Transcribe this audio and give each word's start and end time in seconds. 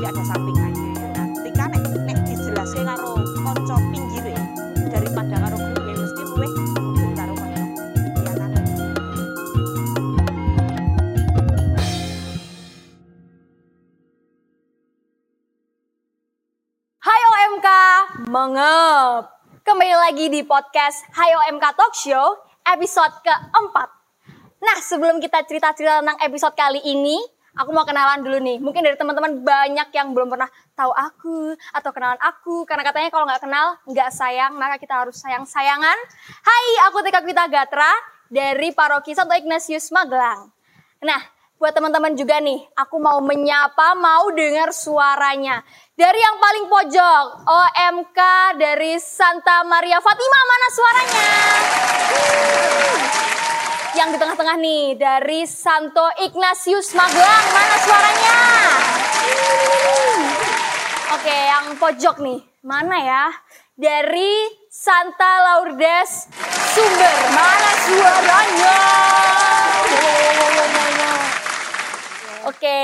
tapi 0.00 0.16
ada 0.16 0.24
sampingannya 0.32 0.96
ya 0.96 1.08
kan 1.12 1.28
ketika 1.36 1.62
nek 1.68 1.84
nek 2.08 2.18
dijelaskan 2.24 2.88
karo 2.88 3.20
konco 3.20 3.76
pinggir 3.92 4.32
ya 4.32 4.42
daripada 4.88 5.36
karo 5.36 5.60
ya 5.60 5.92
mesti 5.92 6.22
unggul 6.24 7.12
karo 7.12 7.32
konco 7.36 7.64
ya 8.24 8.32
kan 8.32 8.50
Hai 17.04 17.20
OMK, 17.20 17.68
mengep. 18.32 19.22
Kembali 19.68 19.94
lagi 20.00 20.32
di 20.32 20.40
podcast 20.48 21.04
Hai 21.12 21.28
OMK 21.44 21.76
Talk 21.76 21.92
Show 21.92 22.40
episode 22.64 23.20
keempat. 23.20 23.88
Nah 24.64 24.80
sebelum 24.80 25.20
kita 25.20 25.44
cerita-cerita 25.44 26.00
tentang 26.00 26.16
episode 26.24 26.56
kali 26.56 26.80
ini, 26.88 27.20
aku 27.56 27.70
mau 27.74 27.82
kenalan 27.86 28.22
dulu 28.22 28.38
nih. 28.38 28.58
Mungkin 28.62 28.82
dari 28.84 28.96
teman-teman 28.98 29.42
banyak 29.42 29.88
yang 29.94 30.12
belum 30.14 30.30
pernah 30.30 30.50
tahu 30.76 30.92
aku 30.94 31.54
atau 31.74 31.90
kenalan 31.90 32.20
aku. 32.22 32.68
Karena 32.68 32.82
katanya 32.86 33.08
kalau 33.10 33.24
nggak 33.26 33.42
kenal, 33.42 33.66
nggak 33.86 34.10
sayang, 34.14 34.52
maka 34.54 34.76
kita 34.78 34.94
harus 35.00 35.16
sayang-sayangan. 35.18 35.98
Hai, 36.44 36.66
aku 36.90 37.02
Tika 37.02 37.20
Kwita 37.24 37.46
Gatra 37.50 37.90
dari 38.30 38.70
Paroki 38.70 39.16
Santo 39.16 39.34
Ignatius 39.34 39.90
Magelang. 39.90 40.52
Nah, 41.02 41.20
buat 41.60 41.76
teman-teman 41.76 42.16
juga 42.16 42.40
nih, 42.40 42.64
aku 42.72 42.96
mau 42.96 43.20
menyapa, 43.20 43.92
mau 43.92 44.32
dengar 44.32 44.72
suaranya. 44.72 45.60
Dari 45.92 46.16
yang 46.16 46.40
paling 46.40 46.64
pojok, 46.72 47.24
OMK 47.44 48.18
dari 48.56 48.96
Santa 48.96 49.60
Maria 49.68 50.00
Fatima, 50.00 50.40
mana 50.48 50.68
suaranya? 50.72 51.28
Yang 53.90 54.14
di 54.14 54.18
tengah-tengah 54.22 54.56
nih, 54.62 54.94
dari 54.94 55.42
Santo 55.50 56.06
Ignatius 56.22 56.94
Magelang, 56.94 57.46
mana 57.50 57.76
suaranya? 57.82 58.38
Hmm. 59.18 60.20
Oke, 61.18 61.34
yang 61.34 61.66
pojok 61.74 62.16
nih, 62.22 62.38
mana 62.62 62.96
ya? 63.02 63.24
Dari 63.74 64.46
Santa 64.70 65.42
Lourdes 65.42 66.30
Sumber, 66.70 67.16
mana 67.34 67.70
suaranya? 67.82 68.78
Oke, 72.46 72.80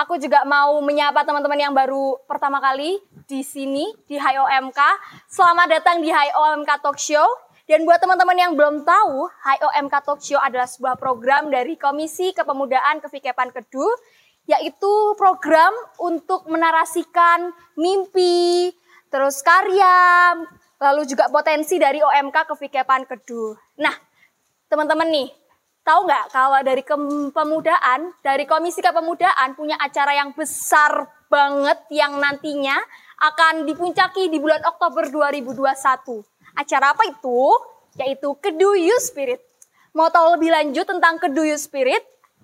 aku 0.00 0.16
juga 0.16 0.48
mau 0.48 0.80
menyapa 0.80 1.28
teman-teman 1.28 1.60
yang 1.60 1.76
baru 1.76 2.16
pertama 2.24 2.56
kali 2.56 2.96
di 3.28 3.44
sini 3.44 3.84
di 4.08 4.16
Hai 4.16 4.40
OMK. 4.40 4.80
Selamat 5.28 5.68
datang 5.76 6.00
di 6.00 6.08
Hai 6.08 6.32
OMK 6.32 6.80
Talk 6.80 6.96
Show. 6.96 7.51
Dan 7.70 7.86
buat 7.86 8.02
teman-teman 8.02 8.34
yang 8.34 8.52
belum 8.58 8.82
tahu, 8.82 9.30
Hai 9.46 9.62
OMK 9.62 9.94
Talk 10.02 10.18
Show 10.18 10.42
adalah 10.42 10.66
sebuah 10.66 10.98
program 10.98 11.46
dari 11.46 11.78
Komisi 11.78 12.34
Kepemudaan 12.34 12.98
Kevikepan 12.98 13.54
Kedu, 13.54 13.86
yaitu 14.50 14.92
program 15.14 15.70
untuk 16.02 16.50
menarasikan 16.50 17.54
mimpi, 17.78 18.74
terus 19.14 19.38
karya, 19.46 20.34
lalu 20.82 21.06
juga 21.06 21.30
potensi 21.30 21.78
dari 21.78 22.02
OMK 22.02 22.50
Kevikepan 22.50 23.06
Kedu. 23.06 23.54
Nah, 23.78 23.94
teman-teman 24.66 25.06
nih, 25.06 25.30
Tahu 25.82 26.06
nggak 26.06 26.30
kalau 26.30 26.62
dari 26.62 26.86
kepemudaan, 26.86 28.14
dari 28.22 28.46
Komisi 28.46 28.78
Kepemudaan 28.78 29.58
punya 29.58 29.74
acara 29.82 30.14
yang 30.14 30.30
besar 30.30 31.10
banget 31.26 31.74
yang 31.90 32.22
nantinya 32.22 32.78
akan 33.18 33.66
dipuncaki 33.66 34.30
di 34.30 34.38
bulan 34.38 34.62
Oktober 34.62 35.10
2021. 35.10 36.31
Acara 36.56 36.92
apa 36.92 37.04
itu? 37.08 37.40
Yaitu 37.96 38.32
Kedu 38.40 38.76
Youth 38.76 39.04
Spirit. 39.08 39.40
Mau 39.92 40.08
tahu 40.08 40.36
lebih 40.36 40.52
lanjut 40.52 40.88
tentang 40.88 41.20
Kedu 41.20 41.44
Youth 41.44 41.64
Spirit? 41.64 42.00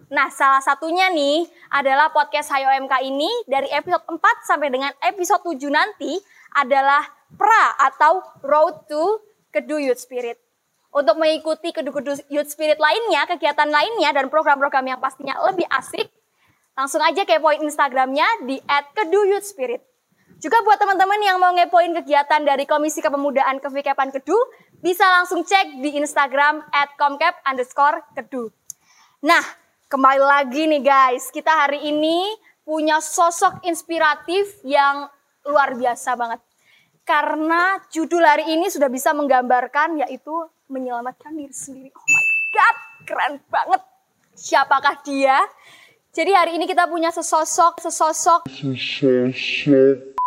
Nah, 0.09 0.33
salah 0.33 0.65
satunya 0.65 1.12
nih 1.12 1.45
adalah 1.69 2.09
podcast 2.15 2.48
Hayo 2.53 2.73
MK 2.89 2.95
ini 3.05 3.28
dari 3.45 3.69
episode 3.69 4.05
4 4.09 4.20
sampai 4.48 4.69
dengan 4.73 4.92
episode 5.05 5.45
7 5.45 5.69
nanti 5.69 6.17
adalah 6.56 7.05
PRA 7.37 7.77
atau 7.93 8.25
Road 8.41 8.88
to 8.88 9.21
Kedu 9.53 9.77
Spirit. 10.00 10.41
Untuk 10.88 11.21
mengikuti 11.21 11.69
kedu-kedu 11.69 12.16
youth 12.33 12.49
spirit 12.49 12.81
lainnya, 12.81 13.28
kegiatan 13.28 13.69
lainnya, 13.69 14.09
dan 14.16 14.33
program-program 14.33 14.88
yang 14.88 14.97
pastinya 14.97 15.37
lebih 15.44 15.69
asik, 15.69 16.09
langsung 16.72 17.04
aja 17.04 17.28
kepoin 17.28 17.60
Instagramnya 17.60 18.25
di 18.49 18.56
@keduyouthspirit. 18.97 19.84
Juga 20.38 20.62
buat 20.62 20.78
teman-teman 20.78 21.19
yang 21.19 21.43
mau 21.43 21.50
ngepoin 21.50 21.91
kegiatan 21.99 22.38
dari 22.47 22.62
Komisi 22.62 23.03
Kepemudaan 23.03 23.59
Kevikepan 23.59 24.15
Kedu, 24.15 24.38
bisa 24.78 25.03
langsung 25.10 25.43
cek 25.43 25.82
di 25.82 25.99
Instagram 25.99 26.62
@komkep 26.94 27.43
underscore 27.43 28.06
kedu. 28.15 28.47
Nah, 29.27 29.43
kembali 29.91 30.22
lagi 30.22 30.71
nih 30.71 30.78
guys, 30.78 31.34
kita 31.34 31.50
hari 31.50 31.91
ini 31.91 32.22
punya 32.62 33.03
sosok 33.03 33.66
inspiratif 33.66 34.62
yang 34.62 35.10
luar 35.43 35.75
biasa 35.75 36.15
banget. 36.15 36.38
Karena 37.03 37.82
judul 37.91 38.22
hari 38.22 38.47
ini 38.54 38.71
sudah 38.71 38.87
bisa 38.87 39.10
menggambarkan 39.10 40.06
yaitu 40.06 40.31
menyelamatkan 40.71 41.34
diri 41.34 41.50
sendiri. 41.50 41.91
Oh 41.91 42.06
my 42.06 42.27
god, 42.54 42.77
keren 43.10 43.34
banget. 43.50 43.82
Siapakah 44.38 45.03
dia? 45.03 45.43
Jadi 46.15 46.31
hari 46.31 46.62
ini 46.62 46.71
kita 46.71 46.87
punya 46.87 47.10
sesosok, 47.10 47.82
sesosok, 47.82 48.47
sesosok. 48.47 50.18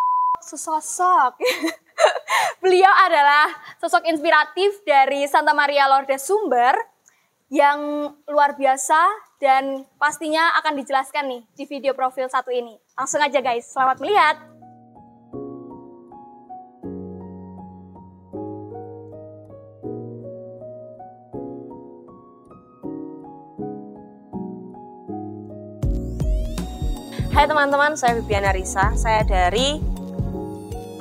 Beliau 2.63 2.91
adalah 2.91 3.47
sosok 3.79 4.03
inspiratif 4.12 4.84
dari 4.84 5.23
Santa 5.31 5.56
Maria 5.56 5.88
Lourdes 5.88 6.28
Sumber 6.28 6.75
yang 7.51 8.12
luar 8.31 8.56
biasa 8.56 9.00
dan 9.39 9.84
pastinya 10.00 10.56
akan 10.63 10.79
dijelaskan 10.79 11.28
nih 11.28 11.41
di 11.56 11.63
video 11.67 11.91
profil 11.91 12.31
satu 12.31 12.51
ini. 12.51 12.79
Langsung 12.95 13.19
aja 13.19 13.39
guys, 13.44 13.67
selamat 13.72 14.00
melihat. 14.00 14.35
Hai 27.31 27.50
teman-teman, 27.50 27.95
saya 27.97 28.19
Bibiana 28.19 28.51
Risa. 28.53 28.94
Saya 28.94 29.25
dari 29.25 29.91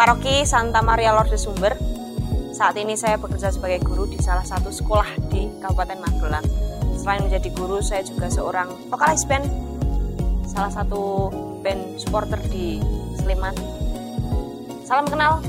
Paroki 0.01 0.49
Santa 0.49 0.81
Maria 0.81 1.13
Lourdes 1.13 1.45
Sumber. 1.45 1.77
Saat 2.57 2.73
ini 2.81 2.97
saya 2.97 3.21
bekerja 3.21 3.53
sebagai 3.53 3.85
guru 3.85 4.09
di 4.09 4.17
salah 4.17 4.49
satu 4.49 4.73
sekolah 4.73 5.29
di 5.29 5.45
Kabupaten 5.61 6.01
Magelang. 6.01 6.47
Selain 6.97 7.21
menjadi 7.21 7.53
guru, 7.53 7.85
saya 7.85 8.01
juga 8.01 8.33
seorang 8.33 8.73
vokalis 8.89 9.29
band, 9.29 9.45
salah 10.49 10.73
satu 10.73 11.29
band 11.61 12.01
supporter 12.01 12.41
di 12.49 12.81
Sleman. 13.21 13.53
Salam 14.89 15.05
kenal, 15.05 15.45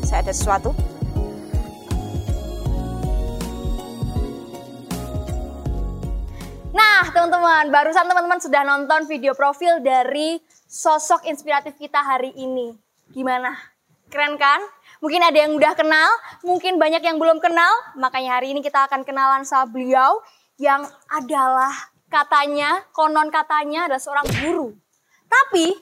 saya 0.00 0.24
ada 0.24 0.32
sesuatu. 0.32 0.72
Nah, 6.72 7.04
teman-teman, 7.12 7.68
barusan 7.68 8.08
teman-teman 8.08 8.40
sudah 8.40 8.64
nonton 8.64 9.04
video 9.04 9.36
profil 9.36 9.84
dari 9.84 10.40
sosok 10.64 11.28
inspiratif 11.28 11.76
kita 11.76 12.00
hari 12.00 12.32
ini. 12.32 12.72
Gimana? 13.12 13.73
Keren 14.14 14.38
kan? 14.38 14.62
Mungkin 15.02 15.26
ada 15.26 15.34
yang 15.34 15.58
udah 15.58 15.74
kenal, 15.74 16.06
mungkin 16.46 16.78
banyak 16.78 17.02
yang 17.02 17.18
belum 17.18 17.42
kenal. 17.42 17.98
Makanya 17.98 18.38
hari 18.38 18.54
ini 18.54 18.62
kita 18.62 18.86
akan 18.86 19.02
kenalan 19.02 19.42
sama 19.42 19.66
beliau 19.66 20.22
yang 20.54 20.86
adalah 21.10 21.74
katanya, 22.06 22.86
konon 22.94 23.26
katanya 23.34 23.90
adalah 23.90 23.98
seorang 23.98 24.22
guru. 24.38 24.70
Tapi 25.26 25.74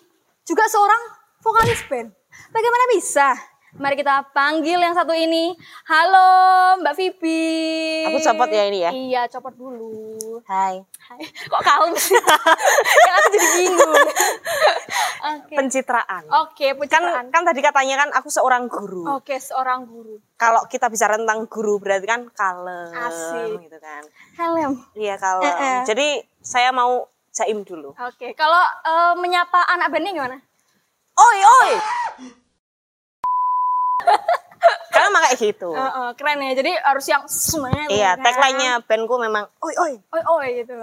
juga 0.49 0.65
seorang 0.65 1.13
vokalis 1.45 1.85
band. 1.85 2.09
Bagaimana 2.49 2.85
bisa? 2.97 3.52
Mari 3.73 3.97
kita 3.97 4.29
panggil 4.37 4.77
yang 4.77 4.93
satu 4.93 5.17
ini. 5.17 5.57
Halo 5.89 6.29
Mbak 6.85 6.93
Vivi. 6.93 8.05
Aku 8.05 8.21
copot 8.21 8.53
ya 8.53 8.69
ini 8.69 8.85
ya? 8.85 8.91
Iya, 8.93 9.23
copot 9.33 9.57
dulu. 9.57 10.45
Hai. 10.45 10.85
Hai. 11.01 11.23
Kok 11.49 11.63
kalem 11.65 11.97
sih? 11.97 12.13
kan 13.09 13.13
aku 13.17 13.29
jadi 13.33 13.49
bingung. 13.57 13.97
Oke. 15.33 15.55
Pencitraan. 15.57 16.23
Oke, 16.45 16.77
Kan, 16.77 16.85
pencitraan. 16.85 17.27
kan 17.33 17.43
tadi 17.49 17.61
katanya 17.65 18.05
kan 18.05 18.09
aku 18.13 18.29
seorang 18.29 18.69
guru. 18.69 19.09
Oke, 19.09 19.41
seorang 19.41 19.89
guru. 19.89 20.21
Kalau 20.37 20.69
kita 20.69 20.93
bicara 20.93 21.17
tentang 21.17 21.49
guru 21.49 21.81
berarti 21.81 22.05
kan 22.05 22.29
kalem 22.29 22.93
Asik. 22.93 23.57
gitu 23.57 23.79
kan. 23.81 24.05
Helm. 24.37 24.85
Iya 24.93 25.17
kalem. 25.17 25.49
Eh, 25.49 25.55
eh. 25.57 25.79
Jadi 25.89 26.09
saya 26.45 26.77
mau 26.77 27.09
jaim 27.33 27.65
dulu. 27.65 27.97
Oke, 27.97 28.37
kalau 28.37 28.61
eh, 28.85 29.15
menyapa 29.17 29.65
anak 29.65 29.89
bandnya 29.89 30.13
gimana? 30.13 30.37
Oi 31.13 31.39
oi. 31.45 31.73
Kayak 35.21 35.39
gitu. 35.41 35.71
Eh, 35.77 35.83
eh, 35.83 36.11
keren 36.17 36.39
ya. 36.41 36.53
Jadi 36.57 36.73
harus 36.81 37.05
yang 37.09 37.23
semangat. 37.29 37.89
iya, 37.93 38.17
kan? 38.17 38.25
tagline-nya 38.25 38.73
bandku 38.89 39.15
memang 39.21 39.45
oi 39.61 39.75
oi. 39.77 39.93
Oi, 40.01 40.23
oi 40.23 40.49
gitu. 40.65 40.75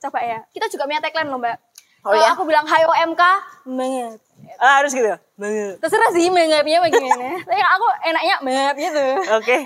Coba 0.00 0.18
ya. 0.24 0.38
Kita 0.52 0.68
juga 0.72 0.88
punya 0.88 1.00
tagline 1.04 1.28
loh, 1.28 1.40
Mbak. 1.40 1.56
Oh, 2.04 2.12
Kalau 2.12 2.20
ya? 2.20 2.36
aku 2.36 2.44
bilang 2.44 2.68
hai 2.68 2.84
OMK, 2.84 3.22
mengep. 3.64 4.20
Ah, 4.60 4.84
harus 4.84 4.92
gitu. 4.92 5.08
Banget. 5.40 5.80
Terserah 5.80 6.12
sih 6.12 6.28
mengepnya 6.28 6.84
bagaimana. 6.84 7.40
Tapi 7.48 7.62
aku 7.64 7.86
enaknya 8.12 8.34
mengep 8.44 8.76
gitu. 8.76 9.04
Oke. 9.40 9.56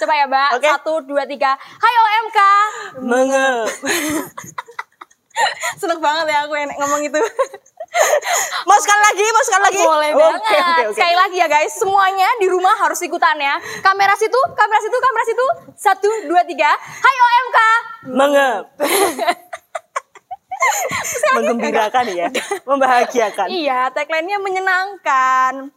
Coba 0.00 0.12
ya, 0.16 0.24
Mbak. 0.24 0.48
Oke. 0.56 0.68
Satu, 0.72 0.92
dua, 1.04 1.28
tiga. 1.28 1.52
Hai 1.60 1.94
OMK. 2.00 2.38
Mengep. 3.04 3.68
Seneng 5.80 6.00
banget 6.00 6.24
ya 6.32 6.48
aku 6.48 6.56
enak 6.56 6.76
ngomong 6.80 7.04
itu. 7.04 7.20
Mau 8.64 8.78
sekali 8.78 9.00
lagi, 9.02 9.24
mau 9.26 9.42
sekali 9.42 9.62
lagi. 9.64 9.80
Boleh 9.80 10.10
Oke, 10.10 10.20
banget. 10.20 10.40
oke, 10.40 10.56
oke. 10.84 10.94
Sekali 10.94 11.14
lagi 11.16 11.36
ya 11.36 11.46
guys, 11.46 11.72
semuanya 11.72 12.28
di 12.36 12.46
rumah 12.46 12.74
harus 12.76 13.00
ikutan 13.00 13.36
ya. 13.36 13.54
Kamera 13.80 14.14
situ, 14.14 14.38
kamera 14.52 14.78
situ, 14.78 14.96
kamera 14.96 15.24
situ. 15.24 15.46
Satu, 15.74 16.08
dua, 16.26 16.44
tiga. 16.44 16.68
Hai 16.74 17.16
OMK. 17.18 17.58
Mengep. 18.10 18.62
Menggembirakan 21.30 22.04
ya, 22.10 22.26
membahagiakan. 22.64 23.46
Iya, 23.48 23.88
tagline-nya 23.90 24.38
menyenangkan. 24.38 25.70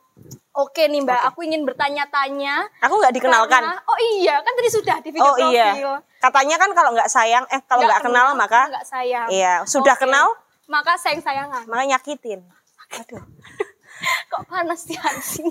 Oke 0.51 0.83
nih 0.83 0.99
Mbak, 0.99 1.21
aku 1.31 1.47
ingin 1.47 1.63
bertanya-tanya. 1.63 2.67
Aku 2.83 2.99
nggak 2.99 3.15
dikenalkan. 3.15 3.61
Karena- 3.63 3.83
oh 3.87 3.99
iya, 4.19 4.35
kan 4.43 4.51
tadi 4.51 4.67
sudah 4.67 4.99
di 4.99 5.09
video 5.09 5.23
Oh 5.23 5.35
profil. 5.37 5.53
iya. 5.53 5.95
Katanya 6.19 6.55
kan 6.59 6.69
kalau 6.75 6.91
nggak 6.91 7.07
sayang, 7.07 7.47
eh 7.47 7.61
kalau 7.63 7.87
nggak 7.87 8.03
kenal 8.03 8.35
maka 8.35 8.67
nggak 8.67 8.83
sayang. 8.83 9.27
Iya, 9.31 9.63
sudah 9.63 9.95
Oke. 9.95 10.03
kenal? 10.03 10.27
Maka 10.71 10.95
sayang 10.95 11.19
sayangan. 11.19 11.67
maka 11.67 11.83
nyakitin. 11.83 12.39
Aduh. 12.95 13.19
Kok 14.31 14.47
panas 14.47 14.87
di 14.87 14.95
hati? 14.95 15.43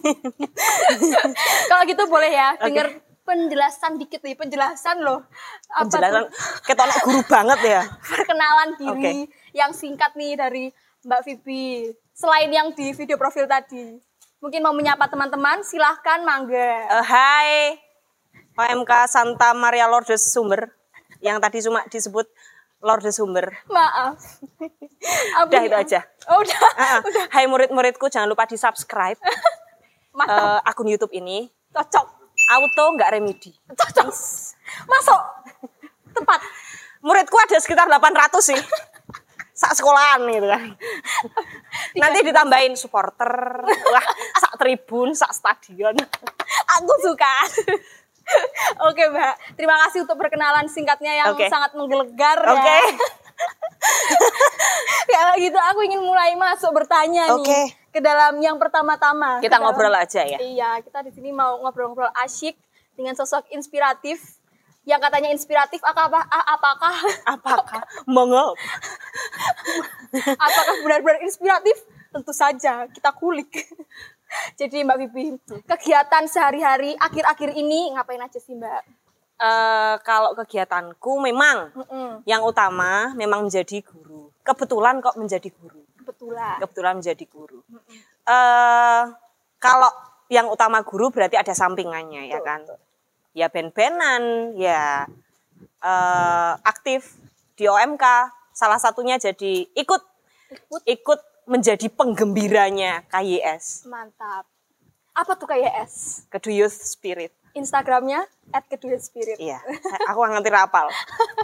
Kalau 1.69 1.83
gitu 1.85 2.03
boleh 2.09 2.33
ya, 2.33 2.57
denger 2.57 2.99
penjelasan 3.23 4.01
dikit 4.01 4.25
nih, 4.25 4.35
penjelasan 4.35 5.05
loh. 5.05 5.23
Apa 5.71 5.87
Penjelasan 5.87 6.25
tuh? 6.27 6.31
ketonok 6.67 6.99
guru 7.05 7.21
banget 7.29 7.61
ya. 7.63 7.83
perkenalan 8.11 8.71
diri 8.81 9.29
yang 9.55 9.71
singkat 9.71 10.17
nih 10.17 10.35
dari 10.35 10.65
Mbak 11.07 11.21
Vivi. 11.29 11.95
Selain 12.11 12.51
yang 12.51 12.73
di 12.75 12.91
video 12.91 13.15
profil 13.21 13.47
tadi. 13.47 14.01
Mungkin 14.41 14.65
mau 14.65 14.73
menyapa 14.73 15.05
teman-teman, 15.07 15.61
silahkan 15.61 16.25
mangga. 16.25 16.89
Eh, 16.89 17.05
hai, 17.05 17.77
OMK 18.57 18.93
Santa 19.07 19.53
Maria 19.53 19.85
Lourdes 19.85 20.33
Sumber, 20.33 20.73
yang 21.21 21.37
tadi 21.39 21.61
cuma 21.61 21.85
disebut 21.93 22.25
Lourdes 22.81 23.21
Sumber. 23.21 23.53
Maaf. 23.69 24.17
Udah 25.45 25.63
itu 25.65 25.77
aja. 25.77 26.01
Oh, 26.33 26.41
udah. 26.41 26.59
Ah, 26.81 26.97
ah. 26.97 27.01
Hai 27.33 27.45
murid-muridku, 27.45 28.09
jangan 28.09 28.29
lupa 28.29 28.49
di 28.49 28.57
subscribe 28.57 29.21
Mantap. 30.17 30.65
akun 30.65 30.89
YouTube 30.89 31.13
ini. 31.13 31.49
Cocok. 31.73 32.07
Auto 32.51 32.85
nggak 32.97 33.11
remedi. 33.15 33.53
Cocok. 33.69 34.09
Masuk. 34.89 35.23
Tepat. 36.17 36.41
Muridku 37.05 37.37
ada 37.37 37.57
sekitar 37.61 37.87
800 37.89 38.33
sih. 38.41 38.61
Sak 39.53 39.77
sekolahan 39.77 40.25
gitu 40.25 40.49
kan. 40.49 40.63
Nanti 42.01 42.19
ditambahin 42.25 42.81
supporter, 42.81 43.61
wah, 43.93 44.07
sak 44.41 44.57
tribun, 44.57 45.13
sak 45.13 45.37
stadion. 45.37 45.93
Aku 46.81 46.95
suka. 47.05 47.35
Oke 48.89 49.03
Mbak, 49.11 49.35
terima 49.59 49.77
kasih 49.87 50.07
untuk 50.07 50.17
perkenalan 50.17 50.67
singkatnya 50.71 51.13
yang 51.13 51.35
Oke. 51.35 51.51
sangat 51.51 51.75
menggelegar 51.75 52.39
Oke. 52.47 52.61
ya. 55.11 55.19
Kalau 55.21 55.35
gitu 55.37 55.59
aku 55.59 55.81
ingin 55.85 56.01
mulai 56.01 56.33
masuk 56.37 56.71
bertanya 56.73 57.35
Oke. 57.35 57.49
nih 57.49 57.67
ke 57.91 58.01
dalam 58.01 58.39
yang 58.39 58.57
pertama-tama. 58.57 59.43
Kita 59.43 59.59
dalam- 59.59 59.75
ngobrol 59.75 59.95
aja 59.95 60.23
ya. 60.23 60.39
Iya, 60.39 60.71
kita 60.85 61.03
di 61.03 61.11
sini 61.11 61.35
mau 61.35 61.59
ngobrol-ngobrol 61.65 62.11
asyik 62.25 62.55
dengan 62.95 63.19
sosok 63.19 63.51
inspiratif. 63.51 64.39
Yang 64.89 65.01
katanya 65.07 65.29
inspiratif 65.37 65.81
apakah 65.85 66.25
apakah 66.25 66.95
Apakah 67.29 67.85
mengep? 68.09 68.57
apakah 70.41 70.75
benar-benar 70.83 71.21
inspiratif? 71.21 71.77
Tentu 72.11 72.33
saja 72.33 72.89
kita 72.89 73.13
kulik. 73.13 73.51
Jadi 74.61 74.83
Mbak 74.83 74.99
Vivi, 75.01 75.25
kegiatan 75.67 76.25
sehari-hari 76.27 76.95
akhir-akhir 76.97 77.51
ini 77.53 77.95
ngapain 77.95 78.21
aja 78.21 78.39
sih 78.39 78.55
Mbak? 78.55 78.83
Eh, 79.41 79.95
kalau 80.05 80.37
kegiatanku 80.37 81.17
memang 81.19 81.73
Mm-mm, 81.73 82.21
yang 82.29 82.45
utama 82.45 83.11
memang 83.17 83.49
menjadi 83.49 83.81
guru. 83.81 84.29
Kebetulan 84.45 85.01
kok 85.01 85.17
menjadi 85.17 85.49
guru. 85.51 85.81
kebetulan. 85.97 86.57
Kebetulan 86.61 86.95
menjadi 87.01 87.25
guru. 87.25 87.61
Eh 88.25 89.03
kalau 89.57 89.91
yang 90.29 90.47
utama 90.47 90.85
guru 90.85 91.09
berarti 91.09 91.35
ada 91.35 91.51
sampingannya 91.51 92.29
ya 92.29 92.39
Betul, 92.39 92.47
kan. 92.47 92.61
Ya 93.33 93.47
ben-benan, 93.49 94.53
ya 94.55 95.09
eh, 95.81 96.53
aktif 96.63 97.17
di 97.57 97.65
OMK. 97.65 98.05
Salah 98.53 98.77
satunya 98.77 99.17
jadi 99.17 99.65
ikut 99.73 100.03
Ikut. 100.51 100.83
ikut 100.85 101.21
menjadi 101.51 101.91
penggembiranya 101.91 103.03
KYS, 103.11 103.91
Mantap. 103.91 104.47
Apa 105.11 105.35
tuh 105.35 105.51
kayak 105.51 105.83
S? 105.91 106.23
Kedu 106.31 106.55
Youth 106.55 106.79
Spirit. 106.79 107.35
Instagramnya 107.51 108.23
at 108.55 108.63
kedua 108.71 108.95
spirit. 109.03 109.35
Iya, 109.35 109.59
aku 110.07 110.23
nggak 110.23 110.39
ngerti 110.39 110.51
rapal. 110.55 110.87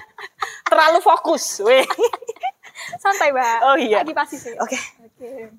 Terlalu 0.70 1.02
fokus, 1.02 1.58
weh. 1.66 1.82
Santai 3.02 3.34
Mbak. 3.34 3.58
Oh, 3.66 3.74
iya. 3.74 4.06
Lagi 4.06 4.14
pasti 4.14 4.38
sih. 4.38 4.54
Oke, 4.54 4.78
Oke. 5.02 5.50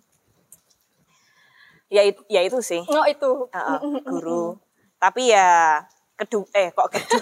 ya, 1.91 2.07
it- 2.07 2.27
ya 2.31 2.47
itu 2.47 2.63
sih. 2.63 2.79
Oh 2.87 3.03
itu. 3.03 3.51
Heeh, 3.51 3.79
guru. 4.07 4.55
Tapi 4.95 5.35
ya 5.35 5.83
kedu 6.15 6.47
eh 6.55 6.71
kok 6.71 6.95
kedu. 6.95 7.19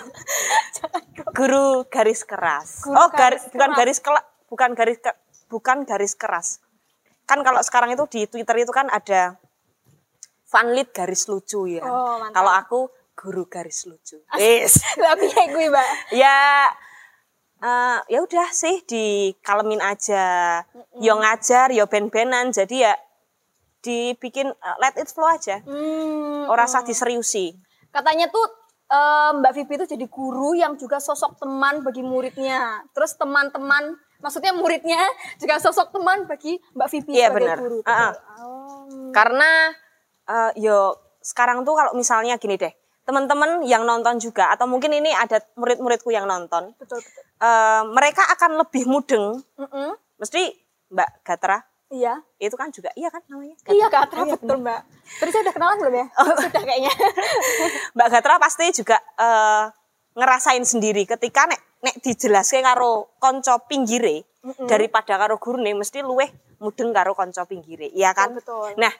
guru 1.38 1.82
garis 1.90 2.22
keras. 2.22 2.86
Guru 2.86 2.94
oh, 2.94 3.10
garis, 3.10 3.42
garis 3.42 3.50
bukan 3.50 3.70
keras. 3.74 3.78
garis 3.82 4.00
kelas, 4.06 4.26
bukan 4.46 4.70
garis 4.78 4.98
ke- 5.02 5.20
bukan 5.50 5.78
garis 5.82 6.14
keras. 6.14 6.48
Kan 7.26 7.42
kalau 7.42 7.62
sekarang 7.66 7.90
itu 7.94 8.06
di 8.10 8.22
Twitter 8.30 8.62
itu 8.62 8.72
kan 8.74 8.90
ada 8.90 9.38
fanlit 10.46 10.94
garis 10.94 11.26
lucu 11.26 11.66
ya. 11.68 11.82
Oh, 11.84 12.22
mantap. 12.22 12.34
kalau 12.38 12.52
aku 12.54 12.80
guru 13.18 13.44
garis 13.50 13.90
lucu. 13.90 14.22
Wis. 14.38 14.78
Tapi 14.96 15.26
ya 15.34 15.44
gue 15.50 15.66
Mbak. 15.68 15.90
ya 16.14 16.38
eh, 17.66 17.98
ya 18.14 18.20
udah 18.22 18.48
sih 18.54 18.86
dikalemin 18.86 19.82
aja. 19.82 20.62
Yo 21.02 21.18
ngajar, 21.18 21.74
yo 21.74 21.90
ben-benan. 21.90 22.54
Jadi 22.54 22.86
ya 22.86 22.94
dibikin 23.82 24.54
eh, 24.54 24.78
let 24.78 24.94
it 25.02 25.10
flow 25.10 25.28
aja. 25.28 25.60
Hmm, 25.66 26.46
Orang 26.46 26.70
usah 26.70 26.86
diseriusi. 26.86 27.58
Katanya 27.90 28.30
tuh 28.30 28.46
eh, 28.92 29.32
Mbak 29.42 29.52
Vivi 29.58 29.74
itu 29.82 29.98
jadi 29.98 30.06
guru 30.06 30.54
yang 30.54 30.78
juga 30.78 31.02
sosok 31.02 31.42
teman 31.42 31.82
bagi 31.82 32.06
muridnya. 32.06 32.86
Terus 32.94 33.18
teman-teman, 33.18 33.98
maksudnya 34.26 34.52
muridnya 34.52 34.98
juga 35.38 35.62
sosok 35.62 35.94
teman 35.94 36.26
bagi 36.26 36.58
Mbak 36.74 36.88
Vivi 36.90 37.12
Iya, 37.14 37.30
sebagai 37.30 37.46
benar. 37.46 37.58
guru. 37.62 37.78
Ah, 37.86 37.94
ah. 37.94 38.12
Oh. 38.42 39.14
Karena 39.14 39.50
eh, 40.26 40.52
yo 40.58 40.98
sekarang 41.22 41.62
tuh 41.62 41.78
kalau 41.78 41.94
misalnya 41.94 42.36
gini 42.36 42.58
deh, 42.58 42.74
teman-teman 43.06 43.62
yang 43.62 43.86
nonton 43.86 44.18
juga 44.18 44.50
atau 44.50 44.66
mungkin 44.66 44.90
ini 44.90 45.14
ada 45.14 45.38
murid-muridku 45.54 46.10
yang 46.10 46.26
nonton, 46.26 46.74
Betul 46.76 46.98
betul. 46.98 47.22
eh, 47.40 47.82
mereka 47.86 48.26
akan 48.34 48.58
lebih 48.58 48.90
mudeng. 48.90 49.38
Mm-mm. 49.62 49.94
Mesti 50.18 50.42
Mbak 50.90 51.10
Gatra 51.22 51.62
Iya. 51.86 52.18
itu 52.42 52.58
kan 52.58 52.74
juga 52.74 52.90
iya 52.98 53.14
kan 53.14 53.22
namanya? 53.30 53.54
Iya 53.70 53.88
Kak, 53.88 54.10
betul 54.42 54.58
Mbak. 54.58 54.80
Tadi 55.22 55.30
saya 55.30 55.42
udah 55.46 55.54
kenalan 55.54 55.78
belum 55.78 55.96
ya? 55.96 56.06
Oh. 56.20 56.34
Sudah 56.34 56.64
kayaknya. 56.66 56.92
Mbak 57.96 58.08
Gatra 58.10 58.34
pasti 58.42 58.66
juga 58.74 58.98
eh, 59.16 59.64
ngerasain 60.16 60.64
sendiri 60.64 61.06
ketika 61.06 61.46
nek 61.46 61.62
nek 61.86 62.02
dijelaske 62.02 62.66
karo 62.66 63.14
konco 63.22 63.62
pinggire 63.70 64.26
daripada 64.66 65.22
karo 65.22 65.38
gurune 65.38 65.78
mesti 65.78 66.02
luweh 66.02 66.58
mudeng 66.58 66.90
karo 66.90 67.14
konco 67.14 67.46
pinggire. 67.46 67.94
Iya 67.94 68.18
kan? 68.18 68.34
Betul, 68.34 68.74
betul. 68.74 68.82
Nah, 68.82 68.94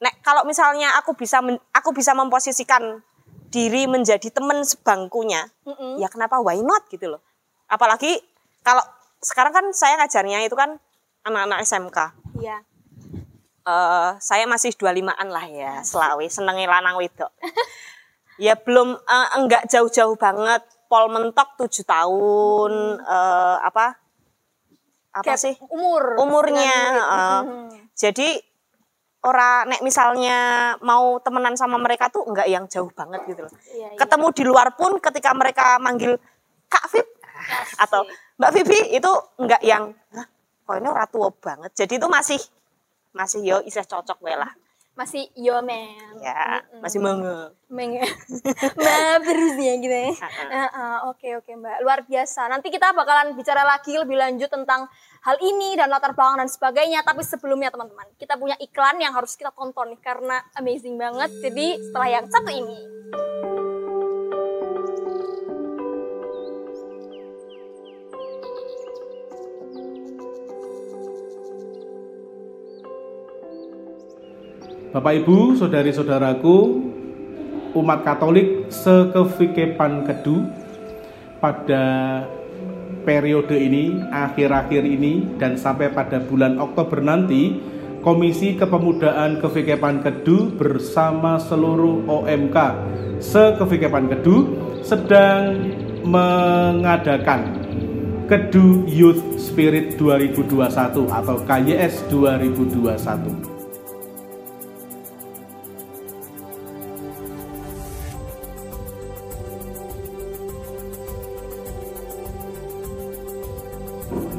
nek 0.00 0.24
kalau 0.24 0.48
misalnya 0.48 0.96
aku 0.96 1.12
bisa 1.12 1.44
men- 1.44 1.60
aku 1.76 1.92
bisa 1.92 2.16
memposisikan 2.16 3.04
diri 3.52 3.84
menjadi 3.84 4.32
teman 4.32 4.64
sebangkunya, 4.64 5.48
Mm-mm. 5.64 6.00
ya 6.00 6.08
kenapa 6.08 6.40
why 6.40 6.56
not 6.64 6.88
gitu 6.88 7.12
loh. 7.12 7.22
Apalagi 7.68 8.20
kalau 8.64 8.82
sekarang 9.20 9.52
kan 9.52 9.66
saya 9.76 10.00
ngajarnya 10.00 10.44
itu 10.44 10.56
kan 10.56 10.80
anak-anak 11.24 11.64
SMK. 11.64 11.98
Iya. 12.40 12.56
Eh, 13.66 14.10
saya 14.22 14.46
masih 14.46 14.78
25-an 14.78 15.26
lah 15.26 15.46
ya, 15.50 15.72
selawe, 15.82 16.22
senengnya 16.30 16.70
lanang 16.70 17.00
wedok. 17.02 17.32
ya 18.46 18.54
belum 18.54 18.94
eh, 18.94 19.28
enggak 19.40 19.66
jauh-jauh 19.66 20.14
banget, 20.14 20.62
pol 20.86 21.10
mentok 21.10 21.58
7 21.58 21.82
tahun 21.84 22.72
eh, 23.02 23.56
apa? 23.62 23.86
Apa 25.16 25.24
Kayak 25.24 25.40
sih? 25.40 25.54
Umur. 25.72 26.20
Umurnya, 26.20 26.76
eh. 26.92 27.40
Mm-mm. 27.42 27.88
Jadi 27.96 28.36
ora 29.26 29.66
nek 29.66 29.82
misalnya 29.82 30.72
mau 30.86 31.18
temenan 31.18 31.58
sama 31.58 31.80
mereka 31.82 32.06
tuh 32.12 32.22
enggak 32.30 32.46
yang 32.46 32.70
jauh 32.70 32.92
banget 32.94 33.26
gitu 33.26 33.42
loh. 33.42 33.52
Iya, 33.74 33.88
iya. 33.90 33.98
Ketemu 33.98 34.26
di 34.30 34.42
luar 34.46 34.68
pun 34.78 35.02
ketika 35.02 35.34
mereka 35.34 35.80
manggil 35.82 36.14
Kak 36.70 36.86
Vip 36.94 37.06
atau 37.80 38.06
Mbak 38.38 38.52
Vivi 38.54 38.80
itu 38.94 39.12
enggak 39.40 39.62
yang 39.66 39.90
"Hah, 40.14 40.26
kok 40.68 40.76
ini 40.78 40.88
ora 40.92 41.06
tua 41.10 41.32
banget. 41.32 41.74
Jadi 41.74 41.98
itu 41.98 42.06
masih 42.06 42.40
masih 43.16 43.40
yo 43.42 43.58
isih 43.64 43.82
cocok 43.82 44.20
wae 44.22 44.36
lah. 44.36 44.52
Masih 44.96 45.28
yo 45.36 45.60
man. 45.60 46.16
Ya, 46.24 46.64
masih 46.80 47.04
menge. 47.04 47.52
Meng 47.68 48.00
Mbak 48.80 49.60
ya 49.60 49.74
gitu 49.76 49.92
ya. 49.92 50.16
Ah, 50.48 50.70
ah, 50.72 50.96
Oke 51.12 51.36
oke 51.36 51.52
Mbak, 51.52 51.84
luar 51.84 52.00
biasa. 52.08 52.48
Nanti 52.48 52.72
kita 52.72 52.96
bakalan 52.96 53.36
bicara 53.36 53.60
lagi 53.60 53.92
lebih 53.92 54.16
lanjut 54.16 54.48
tentang 54.48 54.88
hal 55.20 55.36
ini 55.44 55.76
dan 55.76 55.92
latar 55.92 56.16
belakang 56.16 56.40
dan 56.40 56.48
sebagainya. 56.48 57.04
Tapi 57.04 57.20
sebelumnya 57.20 57.68
teman-teman, 57.68 58.08
kita 58.16 58.40
punya 58.40 58.56
iklan 58.56 58.96
yang 58.96 59.12
harus 59.12 59.36
kita 59.36 59.52
tonton 59.52 59.92
nih 59.92 60.00
karena 60.00 60.40
amazing 60.56 60.96
banget. 60.96 61.28
Jadi 61.44 61.76
setelah 61.76 62.08
yang 62.08 62.24
satu 62.32 62.48
ini. 62.48 62.80
Bapak 74.94 75.12
Ibu, 75.18 75.58
saudari-saudaraku, 75.58 76.56
umat 77.74 78.06
Katolik 78.06 78.70
sekevikepan 78.70 80.06
kedu 80.06 80.46
pada 81.42 81.84
periode 83.02 83.58
ini, 83.58 83.98
akhir-akhir 84.14 84.86
ini 84.86 85.38
dan 85.42 85.58
sampai 85.58 85.90
pada 85.90 86.22
bulan 86.22 86.62
Oktober 86.62 87.02
nanti, 87.02 87.58
Komisi 88.06 88.54
Kepemudaan 88.54 89.42
Kevikepan 89.42 89.98
Kedu 90.06 90.54
bersama 90.54 91.42
seluruh 91.42 92.06
OMK 92.06 92.56
sekevikepan 93.18 94.06
Kedu 94.06 94.54
sedang 94.86 95.66
mengadakan 96.06 97.50
Kedu 98.30 98.86
Youth 98.86 99.42
Spirit 99.42 99.98
2021 99.98 101.10
atau 101.10 101.36
KYS 101.42 102.06
2021. 102.06 103.55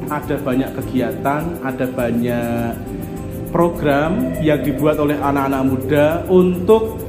Ada 0.08 0.36
banyak 0.40 0.70
kegiatan, 0.76 1.42
ada 1.60 1.86
banyak 1.88 2.72
program 3.52 4.36
yang 4.44 4.60
dibuat 4.60 5.00
oleh 5.00 5.16
anak-anak 5.16 5.62
muda 5.64 6.06
untuk 6.28 7.00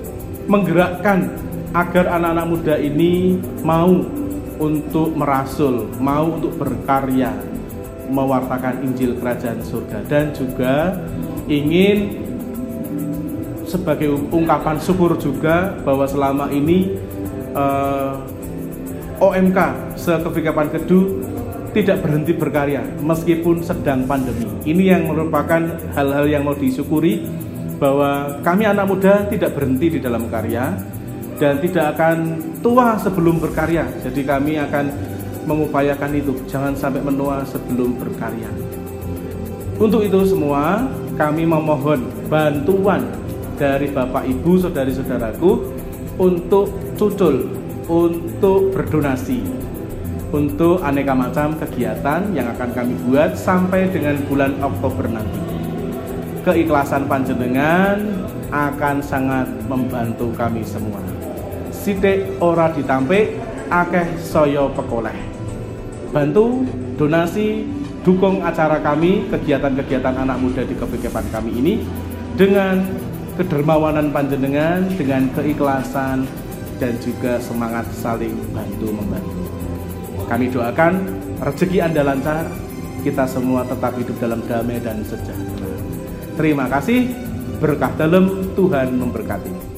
menggerakkan 0.48 1.32
agar 1.76 2.20
anak-anak 2.20 2.48
muda 2.48 2.76
ini 2.80 3.38
mau 3.64 3.92
untuk 4.60 5.16
merasul, 5.16 5.88
mau 6.00 6.36
untuk 6.36 6.56
berkarya, 6.60 7.32
mewartakan 8.12 8.84
Injil 8.84 9.16
Kerajaan 9.16 9.62
Surga 9.64 10.04
dan 10.10 10.34
juga 10.36 10.98
ingin 11.46 12.28
sebagai 13.70 14.18
ungkapan 14.34 14.82
syukur 14.82 15.14
juga 15.22 15.78
bahwa 15.86 16.10
selama 16.10 16.50
ini 16.50 16.98
eh, 17.54 18.14
OMK 19.22 19.60
Sekevikapan 19.94 20.74
Kedu 20.74 21.29
tidak 21.72 22.02
berhenti 22.02 22.34
berkarya 22.34 22.82
meskipun 23.02 23.62
sedang 23.62 24.06
pandemi. 24.10 24.46
Ini 24.66 24.98
yang 24.98 25.04
merupakan 25.10 25.62
hal-hal 25.94 26.26
yang 26.26 26.44
mau 26.46 26.58
disyukuri 26.58 27.26
bahwa 27.80 28.42
kami 28.44 28.68
anak 28.68 28.86
muda 28.90 29.14
tidak 29.32 29.56
berhenti 29.56 29.98
di 29.98 30.00
dalam 30.04 30.28
karya 30.28 30.76
dan 31.40 31.64
tidak 31.64 31.96
akan 31.96 32.18
tua 32.60 33.00
sebelum 33.00 33.40
berkarya. 33.40 33.88
Jadi 34.04 34.22
kami 34.28 34.60
akan 34.60 34.92
mengupayakan 35.48 36.12
itu, 36.14 36.36
jangan 36.46 36.76
sampai 36.76 37.00
menua 37.02 37.42
sebelum 37.48 37.96
berkarya. 37.96 38.52
Untuk 39.80 40.04
itu 40.04 40.28
semua, 40.28 40.84
kami 41.16 41.48
memohon 41.48 42.04
bantuan 42.28 43.08
dari 43.56 43.88
Bapak 43.88 44.28
Ibu, 44.28 44.68
saudari-saudaraku 44.68 45.52
untuk 46.20 46.68
cucul, 47.00 47.48
untuk 47.88 48.76
berdonasi 48.76 49.59
untuk 50.30 50.82
aneka 50.86 51.14
macam 51.18 51.58
kegiatan 51.58 52.30
yang 52.38 52.48
akan 52.54 52.70
kami 52.74 52.94
buat 53.10 53.34
sampai 53.34 53.90
dengan 53.90 54.22
bulan 54.30 54.54
Oktober 54.62 55.10
nanti. 55.10 55.42
Keikhlasan 56.46 57.10
panjenengan 57.10 57.98
akan 58.50 59.02
sangat 59.02 59.50
membantu 59.66 60.30
kami 60.38 60.62
semua. 60.66 61.02
Sidik 61.74 62.38
ora 62.42 62.70
ditampik, 62.74 63.38
akeh 63.70 64.08
soyo 64.22 64.70
pekoleh. 64.74 65.14
Bantu, 66.10 66.66
donasi, 66.98 67.66
dukung 68.02 68.42
acara 68.42 68.82
kami, 68.82 69.30
kegiatan-kegiatan 69.30 70.26
anak 70.26 70.38
muda 70.42 70.66
di 70.66 70.74
kepikipan 70.74 71.26
kami 71.30 71.52
ini 71.54 71.74
dengan 72.34 72.82
kedermawanan 73.38 74.10
panjenengan, 74.10 74.90
dengan 74.98 75.30
keikhlasan, 75.38 76.26
dan 76.80 76.94
juga 77.04 77.38
semangat 77.44 77.86
saling 77.94 78.34
bantu 78.56 78.90
membantu. 78.90 79.49
Kami 80.30 80.46
doakan 80.54 80.94
rezeki 81.42 81.90
Anda 81.90 82.06
lancar, 82.06 82.46
kita 83.02 83.26
semua 83.26 83.66
tetap 83.66 83.98
hidup 83.98 84.14
dalam 84.22 84.46
damai 84.46 84.78
dan 84.78 85.02
sejahtera. 85.02 85.74
Terima 86.38 86.70
kasih, 86.70 87.10
berkah 87.58 87.90
dalam 87.98 88.54
Tuhan 88.54 88.94
memberkati. 88.94 89.69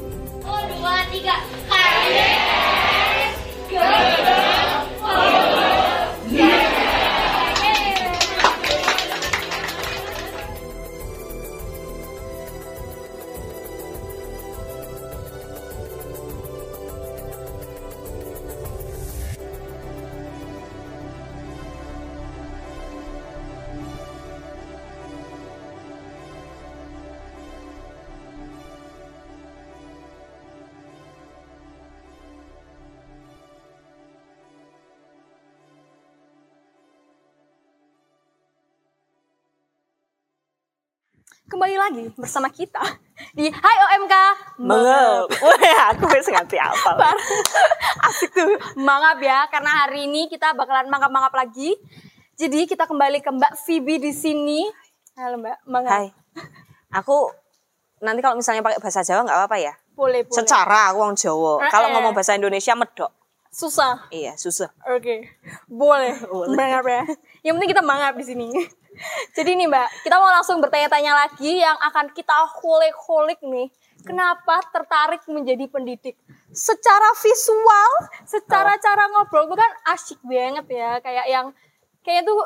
Kembali 41.62 41.78
lagi 41.78 42.10
bersama 42.18 42.50
kita 42.50 42.82
di 43.38 43.46
Hai 43.46 43.78
OMK 43.94 44.16
Mengep. 44.66 45.30
Wah, 45.30 45.94
aku 45.94 46.10
wis 46.10 46.26
ngerti 46.26 46.58
apa. 46.58 47.14
Asik 48.10 48.34
tuh. 48.34 48.58
Mangap 48.82 49.22
ya, 49.22 49.46
karena 49.46 49.86
hari 49.86 50.10
ini 50.10 50.26
kita 50.26 50.58
bakalan 50.58 50.90
mangap-mangap 50.90 51.30
lagi. 51.38 51.78
Jadi 52.34 52.66
kita 52.66 52.90
kembali 52.90 53.22
ke 53.22 53.30
Mbak 53.30 53.54
Vivi 53.62 54.02
di 54.02 54.10
sini. 54.10 54.66
Halo 55.14 55.38
Mbak, 55.38 55.58
mangap. 55.70 56.02
Hai. 56.02 56.10
Aku 56.98 57.30
nanti 58.02 58.26
kalau 58.26 58.42
misalnya 58.42 58.66
pakai 58.66 58.82
bahasa 58.82 59.06
Jawa 59.06 59.22
nggak 59.22 59.38
apa-apa 59.46 59.58
ya? 59.62 59.78
Boleh, 59.94 60.26
boleh. 60.26 60.34
Secara 60.34 60.90
aku 60.90 60.98
orang 60.98 61.14
Jawa. 61.14 61.62
Eh, 61.62 61.70
Kalau 61.70 61.88
eh. 61.88 61.92
ngomong 61.94 62.18
bahasa 62.18 62.34
Indonesia 62.34 62.74
medok. 62.74 63.21
Susah. 63.52 64.08
Iya, 64.08 64.40
susah. 64.40 64.72
Oke, 64.88 65.28
boleh. 65.68 66.16
Boleh. 66.32 66.56
Mangap 66.56 66.84
ya. 66.88 67.04
Yang 67.44 67.54
penting 67.60 67.72
kita 67.76 67.84
mangap 67.84 68.16
di 68.16 68.24
sini. 68.24 68.48
Jadi 69.36 69.60
nih 69.60 69.68
Mbak, 69.68 70.08
kita 70.08 70.16
mau 70.24 70.32
langsung 70.32 70.64
bertanya-tanya 70.64 71.12
lagi 71.12 71.60
yang 71.60 71.76
akan 71.76 72.16
kita 72.16 72.32
kulik-kulik 72.64 73.44
nih. 73.44 73.68
Kenapa 74.02 74.64
tertarik 74.72 75.22
menjadi 75.28 75.68
pendidik? 75.68 76.16
Secara 76.50 77.12
visual, 77.22 77.92
secara 78.26 78.74
cara 78.80 79.04
ngobrol 79.14 79.46
itu 79.52 79.56
kan 79.60 79.72
asyik 79.94 80.20
banget 80.26 80.66
ya. 80.72 80.92
Kayak 81.04 81.26
yang 81.28 81.46
kayak 82.02 82.24
tuh 82.24 82.40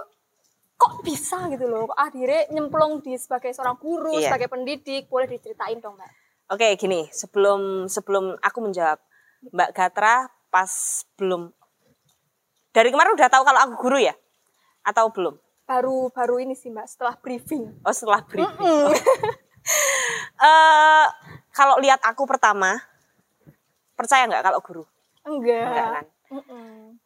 kok 0.76 1.06
bisa 1.06 1.48
gitu 1.54 1.70
loh. 1.70 1.88
Akhirnya 1.96 2.50
nyemplung 2.50 3.00
di 3.06 3.16
sebagai 3.16 3.54
seorang 3.54 3.78
guru, 3.80 4.18
Iya. 4.20 4.34
sebagai 4.34 4.50
pendidik. 4.52 5.08
Boleh 5.08 5.30
diceritain 5.30 5.80
dong 5.80 5.96
Mbak? 5.96 6.12
Oke, 6.50 6.68
gini, 6.78 7.08
sebelum 7.14 7.88
sebelum 7.88 8.36
aku 8.42 8.60
menjawab, 8.62 9.00
Mbak 9.54 9.70
Gatra 9.74 10.28
pas 10.56 11.04
belum 11.20 11.52
dari 12.72 12.92
kemarin 12.92 13.16
udah 13.16 13.28
tahu 13.28 13.44
kalau 13.44 13.60
aku 13.64 13.74
guru 13.88 14.00
ya? 14.04 14.16
Atau 14.88 15.12
belum? 15.12 15.36
Baru 15.68 16.12
baru 16.16 16.44
ini 16.44 16.56
sih 16.56 16.72
Mbak, 16.72 16.88
setelah 16.88 17.16
briefing. 17.20 17.72
Oh, 17.84 17.96
setelah 17.96 18.24
briefing. 18.24 18.88
Eh, 20.36 21.08
kalau 21.56 21.80
lihat 21.82 21.98
aku 22.06 22.28
pertama, 22.30 22.78
percaya 23.98 24.28
nggak 24.30 24.44
kalau 24.46 24.60
guru? 24.62 24.84
Enggak. 25.26 25.64
Enggak 25.66 25.88
kan? 25.90 26.06
Mm-mm. 26.38 27.00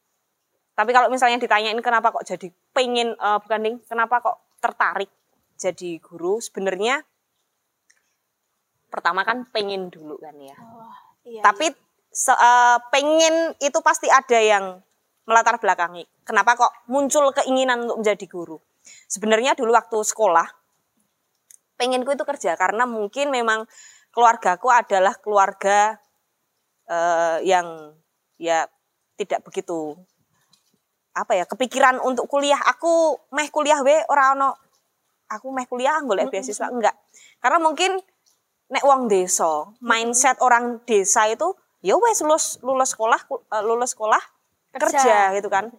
Tapi 0.76 0.92
kalau 0.92 1.08
misalnya 1.08 1.40
ditanyain 1.40 1.80
kenapa 1.80 2.12
kok 2.12 2.26
jadi 2.26 2.50
pengen, 2.76 3.16
eh, 3.16 3.38
bukan 3.40 3.64
ding, 3.64 3.78
kenapa 3.86 4.20
kok 4.20 4.44
tertarik 4.60 5.08
jadi 5.56 6.02
guru? 6.04 6.44
Sebenarnya 6.44 7.06
pertama 8.92 9.24
kan 9.24 9.48
pengen 9.54 9.88
dulu 9.88 10.20
kan 10.20 10.36
ya. 10.36 10.58
Wah, 10.58 11.00
iya, 11.24 11.40
Tapi 11.46 11.72
se- 12.10 12.36
eh, 12.36 12.78
pengen 12.90 13.54
itu 13.62 13.80
pasti 13.86 14.10
ada 14.10 14.40
yang 14.42 14.82
melatar 15.30 15.62
belakangi. 15.62 16.06
Kenapa 16.26 16.58
kok 16.58 16.74
muncul 16.90 17.30
keinginan 17.34 17.86
untuk 17.86 18.02
menjadi 18.02 18.26
guru? 18.26 18.58
Sebenarnya 19.06 19.54
dulu 19.54 19.74
waktu 19.74 19.98
sekolah, 20.02 20.48
pengenku 21.78 22.12
itu 22.12 22.26
kerja 22.26 22.58
karena 22.58 22.90
mungkin 22.90 23.30
memang 23.30 23.70
keluargaku 24.10 24.74
adalah 24.74 25.14
keluarga 25.22 26.02
eh, 26.90 27.38
yang 27.46 27.94
ya 28.42 28.66
tidak 29.20 29.46
begitu 29.46 29.94
apa 31.14 31.36
ya 31.36 31.46
kepikiran 31.46 32.02
untuk 32.02 32.26
kuliah. 32.26 32.60
Aku 32.74 33.18
meh 33.36 33.52
kuliah 33.52 33.84
we 33.84 33.94
ora 34.08 34.34
ono 34.34 34.56
aku 35.30 35.54
meh 35.54 35.68
kuliah 35.70 36.02
golek 36.02 36.34
beasiswa 36.34 36.72
enggak. 36.72 36.96
Karena 37.38 37.62
mungkin 37.62 38.00
nek 38.70 38.86
wong 38.86 39.10
desa, 39.10 39.70
mindset 39.82 40.38
orang 40.42 40.82
desa 40.86 41.26
itu 41.30 41.54
ya 41.80 41.96
wes 41.96 42.20
lulus 42.24 42.60
lulus 42.60 42.96
sekolah 42.96 43.22
eh, 43.30 43.64
lulus 43.64 43.96
sekolah 43.96 44.22
Kerja. 44.70 45.02
kerja, 45.02 45.18
gitu 45.34 45.50
kan. 45.50 45.74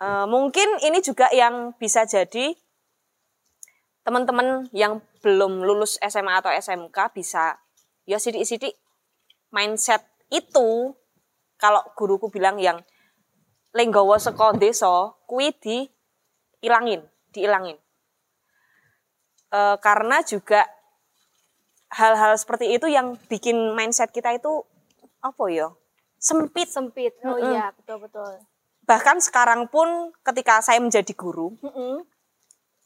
Eh, 0.00 0.26
mungkin 0.28 0.68
ini 0.84 1.00
juga 1.00 1.30
yang 1.32 1.72
bisa 1.78 2.04
jadi 2.04 2.52
teman-teman 4.04 4.68
yang 4.76 5.00
belum 5.24 5.64
lulus 5.64 5.96
SMA 6.04 6.44
atau 6.44 6.52
SMK 6.52 7.16
bisa 7.16 7.56
ya 8.04 8.20
sidik-sidik 8.20 8.76
mindset 9.48 10.04
itu 10.28 10.92
kalau 11.56 11.80
guruku 11.96 12.28
bilang 12.28 12.60
yang 12.60 12.84
lenggawa 13.72 14.20
saka 14.20 14.52
desa 14.60 15.16
kuwi 15.24 15.56
diilangin, 15.56 17.00
diilangin. 17.32 17.80
E, 19.48 19.60
karena 19.80 20.20
juga 20.20 20.68
hal-hal 21.94 22.36
seperti 22.36 22.76
itu 22.76 22.90
yang 22.92 23.16
bikin 23.30 23.72
mindset 23.72 24.12
kita 24.12 24.36
itu 24.36 24.68
apa 25.24 25.44
ya? 25.48 25.72
sempit. 26.24 26.68
Sempit. 26.72 27.12
Oh 27.20 27.36
Mm-mm. 27.36 27.52
iya, 27.52 27.68
betul 27.76 28.00
betul. 28.00 28.40
Bahkan 28.88 29.20
sekarang 29.20 29.68
pun 29.68 30.12
ketika 30.24 30.64
saya 30.64 30.80
menjadi 30.80 31.12
guru, 31.12 31.52
Mm-mm. 31.60 32.04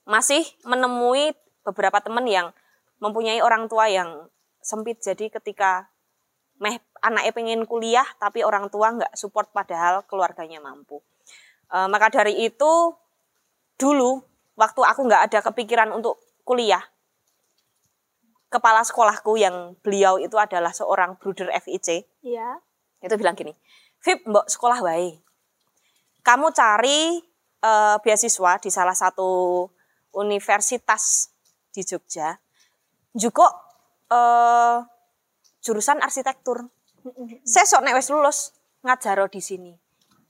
masih 0.07 0.43
menemui 0.67 1.35
beberapa 1.63 2.03
teman 2.03 2.27
yang 2.27 2.51
mempunyai 2.99 3.39
orang 3.39 3.71
tua 3.71 3.87
yang 3.87 4.27
sempit. 4.59 4.99
Jadi 4.99 5.31
ketika 5.31 5.87
meh 6.59 6.83
anaknya 6.99 7.31
pengen 7.31 7.63
kuliah 7.71 8.07
tapi 8.19 8.43
orang 8.43 8.67
tua 8.67 8.91
nggak 8.91 9.15
support 9.15 9.55
padahal 9.55 10.03
keluarganya 10.11 10.59
mampu. 10.59 10.99
E, 11.71 11.87
maka 11.87 12.11
dari 12.11 12.35
itu 12.43 12.99
dulu 13.79 14.19
waktu 14.59 14.83
aku 14.83 15.07
nggak 15.07 15.31
ada 15.31 15.39
kepikiran 15.47 15.95
untuk 15.95 16.19
kuliah, 16.43 16.83
kepala 18.49 18.81
sekolahku 18.83 19.37
yang 19.37 19.77
beliau 19.85 20.17
itu 20.17 20.35
adalah 20.41 20.73
seorang 20.73 21.17
bruder 21.21 21.53
FIC 21.53 22.05
Iya. 22.25 22.59
itu 22.99 23.15
bilang 23.15 23.37
gini, 23.37 23.53
Vip, 24.03 24.25
mbok 24.27 24.49
sekolah 24.49 24.81
wae. 24.83 25.21
Kamu 26.25 26.51
cari 26.51 27.21
eh, 27.59 27.97
beasiswa 28.03 28.59
di 28.59 28.71
salah 28.71 28.95
satu 28.95 29.65
universitas 30.15 31.31
di 31.71 31.85
Jogja, 31.85 32.35
juga 33.13 33.49
eh, 34.09 34.77
jurusan 35.61 36.01
arsitektur. 36.01 36.65
Sesok 37.47 37.81
nek 37.83 37.97
wis 37.97 38.09
lulus 38.11 38.39
ngajaro 38.83 39.27
di 39.29 39.41
sini. 39.41 39.73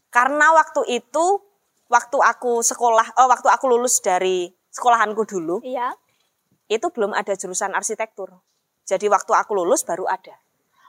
Karena 0.09 0.57
waktu 0.57 0.89
itu, 0.89 1.25
waktu 1.89 2.17
aku 2.17 2.61
sekolah, 2.65 3.17
eh, 3.17 3.29
waktu 3.29 3.49
aku 3.49 3.65
lulus 3.69 4.01
dari 4.01 4.49
sekolahanku 4.69 5.25
dulu, 5.25 5.61
Iya. 5.61 5.93
Itu 6.69 6.87
belum 6.93 7.17
ada 7.17 7.33
jurusan 7.35 7.73
arsitektur. 7.73 8.37
Jadi 8.85 9.09
waktu 9.09 9.33
aku 9.33 9.53
lulus 9.57 9.85
baru 9.85 10.09
ada. 10.09 10.37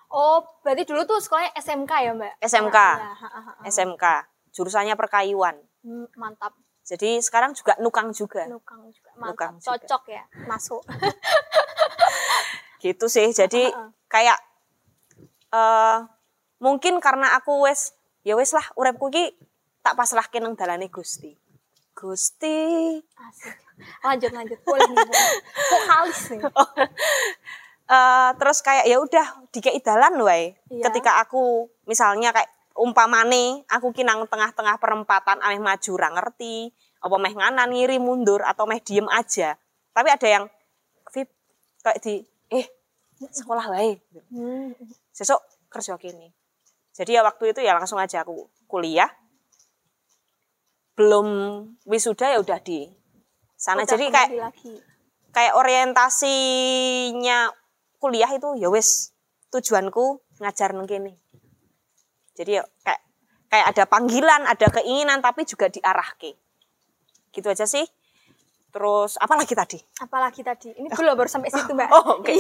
Oh, 0.10 0.42
berarti 0.64 0.90
dulu 0.90 1.06
tuh 1.06 1.22
sekolahnya 1.22 1.54
SMK 1.56 1.92
ya, 2.02 2.12
Mbak? 2.16 2.34
SMK. 2.42 2.78
Ha, 2.78 3.10
ha. 3.14 3.52
SMK, 3.68 4.04
jurusannya 4.52 4.96
perkayuan. 4.98 5.56
Hmm, 5.86 6.08
Mantap. 6.18 6.58
Jadi 6.90 7.22
sekarang 7.22 7.54
juga 7.54 7.78
nukang 7.78 8.10
juga. 8.10 8.50
Nukang 8.50 8.90
juga. 8.90 9.14
Mantap. 9.14 9.30
Nukang 9.30 9.54
juga. 9.62 9.78
Cocok 9.78 10.04
ya, 10.10 10.24
masuk. 10.50 10.82
Gitu 12.84 13.06
sih. 13.06 13.30
Jadi 13.30 13.70
kayak 14.10 14.40
eh 15.50 15.98
mungkin 16.58 16.98
karena 16.98 17.38
aku 17.38 17.66
wes 17.66 17.94
ya 18.26 18.34
wes 18.38 18.54
lah 18.54 18.64
urepku 18.78 19.10
ki 19.10 19.38
tak 19.86 19.94
pasrahke 19.94 20.42
nang 20.42 20.58
dalane 20.58 20.90
Gusti. 20.90 21.36
Gusti. 22.00 22.96
Asik. 23.20 23.56
Lanjut 24.08 24.32
lanjut. 24.32 24.60
Boleh 24.64 24.88
nih. 24.88 25.12
Vokalis 25.68 26.22
nih. 26.32 26.42
Eh 27.90 28.32
terus 28.38 28.62
kayak 28.62 28.86
ya 28.86 29.02
udah 29.02 29.50
dikei 29.50 29.82
dalan 29.82 30.22
wae. 30.22 30.54
Iya. 30.70 30.86
Ketika 30.86 31.26
aku 31.26 31.66
misalnya 31.90 32.30
kayak 32.30 32.46
umpamane 32.78 33.66
aku 33.66 33.90
ki 33.90 34.06
nang 34.06 34.30
tengah-tengah 34.30 34.78
perempatan 34.78 35.42
ameh 35.42 35.58
maju 35.58 35.92
ra 35.98 36.14
ngerti, 36.14 36.70
apa 37.02 37.16
meh 37.18 37.34
nganan 37.34 37.74
ngiri 37.74 37.98
mundur 37.98 38.46
atau 38.46 38.70
meh 38.70 38.78
diem 38.78 39.10
aja. 39.10 39.58
Tapi 39.90 40.06
ada 40.06 40.28
yang 40.30 40.46
Vip 41.10 41.34
kayak 41.82 41.98
di 42.06 42.22
eh 42.54 42.70
sekolah 43.34 43.74
wae. 43.74 43.98
Hmm. 44.30 44.78
Sesuk 45.10 45.42
kerja 45.74 45.98
kini. 45.98 46.30
Jadi 46.94 47.18
ya 47.18 47.26
waktu 47.26 47.58
itu 47.58 47.66
ya 47.66 47.74
langsung 47.74 47.98
aja 47.98 48.22
aku 48.22 48.54
kuliah. 48.70 49.10
Belum 51.00 51.28
wisuda 51.88 52.36
ya 52.36 52.44
udah 52.44 52.60
di 52.60 52.84
sana. 53.56 53.88
Udah 53.88 53.96
Jadi 53.96 54.06
kayak 54.12 54.30
lagi. 54.36 54.74
kayak 55.32 55.56
orientasinya 55.56 57.48
kuliah 58.04 58.28
itu 58.36 58.60
ya 58.60 58.68
wis 58.68 59.16
tujuanku 59.48 60.20
ngajar 60.44 60.76
nang 60.76 60.84
kene. 60.84 61.16
Jadi 62.36 62.60
ya 62.60 62.64
kayak 62.84 63.02
kayak 63.48 63.66
ada 63.72 63.84
panggilan, 63.88 64.44
ada 64.44 64.68
keinginan 64.68 65.24
tapi 65.24 65.48
juga 65.48 65.72
diarahke. 65.72 66.36
Gitu 67.32 67.48
aja 67.48 67.64
sih. 67.64 67.88
Terus 68.70 69.18
apalagi 69.18 69.58
tadi? 69.58 69.80
Apalagi 69.98 70.46
tadi? 70.46 70.70
Ini 70.78 70.94
belum 70.94 71.18
baru 71.18 71.30
sampai 71.30 71.50
situ, 71.50 71.74
Mbak. 71.74 71.90
Oh, 71.96 72.22
oke. 72.22 72.34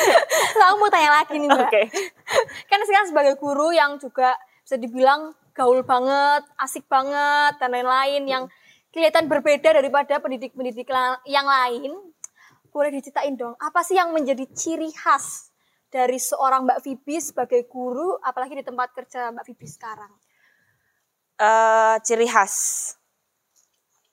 Aku 0.68 0.76
mau 0.76 0.92
tanya 0.92 1.16
lagi 1.16 1.40
nih, 1.40 1.48
Mbak. 1.48 1.64
Oke. 1.64 1.82
Kan 2.70 2.84
sekarang 2.84 3.08
sebagai 3.08 3.34
guru 3.40 3.72
yang 3.72 3.96
juga 3.96 4.36
bisa 4.60 4.76
dibilang 4.76 5.32
gaul 5.52 5.84
banget, 5.84 6.42
asik 6.58 6.88
banget, 6.88 7.56
dan 7.60 7.70
lain-lain 7.72 8.22
yang 8.24 8.44
kelihatan 8.92 9.28
berbeda 9.28 9.72
daripada 9.76 10.20
pendidik-pendidik 10.20 10.88
yang 11.28 11.46
lain. 11.46 11.92
Boleh 12.72 12.88
diceritain 12.88 13.36
dong, 13.36 13.52
apa 13.60 13.84
sih 13.84 14.00
yang 14.00 14.16
menjadi 14.16 14.48
ciri 14.52 14.88
khas 14.96 15.52
dari 15.92 16.16
seorang 16.16 16.64
Mbak 16.64 16.80
Vibi 16.88 17.20
sebagai 17.20 17.68
guru, 17.68 18.16
apalagi 18.24 18.56
di 18.56 18.64
tempat 18.64 18.96
kerja 18.96 19.28
Mbak 19.28 19.44
Vibi 19.52 19.68
sekarang? 19.68 20.12
eh 21.42 21.96
ciri 22.06 22.28
khas 22.28 22.54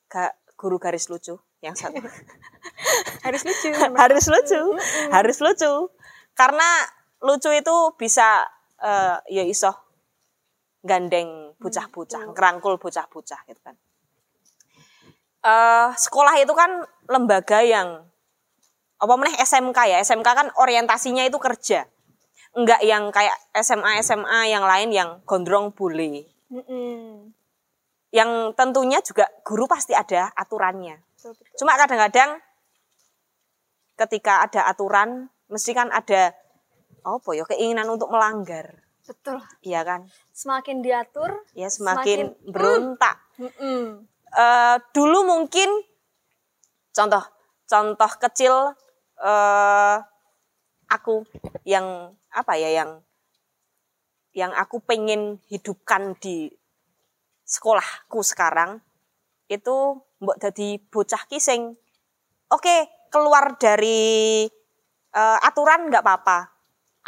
ga- 0.09 0.33
guru 0.57 0.81
garis 0.81 1.07
lucu 1.11 1.37
yang 1.61 1.75
satu. 1.77 1.99
Harus 3.27 3.43
lucu. 3.43 3.69
harus 3.99 4.25
lucu, 4.31 4.61
harus 5.11 5.37
lucu. 5.43 5.71
Karena 6.33 6.87
lucu 7.21 7.51
itu 7.51 7.75
bisa 7.99 8.47
eh, 8.79 9.19
ya 9.29 9.43
iso 9.43 9.69
gandeng 10.83 11.55
bocah-bocah, 11.59 12.31
ngerangkul 12.31 12.79
bocah-bocah 12.79 13.39
gitu 13.47 13.61
kan. 13.61 13.75
Eh 15.39 15.89
sekolah 15.95 16.35
itu 16.39 16.51
kan 16.51 16.83
lembaga 17.07 17.63
yang 17.63 18.03
apa 18.99 19.13
meneh 19.15 19.35
SMK 19.39 19.79
ya, 19.87 19.97
SMK 20.03 20.27
kan 20.27 20.47
orientasinya 20.59 21.23
itu 21.23 21.39
kerja. 21.39 21.87
Enggak 22.55 22.81
yang 22.83 23.13
kayak 23.13 23.35
SMA 23.55 24.03
SMA 24.03 24.51
yang 24.51 24.65
lain 24.67 24.89
yang 24.91 25.09
gondrong 25.23 25.71
boleh. 25.71 26.27
Mm-mm. 26.51 27.31
Yang 28.09 28.31
tentunya 28.57 28.99
juga 29.05 29.29
guru 29.45 29.69
pasti 29.69 29.93
ada 29.93 30.33
aturannya. 30.33 30.97
Betul, 31.15 31.37
betul. 31.37 31.55
Cuma 31.61 31.77
kadang-kadang 31.77 32.41
ketika 33.95 34.47
ada 34.49 34.65
aturan 34.65 35.29
mesti 35.51 35.71
kan 35.75 35.93
ada 35.93 36.33
apa 37.05 37.29
ya 37.31 37.45
keinginan 37.47 37.87
untuk 37.87 38.11
melanggar. 38.11 38.88
Betul. 39.09 39.41
Iya 39.65 39.81
kan? 39.81 40.05
Semakin 40.29 40.85
diatur, 40.85 41.33
Ya 41.57 41.65
semakin, 41.73 42.29
Semakin- 42.29 42.53
berontak. 42.53 43.17
mm-mm. 43.41 44.05
Eh, 44.29 44.77
dulu 44.93 45.25
mungkin 45.25 45.65
contoh 46.93 47.25
contoh 47.65 48.11
kecil 48.21 48.53
eh 49.17 49.97
aku 50.85 51.25
yang 51.65 52.13
apa 52.29 52.53
ya 52.53 52.69
yang 52.69 53.01
yang 54.31 54.53
aku 54.53 54.85
pengen 54.85 55.41
hidupkan 55.49 56.13
di 56.21 56.53
sekolahku 57.41 58.21
sekarang 58.21 58.85
itu 59.49 59.97
mbok 60.21 60.37
jadi 60.37 60.77
bocah 60.93 61.25
kising 61.25 61.73
oke 62.47 62.75
keluar 63.09 63.57
dari 63.57 64.45
eh, 65.09 65.37
aturan 65.41 65.89
nggak 65.89 66.05
apa-apa 66.05 66.53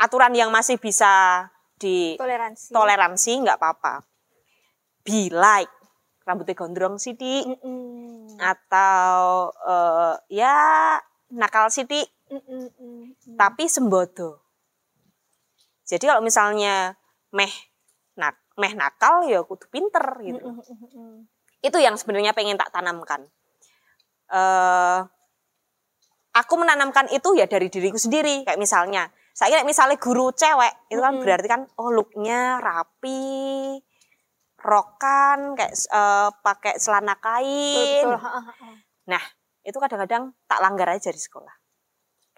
aturan 0.01 0.33
yang 0.33 0.49
masih 0.49 0.81
bisa 0.81 1.45
di 1.81 2.13
toleransi. 2.13 2.69
toleransi 2.69 3.31
nggak 3.41 3.57
apa-apa 3.57 4.05
be 5.01 5.33
like 5.33 5.73
rambutnya 6.21 6.53
gondrong 6.53 7.01
sidik 7.01 7.49
Mm-mm. 7.49 8.37
atau 8.37 9.49
eh, 9.65 10.15
ya 10.29 11.01
nakal 11.33 11.73
sidik 11.73 12.05
Mm-mm. 12.29 13.17
tapi 13.33 13.65
sembodo. 13.65 14.37
Jadi 15.83 16.07
kalau 16.07 16.23
misalnya 16.23 16.95
meh 17.33 17.51
nak 18.15 18.37
meh 18.55 18.71
nakal 18.77 19.25
ya 19.25 19.41
kudu 19.41 19.65
pinter 19.73 20.05
gitu. 20.21 20.61
Mm-mm. 20.61 21.25
Itu 21.59 21.77
yang 21.81 21.97
sebenarnya 21.97 22.31
pengen 22.37 22.55
tak 22.55 22.71
tanamkan. 22.71 23.27
eh 24.31 24.99
aku 26.31 26.53
menanamkan 26.55 27.11
itu 27.11 27.35
ya 27.35 27.45
dari 27.49 27.67
diriku 27.67 27.99
sendiri. 27.99 28.47
Kayak 28.47 28.59
misalnya, 28.59 29.11
saya 29.31 29.59
kayak 29.59 29.67
misalnya 29.67 29.97
guru 29.97 30.35
cewek, 30.35 30.73
itu 30.91 30.99
kan 30.99 31.13
berarti 31.23 31.47
kan 31.47 31.61
oh 31.79 31.89
looknya 31.91 32.59
rapi, 32.59 33.79
rokan, 34.61 35.57
kayak 35.57 35.73
eh, 35.73 36.29
pakai 36.43 36.73
celana 36.77 37.15
kain. 37.17 38.05
Betul. 38.05 38.19
Nah, 39.09 39.23
itu 39.65 39.77
kadang-kadang 39.77 40.35
tak 40.45 40.59
langgar 40.61 40.87
aja 40.91 41.09
di 41.09 41.21
sekolah. 41.21 41.53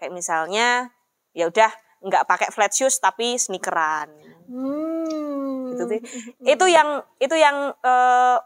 Kayak 0.00 0.12
misalnya, 0.16 0.88
ya 1.36 1.50
udah 1.50 1.70
nggak 2.04 2.24
pakai 2.28 2.48
flat 2.52 2.72
shoes 2.72 3.00
tapi 3.00 3.36
sneakeran. 3.40 4.08
Hmm. 4.48 5.72
Gitu 5.72 5.84
sih. 5.88 6.00
Itu 6.44 6.64
yang 6.68 7.02
itu 7.20 7.36
yang 7.36 7.72
eh, 7.74 8.38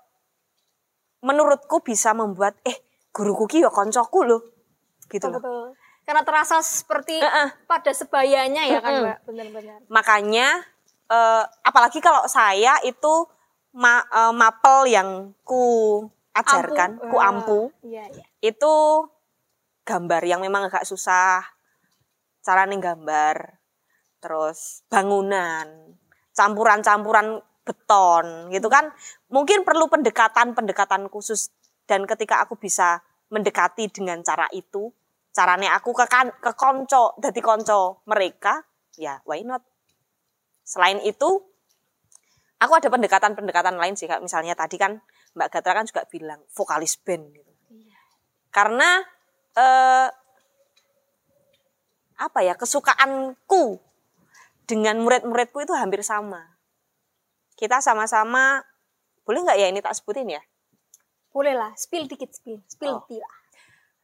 menurutku 1.23 1.83
bisa 1.83 2.15
membuat 2.15 2.59
eh 2.63 2.79
guruku 3.11 3.51
ki 3.51 3.67
ya 3.67 3.71
koncoku 3.71 4.23
loh. 4.23 4.43
gitu 5.09 5.25
betul, 5.25 5.33
loh. 5.33 5.41
betul. 5.41 5.88
Karena 6.09 6.25
terasa 6.25 6.65
seperti 6.65 7.21
Heeh. 7.21 7.53
pada 7.69 7.93
sebayanya 7.93 8.65
ya 8.65 8.81
kan, 8.81 8.93
Mm-mm. 8.97 9.05
Mbak? 9.05 9.19
Benar-benar. 9.29 9.79
Makanya 9.93 10.49
eh, 11.05 11.45
apalagi 11.61 12.01
kalau 12.01 12.25
saya 12.25 12.81
itu 12.81 13.29
ma- 13.77 14.09
eh, 14.09 14.33
mapel 14.33 14.89
yang 14.89 15.37
ku 15.45 16.01
ajarkan, 16.33 16.97
Ampu. 16.97 17.13
ku 17.13 17.17
Ah, 17.21 17.29
ampu, 17.29 17.61
Iya, 17.85 18.09
iya. 18.09 18.25
itu 18.41 18.73
gambar 19.85 20.23
yang 20.25 20.41
memang 20.41 20.73
agak 20.73 20.89
susah. 20.89 21.45
Caranya 22.41 22.81
gambar, 22.81 23.61
terus 24.25 24.81
bangunan, 24.89 25.93
campuran-campuran 26.33 27.43
beton 27.67 28.49
gitu 28.49 28.73
kan. 28.73 28.89
Mungkin 29.29 29.67
perlu 29.69 29.93
pendekatan-pendekatan 29.93 31.13
khusus 31.13 31.53
dan 31.85 32.09
ketika 32.09 32.41
aku 32.41 32.57
bisa 32.57 33.05
mendekati 33.29 33.93
dengan 33.93 34.25
cara 34.25 34.49
itu, 34.57 34.89
caranya 35.39 35.79
aku 35.79 35.95
ke 35.95 36.11
kan, 36.11 36.35
ke 36.43 36.51
konco, 36.59 37.15
jadi 37.23 37.39
konco 37.39 38.03
mereka, 38.11 38.59
ya 38.99 39.23
why 39.23 39.47
not? 39.47 39.63
Selain 40.67 40.99
itu, 41.07 41.31
aku 42.59 42.73
ada 42.75 42.91
pendekatan-pendekatan 42.91 43.79
lain 43.79 43.95
sih, 43.95 44.11
misalnya 44.19 44.59
tadi 44.59 44.75
kan 44.75 44.99
Mbak 45.39 45.49
Gatra 45.55 45.79
kan 45.79 45.87
juga 45.87 46.03
bilang 46.11 46.43
vokalis 46.51 46.99
band 46.99 47.31
gitu. 47.31 47.53
Karena 48.51 48.99
eh, 49.55 50.09
apa 52.19 52.41
ya 52.43 52.59
kesukaanku 52.59 53.79
dengan 54.67 54.99
murid-muridku 54.99 55.63
itu 55.63 55.71
hampir 55.79 56.03
sama. 56.03 56.59
Kita 57.55 57.79
sama-sama 57.79 58.59
boleh 59.23 59.47
nggak 59.47 59.59
ya 59.63 59.71
ini 59.71 59.79
tak 59.79 59.95
sebutin 59.95 60.35
ya? 60.35 60.43
Boleh 61.31 61.55
lah, 61.55 61.71
spill 61.79 62.11
dikit, 62.11 62.35
spill. 62.35 62.59
Spill 62.67 62.99
Oh. 62.99 63.38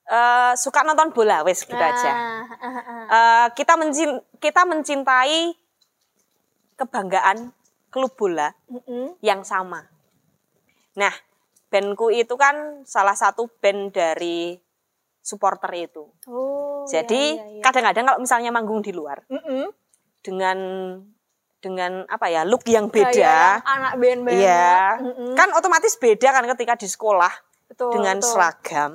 Eh, 0.04 0.52
suka 0.60 0.84
nonton 0.84 1.16
bola, 1.16 1.40
wes 1.48 1.64
gitu 1.64 1.80
aja. 1.80 2.12
Ah, 2.12 2.44
ah, 2.44 2.54
ah, 2.60 2.78
ah. 2.84 3.04
Eh, 3.08 3.46
kita 3.56 3.72
mencin 3.80 4.20
kita 4.36 4.68
mencintai 4.68 5.56
kebanggaan 6.76 7.54
klub 7.88 8.12
bola 8.12 8.52
Mm-mm. 8.68 9.16
yang 9.24 9.46
sama. 9.46 9.86
Nah, 10.98 11.14
bandku 11.72 12.12
itu 12.12 12.34
kan 12.36 12.84
salah 12.84 13.16
satu 13.16 13.48
band 13.62 13.94
dari 13.96 14.58
supporter 15.24 15.72
itu. 15.72 16.04
Oh, 16.28 16.84
Jadi 16.84 17.40
iya, 17.40 17.40
iya, 17.40 17.52
iya. 17.58 17.62
kadang-kadang 17.64 18.04
kalau 18.04 18.20
misalnya 18.20 18.50
manggung 18.52 18.84
di 18.84 18.92
luar 18.92 19.24
Mm-mm. 19.32 19.72
dengan 20.20 20.58
dengan 21.64 22.04
apa 22.12 22.28
ya 22.28 22.44
look 22.44 22.68
yang 22.68 22.92
beda, 22.92 23.08
yang 23.16 23.64
anak 23.64 23.92
band 23.96 24.20
banget. 24.28 24.36
iya, 24.44 25.00
Mm-mm. 25.00 25.32
kan 25.32 25.48
otomatis 25.56 25.96
beda 25.96 26.28
kan 26.28 26.44
ketika 26.52 26.76
di 26.76 26.84
sekolah 26.84 27.32
Betul, 27.72 27.96
dengan 27.96 28.20
betul. 28.20 28.28
seragam, 28.28 28.92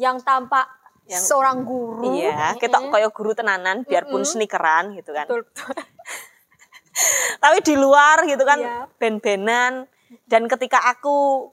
yang 0.00 0.16
tampak 0.18 0.64
Yang- 1.04 1.28
seorang 1.28 1.62
guru. 1.62 2.16
iya, 2.16 2.56
kita 2.56 2.80
kayak 2.88 3.12
guru 3.12 3.36
tenanan, 3.36 3.84
biarpun 3.84 4.24
sneakeran 4.24 4.96
gitu 4.96 5.12
kan. 5.12 5.28
Betul. 5.28 5.44
Tapi 7.42 7.58
di 7.62 7.74
luar 7.76 8.24
gitu 8.24 8.42
kan 8.42 8.58
Iya. 8.58 8.88
band-bandan 8.96 9.86
dan 10.26 10.42
ketika 10.46 10.80
aku 10.86 11.48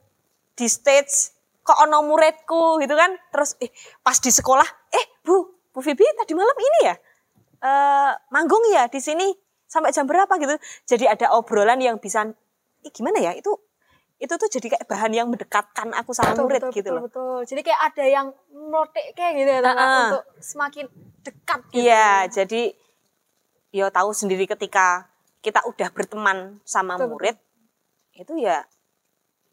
di 0.54 0.66
stage 0.66 1.32
kok 1.62 1.78
ono 1.78 2.00
muridku 2.02 2.80
gitu 2.80 2.96
kan, 2.96 3.12
terus 3.28 3.54
eh 3.60 3.68
pas 4.00 4.16
di 4.16 4.32
sekolah, 4.32 4.64
eh 4.90 5.04
Bu, 5.20 5.36
Bu 5.68 5.78
Vivi 5.78 6.02
tadi 6.16 6.32
malam 6.32 6.56
ini 6.56 6.80
ya 6.82 6.94
eh 7.58 8.12
manggung 8.30 8.62
ya 8.70 8.86
di 8.86 8.98
sini 8.98 9.28
sampai 9.64 9.92
jam 9.92 10.08
berapa 10.08 10.30
gitu. 10.38 10.56
Jadi 10.86 11.04
ada 11.04 11.36
obrolan 11.36 11.78
yang 11.78 12.00
bisa 12.00 12.24
eh, 12.80 12.90
gimana 12.90 13.20
ya 13.20 13.36
itu 13.36 13.52
itu 14.18 14.34
tuh 14.34 14.50
jadi 14.50 14.66
kayak 14.74 14.86
bahan 14.90 15.12
yang 15.14 15.28
mendekatkan 15.30 15.94
aku 15.94 16.10
sama 16.10 16.34
betul, 16.34 16.44
murid 16.50 16.62
betul, 16.66 16.74
gitu 16.74 16.90
betul, 16.90 16.96
loh. 16.98 17.02
betul. 17.06 17.38
Jadi 17.46 17.60
kayak 17.62 17.80
ada 17.94 18.04
yang 18.04 18.26
melotek 18.50 19.14
kayak 19.14 19.32
gitu 19.38 19.50
ya, 19.50 19.60
Tante, 19.62 19.78
Ha-ha. 19.78 19.98
untuk 20.10 20.24
semakin 20.42 20.84
dekat 21.22 21.60
gitu. 21.70 21.78
Iya, 21.86 22.10
jadi 22.26 22.62
yo 23.70 23.86
tahu 23.94 24.10
sendiri 24.10 24.50
ketika 24.50 25.06
kita 25.38 25.62
udah 25.70 25.88
berteman 25.94 26.58
sama 26.66 26.98
Betul, 26.98 27.08
murid 27.14 27.36
itu 28.18 28.34
ya 28.42 28.66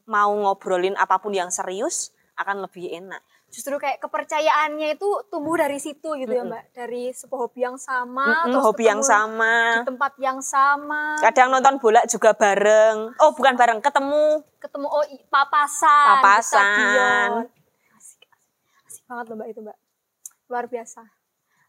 mau 0.10 0.34
ngobrolin 0.34 0.98
apa 0.98 1.22
pun 1.22 1.30
yang 1.34 1.54
serius 1.54 2.10
akan 2.34 2.66
lebih 2.66 2.90
enak. 2.90 3.22
Justru 3.56 3.80
kayak 3.80 4.04
kepercayaannya 4.04 5.00
itu 5.00 5.08
tumbuh 5.32 5.56
dari 5.56 5.80
situ 5.80 6.12
gitu 6.14 6.28
ya, 6.28 6.44
Mbak. 6.44 6.76
Dari 6.76 7.10
sebuah 7.10 7.40
hobi 7.42 7.64
yang 7.64 7.80
sama, 7.80 8.28
Mm-mm, 8.44 8.52
terus 8.52 8.64
hobi 8.66 8.84
yang 8.84 9.00
sama. 9.00 9.80
di 9.80 9.88
tempat 9.88 10.14
yang 10.20 10.40
sama, 10.44 11.16
Kadang 11.24 11.48
nonton 11.50 11.80
bola 11.80 12.04
juga 12.04 12.36
bareng. 12.36 13.16
Oh, 13.16 13.32
bukan 13.32 13.56
bareng, 13.56 13.80
ketemu. 13.80 14.44
ketemu 14.60 14.88
oh 14.88 15.04
papasan, 15.30 16.08
Papasan. 16.20 17.30
Asik, 17.96 18.28
asik, 18.28 18.28
asik 18.84 19.04
banget 19.08 19.26
loh 19.26 19.36
Mbak 19.38 19.48
itu, 19.48 19.60
Mbak. 19.62 19.78
Luar 20.46 20.66
biasa. 20.68 21.02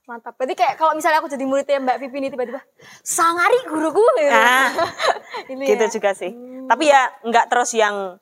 Mantap. 0.07 0.35
Berarti 0.35 0.55
kayak 0.55 0.75
kalau 0.77 0.95
misalnya 0.95 1.19
aku 1.19 1.27
jadi 1.29 1.45
muridnya 1.45 1.79
Mbak 1.79 1.99
Vivi 1.99 2.17
ini 2.19 2.29
tiba-tiba, 2.29 2.63
sangari 3.01 3.59
guruku 3.63 4.03
gitu. 4.17 4.31
Ah, 4.33 4.71
Ini 5.51 5.65
gitu 5.67 5.83
ya. 5.83 5.91
juga 5.93 6.11
sih. 6.13 6.31
Tapi 6.65 6.85
ya 6.85 7.11
nggak 7.23 7.47
terus 7.47 7.71
yang 7.75 8.19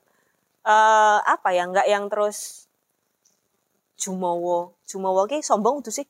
eh 0.60 1.18
apa 1.22 1.48
ya, 1.48 1.64
nggak 1.64 1.84
yang 1.86 2.08
terus 2.08 2.64
jumowo. 4.04 4.76
Jumowo 4.84 5.24
ki 5.24 5.40
sombong 5.40 5.80
tuh 5.80 5.94
sih. 5.96 6.04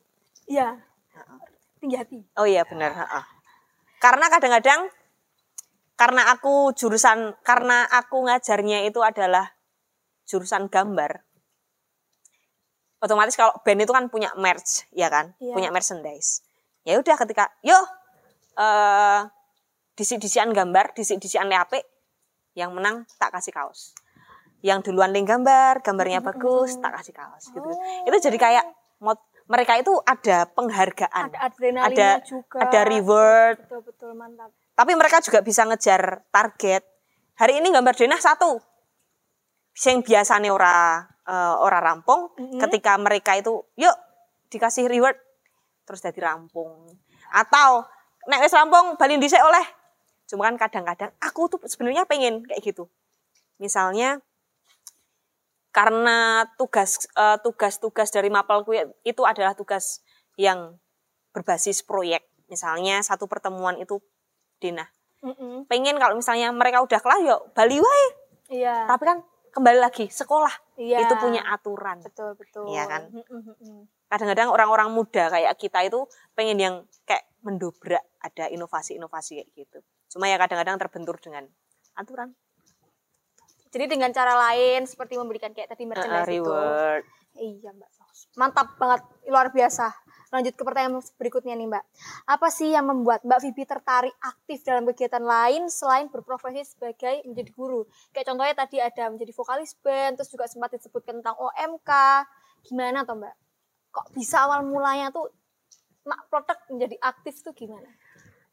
Iya. 0.51 0.75
Tinggi 1.79 1.95
hati. 1.95 2.19
Oh 2.35 2.43
iya 2.43 2.67
benar. 2.67 2.91
heeh. 2.91 3.25
Karena 4.03 4.27
kadang-kadang 4.27 4.91
karena 5.95 6.27
aku 6.35 6.75
jurusan 6.75 7.39
karena 7.39 7.87
aku 7.87 8.27
ngajarnya 8.27 8.83
itu 8.83 8.99
adalah 8.99 9.55
jurusan 10.27 10.67
gambar. 10.67 11.23
Otomatis 12.99 13.39
kalau 13.39 13.55
band 13.63 13.87
itu 13.87 13.93
kan 13.95 14.11
punya 14.11 14.35
merch, 14.35 14.83
ya 14.91 15.07
kan? 15.07 15.31
Iya. 15.39 15.55
Punya 15.55 15.69
merchandise. 15.71 16.43
Ya 16.83 16.99
udah 16.99 17.15
ketika 17.15 17.47
yo 17.63 17.79
eh 18.59 19.21
disi-disian 19.95 20.51
gambar, 20.51 20.91
disi-disian 20.91 21.47
HP 21.47 21.79
yang 22.59 22.75
menang 22.75 23.07
tak 23.15 23.31
kasih 23.31 23.55
kaos. 23.55 23.95
Yang 24.65 24.89
duluan 24.89 25.13
link 25.13 25.29
gambar, 25.29 25.85
gambarnya 25.85 26.25
bagus, 26.25 26.81
tak 26.81 26.97
kasih 26.97 27.13
kaos 27.13 27.53
gitu. 27.53 27.69
Itu 28.09 28.17
jadi 28.17 28.37
kayak 28.41 28.65
mod, 28.97 29.21
mereka 29.45 29.77
itu 29.77 29.93
ada 30.01 30.49
penghargaan. 30.49 31.29
Ada 31.29 31.39
ada 31.85 32.09
juga. 32.25 32.57
ada 32.65 32.79
reward. 32.89 33.57
Betul 33.61 33.81
betul 33.85 34.11
mantap. 34.17 34.49
tapi 34.75 34.91
mereka 34.97 35.21
juga 35.21 35.39
bisa 35.45 35.63
ngejar 35.63 36.25
target. 36.33 36.83
Hari 37.37 37.61
ini 37.61 37.69
gambar 37.71 37.93
denah 37.95 38.19
satu. 38.19 38.59
Yang 39.75 40.07
biasanya 40.07 40.49
ora 40.49 41.03
eh, 41.29 41.55
ora 41.61 41.79
rampung 41.79 42.33
ketika 42.59 42.97
mereka 42.97 43.37
itu 43.37 43.63
yuk 43.77 43.95
dikasih 44.49 44.89
reward 44.89 45.15
terus 45.85 46.01
jadi 46.01 46.33
rampung. 46.33 46.89
Atau 47.29 47.85
nek 48.25 48.41
wis 48.41 48.55
rampung 48.55 48.97
bali 48.97 49.21
dhisik 49.21 49.39
oleh. 49.39 49.63
Cuma 50.25 50.49
kan 50.49 50.57
kadang-kadang 50.57 51.13
aku 51.21 51.53
tuh 51.53 51.59
sebenarnya 51.69 52.09
pengen 52.09 52.41
kayak 52.49 52.65
gitu. 52.65 52.89
Misalnya 53.61 54.19
karena 55.75 56.47
tugas 56.55 57.03
eh, 57.11 57.37
tugas-tugas 57.43 58.07
dari 58.07 58.31
mapelku 58.31 58.71
ya- 58.71 58.87
itu 59.03 59.21
adalah 59.21 59.51
tugas 59.51 59.99
yang 60.39 60.79
berbasis 61.29 61.83
proyek 61.83 62.23
misalnya 62.47 63.03
satu 63.03 63.27
pertemuan 63.27 63.75
itu 63.75 63.99
Dina 64.55 64.87
Mm-mm. 65.19 65.67
pengen 65.67 65.99
kalau 65.99 66.15
misalnya 66.15 66.47
mereka 66.49 66.79
udah 66.79 66.95
kelar 66.97 67.19
yuk 67.19 67.51
Bali 67.51 67.75
wae 67.77 68.07
Iya. 68.47 68.85
tapi 68.87 69.03
kan 69.03 69.19
kembali 69.51 69.79
lagi 69.81 70.05
sekolah 70.07 70.53
Iya. 70.77 71.01
itu 71.01 71.13
punya 71.17 71.41
aturan 71.45 71.99
betul 71.99 72.35
betul. 72.35 72.69
Iya 72.69 72.85
kan? 72.85 73.11
Mm-mm. 73.11 73.89
kadang-kadang 74.05 74.47
orang-orang 74.47 74.93
muda 74.93 75.27
kayak 75.27 75.57
kita 75.57 75.81
itu 75.83 76.05
pengen 76.31 76.55
yang 76.55 76.75
kayak 77.03 77.25
mendobrak 77.41 78.05
ada 78.21 78.47
inovasi-inovasi 78.47 79.41
kayak 79.41 79.49
gitu 79.51 79.79
cuma 80.07 80.29
ya 80.29 80.37
kadang-kadang 80.37 80.77
terbentur 80.77 81.17
dengan 81.17 81.49
aturan 81.93 82.31
Jadi 83.75 83.91
dengan 83.91 84.07
cara 84.15 84.39
lain 84.39 84.87
seperti 84.87 85.19
memberikan 85.19 85.51
kayak 85.51 85.75
tadi 85.75 85.83
merchandise 85.83 86.31
itu. 86.31 86.47
reward 86.47 87.03
Iya 87.35 87.75
Mbak. 87.75 87.89
Mantap 88.39 88.79
banget, 88.79 89.03
luar 89.27 89.51
biasa. 89.51 89.91
Lanjut 90.31 90.55
ke 90.55 90.63
pertanyaan 90.63 91.03
berikutnya 91.19 91.51
nih 91.59 91.67
Mbak. 91.67 91.83
Apa 92.31 92.47
sih 92.47 92.71
yang 92.71 92.87
membuat 92.87 93.27
Mbak 93.27 93.39
Vivi 93.43 93.67
tertarik 93.67 94.15
aktif 94.23 94.63
dalam 94.63 94.87
kegiatan 94.87 95.19
lain 95.19 95.67
selain 95.67 96.07
berprofesi 96.07 96.63
sebagai 96.63 97.27
menjadi 97.27 97.51
guru? 97.51 97.83
Kayak 98.15 98.31
contohnya 98.31 98.55
tadi 98.55 98.77
ada 98.79 99.11
menjadi 99.11 99.35
vokalis 99.35 99.75
band, 99.83 100.15
terus 100.15 100.31
juga 100.31 100.47
sempat 100.47 100.71
disebutkan 100.79 101.19
tentang 101.19 101.35
OMK. 101.35 101.91
Gimana 102.63 103.03
tuh 103.03 103.19
Mbak? 103.19 103.35
Kok 103.91 104.07
bisa 104.15 104.47
awal 104.47 104.63
mulanya 104.63 105.11
tuh 105.11 105.27
Mak 106.07 106.31
Protek 106.31 106.59
menjadi 106.71 106.95
aktif 107.03 107.43
tuh 107.43 107.51
gimana? 107.51 107.91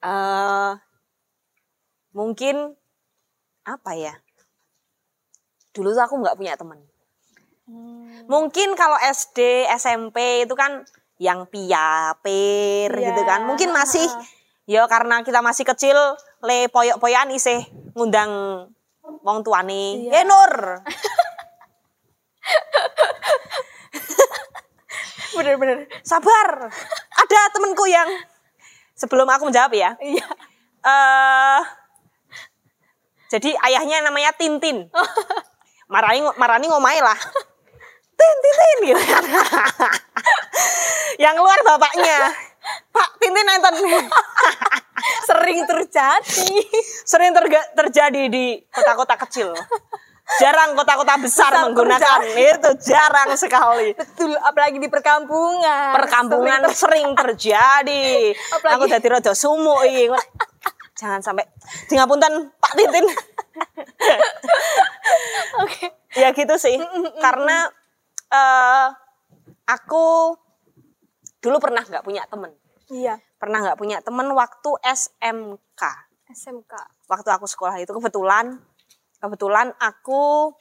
eh 0.03 0.75
mungkin 2.11 2.75
apa 3.63 3.95
ya 3.95 4.19
dulu 5.73 5.93
tuh 5.93 6.03
aku 6.05 6.15
nggak 6.21 6.37
punya 6.37 6.55
teman 6.57 6.81
Hmm. 7.63 8.27
mungkin 8.27 8.75
kalau 8.75 8.99
SD 8.99 9.71
SMP 9.71 10.43
itu 10.43 10.55
kan 10.59 10.83
yang 11.23 11.47
piapir 11.47 12.91
Iya. 12.91 13.15
gitu 13.15 13.23
kan 13.23 13.47
mungkin 13.47 13.71
masih 13.71 14.03
ya 14.73 14.83
karena 14.91 15.23
kita 15.23 15.39
masih 15.41 15.63
kecil 15.63 15.95
le 16.43 16.67
poyok-poyokan 16.69 17.31
isih 17.31 17.63
ngundang 17.95 18.67
wong 19.23 19.47
tuane 19.47 20.11
Iya. 20.11 20.21
eh 20.21 20.25
Nur 20.27 20.53
Bener-bener. 25.33 25.89
Sabar. 26.05 26.69
Ada 27.17 27.41
temenku 27.57 27.89
yang 27.89 28.05
sebelum 28.93 29.25
aku 29.25 29.49
menjawab 29.49 29.73
ya. 29.73 29.97
Iya. 29.99 30.27
eh 30.83 31.61
jadi 33.31 33.55
ayahnya 33.65 34.05
namanya 34.05 34.35
Tintin. 34.37 34.91
Marani 35.93 36.25
marani 36.41 36.67
ngomai 36.67 36.99
lah. 36.99 37.19
Tin 38.19 38.35
Tintin 38.41 38.79
gitu 38.89 39.03
kan. 39.05 39.25
yang 41.23 41.35
keluar 41.37 41.59
bapaknya. 41.63 42.33
Pak 42.89 43.09
Tintin 43.21 43.45
nonton. 43.45 43.75
Sering 45.29 45.61
terjadi. 45.67 46.49
Sering 47.05 47.31
terga- 47.35 47.71
terjadi 47.77 48.23
di 48.31 48.63
kota-kota 48.71 49.21
kecil. 49.21 49.53
Jarang 50.41 50.73
kota-kota 50.73 51.19
besar, 51.21 51.51
Besar 51.53 51.67
menggunakan 51.67 52.21
itu 52.25 52.71
jarang 52.89 53.37
sekali. 53.37 53.93
Betul, 53.93 54.33
apalagi 54.39 54.81
di 54.81 54.89
perkampungan. 54.89 55.93
Perkampungan 55.93 56.63
sering 56.73 57.13
terjadi. 57.13 58.33
Apalagi- 58.33 58.81
Aku 58.81 58.85
jadi 58.89 59.07
rada 59.13 59.33
sumuk 59.37 59.83
iki. 59.85 60.09
Jangan 60.93 61.25
sampai 61.25 61.49
di 61.89 61.97
ngapunten 61.97 62.53
Pak 62.61 62.73
Titin. 62.77 63.03
Oke. 65.65 65.87
ya 66.17 66.33
gitu 66.37 66.55
sih. 66.61 66.77
Karena 67.21 67.69
eh 68.33 68.89
aku 69.69 70.37
dulu 71.41 71.57
pernah 71.59 71.83
nggak 71.85 72.05
punya 72.05 72.23
temen. 72.29 72.53
Iya. 72.93 73.17
Pernah 73.41 73.65
nggak 73.65 73.79
punya 73.81 74.05
temen 74.05 74.29
waktu 74.37 74.71
SMK. 74.85 75.83
SMK. 76.33 76.73
Waktu 77.09 77.29
aku 77.33 77.47
sekolah 77.49 77.81
itu 77.81 77.93
kebetulan 77.93 78.61
kebetulan 79.23 79.71
aku 79.79 80.53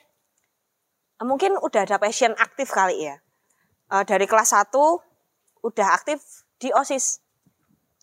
eh, 1.19 1.25
mungkin 1.25 1.57
udah 1.59 1.81
ada 1.83 1.99
passion 1.99 2.31
aktif 2.39 2.71
kali 2.71 3.11
ya. 3.11 3.19
Eh, 3.91 4.03
dari 4.07 4.23
kelas 4.23 4.55
1 4.55 4.71
udah 5.67 5.87
aktif 5.91 6.47
di 6.57 6.71
OSIS. 6.71 7.19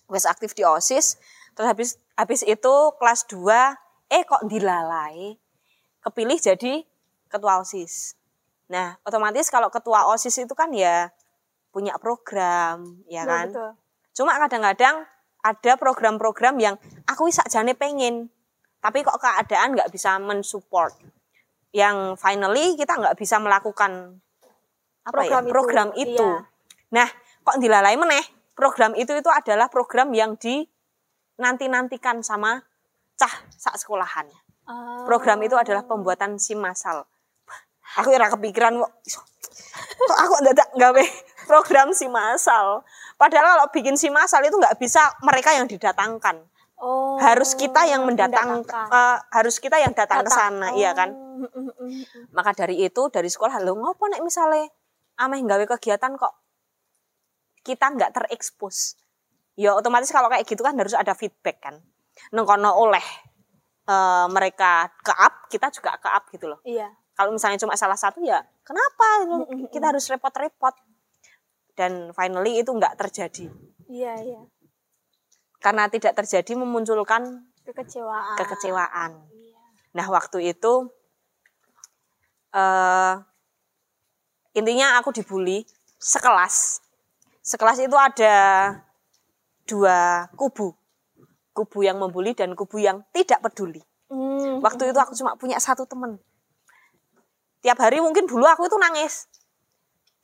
Wes 0.09 0.25
aktif 0.25 0.57
di 0.57 0.65
OSIS, 0.65 1.21
terus 1.59 1.67
habis 1.67 1.91
habis 2.15 2.47
itu 2.47 2.75
kelas 3.03 3.27
2 3.27 4.15
eh 4.15 4.23
kok 4.23 4.47
dilalai 4.47 5.35
kepilih 6.07 6.39
jadi 6.39 6.87
ketua 7.27 7.59
OSIS. 7.61 8.15
Nah, 8.71 8.95
otomatis 9.03 9.51
kalau 9.51 9.67
ketua 9.69 10.07
OSIS 10.07 10.47
itu 10.47 10.55
kan 10.55 10.71
ya 10.71 11.11
punya 11.75 11.99
program, 11.99 13.03
ya 13.11 13.27
Iya, 13.27 13.29
kan? 13.29 13.47
betul. 13.51 13.71
Cuma 14.15 14.33
kadang-kadang 14.39 15.05
ada 15.43 15.73
program-program 15.77 16.55
yang 16.63 16.75
aku 17.05 17.29
sak 17.35 17.51
jane 17.51 17.75
pengen, 17.77 18.31
tapi 18.81 19.03
kok 19.03 19.19
keadaan 19.21 19.75
nggak 19.75 19.91
bisa 19.93 20.17
mensupport. 20.23 20.95
Yang 21.75 22.17
finally 22.17 22.79
kita 22.79 22.97
nggak 22.97 23.19
bisa 23.19 23.37
melakukan 23.43 24.23
apa 25.05 25.13
Program 25.13 25.43
ya, 25.45 25.49
itu, 25.49 25.53
program 25.53 25.89
itu. 25.97 26.29
iya. 26.29 26.45
Nah, 26.95 27.09
kok 27.45 27.57
dilalai 27.61 27.97
meneh? 27.99 28.25
Program 28.57 28.93
itu 28.97 29.13
itu 29.13 29.31
adalah 29.31 29.69
program 29.69 30.13
yang 30.17 30.37
di 30.41 30.65
nanti-nantikan 31.39 32.21
sama 32.21 32.61
cah 33.19 33.35
sak 33.55 33.79
sekolahan. 33.79 34.27
Ah. 34.69 35.07
Program 35.09 35.41
itu 35.41 35.57
adalah 35.57 35.87
pembuatan 35.87 36.37
SIM 36.37 36.61
masal. 36.61 37.09
Aku 37.97 38.13
ora 38.13 38.29
kepikiran 38.29 38.77
kok. 38.77 38.93
Kok 39.99 40.19
aku 40.29 40.35
ndadak 40.45 40.71
gawe 40.77 41.05
program 41.49 41.97
SIM 41.97 42.13
masal. 42.13 42.85
Padahal 43.17 43.57
kalau 43.57 43.67
bikin 43.73 43.97
SIM 43.97 44.13
masal 44.13 44.45
itu 44.45 44.55
nggak 44.55 44.77
bisa 44.77 45.01
mereka 45.25 45.57
yang 45.57 45.65
didatangkan. 45.65 46.45
Oh. 46.79 47.19
Harus 47.19 47.59
kita 47.59 47.91
yang 47.91 48.07
mendatang 48.07 48.63
eh, 48.63 49.17
harus 49.35 49.59
kita 49.59 49.83
yang 49.83 49.91
datang 49.99 50.23
ke 50.23 50.31
sana, 50.31 50.71
iya 50.79 50.95
kan? 50.95 51.11
Oh, 51.11 51.43
mm, 51.43 51.51
mm, 51.51 51.71
mm. 51.75 51.95
Maka 52.31 52.55
dari 52.55 52.79
itu 52.87 53.11
dari 53.11 53.27
sekolah 53.27 53.59
lo 53.67 53.75
ngopo 53.75 54.07
nek 54.07 54.23
misalnya 54.23 54.71
ameh 55.19 55.43
gawe 55.43 55.65
kegiatan 55.75 56.15
kok 56.15 56.35
kita 57.67 57.91
nggak 57.93 58.15
terekspos. 58.15 58.95
Ya 59.59 59.75
otomatis 59.75 60.15
kalau 60.15 60.31
kayak 60.31 60.47
gitu 60.47 60.63
kan 60.63 60.79
harus 60.79 60.95
ada 60.95 61.19
feedback 61.19 61.59
kan. 61.59 61.83
Nengkono 62.31 62.79
oleh 62.79 63.03
eh, 63.91 64.27
mereka 64.31 64.87
ke 65.03 65.11
up, 65.11 65.51
kita 65.51 65.67
juga 65.75 65.99
ke 65.99 66.07
up 66.07 66.31
gitu 66.31 66.47
loh. 66.47 66.63
Iya. 66.63 66.95
Kalau 67.19 67.35
misalnya 67.35 67.59
cuma 67.59 67.75
salah 67.75 67.99
satu 67.99 68.23
ya 68.23 68.39
kenapa 68.63 69.27
kita 69.75 69.91
harus 69.91 70.07
repot-repot? 70.07 70.79
Dan 71.75 72.15
finally 72.15 72.63
itu 72.63 72.71
nggak 72.71 72.95
terjadi. 72.95 73.51
Iya, 73.91 74.15
iya. 74.23 74.41
Karena 75.59 75.91
tidak 75.91 76.15
terjadi 76.15 76.55
memunculkan 76.55 77.51
Kekecewaan. 77.67 78.39
kekecewaan. 78.39 79.11
Iya. 79.35 79.59
Nah 79.99 80.07
waktu 80.07 80.55
itu 80.55 80.87
eh 82.55 83.15
intinya 84.55 85.03
aku 85.03 85.11
dibully 85.11 85.67
sekelas. 85.99 86.79
Sekelas 87.43 87.83
itu 87.83 87.97
ada 87.99 88.37
dua 89.69 90.27
kubu. 90.33 90.73
Kubu 91.53 91.85
yang 91.85 92.01
membuli 92.01 92.33
dan 92.33 92.57
kubu 92.57 92.81
yang 92.81 93.05
tidak 93.13 93.45
peduli. 93.45 93.85
Hmm. 94.09 94.65
Waktu 94.65 94.89
itu 94.89 94.99
aku 94.99 95.13
cuma 95.13 95.37
punya 95.37 95.61
satu 95.61 95.85
temen. 95.85 96.17
Tiap 97.61 97.77
hari 97.77 98.01
mungkin 98.01 98.25
dulu 98.25 98.49
aku 98.49 98.65
itu 98.65 98.79
nangis. 98.81 99.29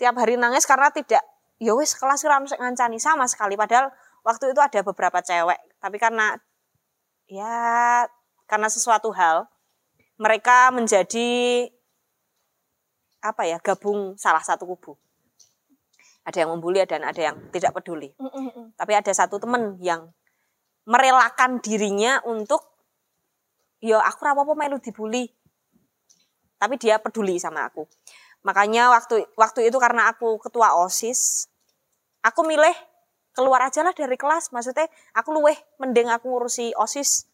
Tiap 0.00 0.16
hari 0.16 0.40
nangis 0.40 0.64
karena 0.64 0.88
tidak, 0.90 1.22
ya 1.60 1.76
wis 1.76 1.92
kelas 1.94 2.24
ngancani 2.24 2.96
sama 2.96 3.28
sekali. 3.28 3.54
Padahal 3.54 3.92
waktu 4.24 4.54
itu 4.54 4.60
ada 4.62 4.80
beberapa 4.80 5.20
cewek, 5.20 5.60
tapi 5.78 6.00
karena 6.00 6.38
ya 7.28 8.06
karena 8.48 8.68
sesuatu 8.70 9.10
hal 9.14 9.46
mereka 10.16 10.70
menjadi 10.70 11.68
apa 13.24 13.48
ya 13.48 13.58
gabung 13.58 14.14
salah 14.14 14.42
satu 14.42 14.64
kubu. 14.68 14.94
Ada 16.24 16.44
yang 16.44 16.56
membuli 16.56 16.80
dan 16.88 17.04
ada 17.04 17.20
yang 17.20 17.36
tidak 17.52 17.76
peduli. 17.76 18.12
Mm, 18.16 18.28
mm, 18.32 18.48
mm. 18.48 18.66
Tapi 18.80 18.92
ada 18.96 19.12
satu 19.12 19.36
temen 19.36 19.76
yang 19.80 20.08
merelakan 20.88 21.60
dirinya 21.60 22.20
untuk 22.24 22.60
ya 23.84 24.00
aku 24.00 24.24
apa-apa 24.24 24.56
melu 24.56 24.80
dibully. 24.80 25.28
Tapi 26.56 26.80
dia 26.80 26.96
peduli 26.96 27.36
sama 27.36 27.68
aku. 27.68 27.84
Makanya 28.44 28.92
waktu 28.92 29.24
waktu 29.36 29.68
itu 29.68 29.76
karena 29.76 30.08
aku 30.12 30.40
ketua 30.40 30.76
OSIS, 30.80 31.48
aku 32.24 32.44
milih 32.44 32.72
keluar 33.36 33.68
aja 33.68 33.84
lah 33.84 33.92
dari 33.92 34.16
kelas. 34.16 34.52
Maksudnya 34.52 34.88
aku 35.16 35.32
luweh 35.32 35.56
mending 35.80 36.08
aku 36.08 36.28
ngurusi 36.28 36.72
OSIS 36.76 37.28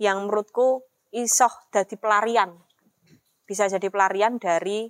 yang 0.00 0.24
menurutku 0.24 0.84
isoh 1.12 1.52
jadi 1.72 1.96
pelarian. 1.96 2.56
Bisa 3.44 3.68
jadi 3.68 3.88
pelarian 3.92 4.40
dari 4.40 4.88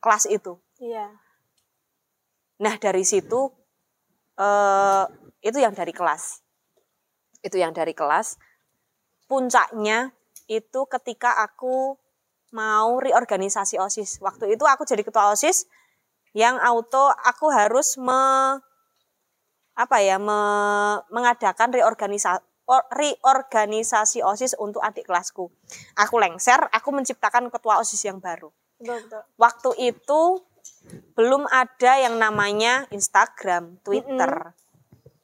kelas 0.00 0.28
itu. 0.30 0.56
Iya. 0.80 1.08
Nah 2.62 2.74
dari 2.78 3.02
situ 3.02 3.50
eh, 4.38 5.04
itu 5.42 5.58
yang 5.58 5.74
dari 5.74 5.90
kelas, 5.90 6.40
itu 7.42 7.58
yang 7.58 7.74
dari 7.74 7.92
kelas. 7.92 8.38
Puncaknya 9.26 10.14
itu 10.46 10.80
ketika 10.86 11.42
aku 11.42 11.98
mau 12.54 13.00
reorganisasi 13.02 13.80
osis. 13.82 14.22
Waktu 14.22 14.54
itu 14.54 14.62
aku 14.62 14.86
jadi 14.86 15.02
ketua 15.02 15.34
osis 15.34 15.66
yang 16.32 16.56
auto 16.62 17.12
aku 17.12 17.50
harus 17.52 17.98
me 18.00 18.56
apa 19.72 19.96
ya 20.04 20.20
me- 20.20 21.00
mengadakan 21.08 21.72
reorganisasi 21.72 22.44
reorganisasi 22.92 24.24
osis 24.24 24.56
untuk 24.56 24.80
adik 24.80 25.04
kelasku. 25.04 25.50
Aku 25.98 26.16
lengser, 26.16 26.60
aku 26.72 26.88
menciptakan 26.94 27.50
ketua 27.52 27.82
osis 27.82 28.00
yang 28.06 28.22
baru 28.22 28.48
Betul, 28.82 28.98
betul. 29.06 29.22
waktu 29.38 29.70
itu 29.94 30.20
belum 31.12 31.44
ada 31.46 31.92
yang 31.98 32.16
namanya 32.16 32.86
Instagram, 32.88 33.80
Twitter, 33.80 34.52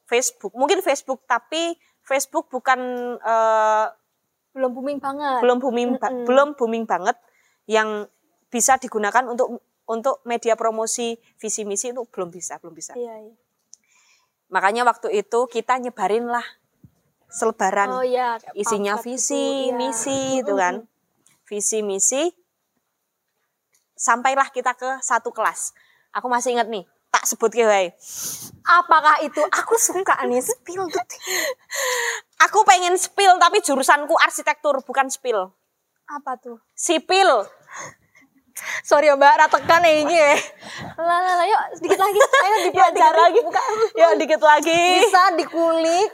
Facebook. 0.05 0.53
Mungkin 0.53 0.81
Facebook, 0.81 1.25
tapi 1.25 1.75
Facebook 2.01 2.49
bukan 2.49 2.81
eh, 3.17 3.87
Belum 4.53 4.71
booming 4.73 4.99
banget. 4.99 5.39
belum 5.41 5.59
booming 5.59 5.89
ba- 5.97 6.11
Mm-mm. 6.11 6.27
belum 6.27 6.49
booming 6.55 6.85
banget 6.85 7.15
yang 7.69 8.09
bisa 8.49 8.75
digunakan 8.77 9.23
untuk 9.25 9.61
untuk 9.85 10.21
media 10.25 10.53
promosi 10.53 11.15
visi 11.37 11.63
misi 11.63 11.93
itu 11.93 12.03
belum 12.05 12.29
bisa, 12.29 12.57
belum 12.59 12.73
bisa. 12.73 12.93
Iya, 12.93 13.15
iya. 13.23 13.35
Makanya 14.49 14.83
waktu 14.83 15.13
itu 15.15 15.45
kita 15.47 15.77
nyebarin 15.77 16.27
lah 16.27 16.45
selebaran 17.29 17.93
Oh 17.93 18.01
iya. 18.01 18.41
isinya 18.53 18.97
visi, 18.97 19.37
gitu, 19.69 19.69
iya. 19.69 19.77
misi 19.77 20.19
itu 20.41 20.53
kan. 20.57 20.75
Visi, 21.45 21.81
misi. 21.81 22.33
Sampailah 23.99 24.49
kita 24.55 24.79
ke 24.79 25.03
satu 25.03 25.35
kelas. 25.35 25.75
Aku 26.15 26.31
masih 26.31 26.55
ingat 26.55 26.71
nih, 26.71 26.87
tak 27.11 27.27
sebut 27.27 27.51
ke 27.51 27.67
wae. 27.67 27.91
Apakah 28.63 29.19
itu? 29.27 29.43
Aku 29.43 29.75
suka 29.75 30.23
nih 30.25 30.39
spill 30.39 30.87
detik. 30.87 31.21
Aku 32.47 32.63
pengen 32.63 32.95
spill 32.95 33.35
tapi 33.43 33.59
jurusanku 33.59 34.15
arsitektur 34.23 34.79
bukan 34.87 35.11
spill. 35.11 35.51
Apa 36.07 36.39
tuh? 36.39 36.63
Sipil. 36.73 37.27
Sorry 38.83 39.07
ya 39.07 39.15
mbak, 39.15 39.39
ratekan 39.39 39.87
ya 39.87 39.93
ini 40.03 40.15
ya. 40.19 40.35
Lah, 40.99 41.19
lah, 41.23 41.35
lah, 41.39 41.47
yuk 41.47 41.63
sedikit 41.79 41.99
lagi. 42.03 42.19
Ayo 42.19 42.35
Ya, 42.43 42.59
dipelajari. 42.67 42.95
dikit 42.97 43.15
lagi. 43.15 43.41
Buka. 43.47 43.63
Ya, 43.95 44.09
dikit 44.19 44.43
lagi. 44.43 44.83
Bisa 44.99 45.23
dikulik. 45.39 46.11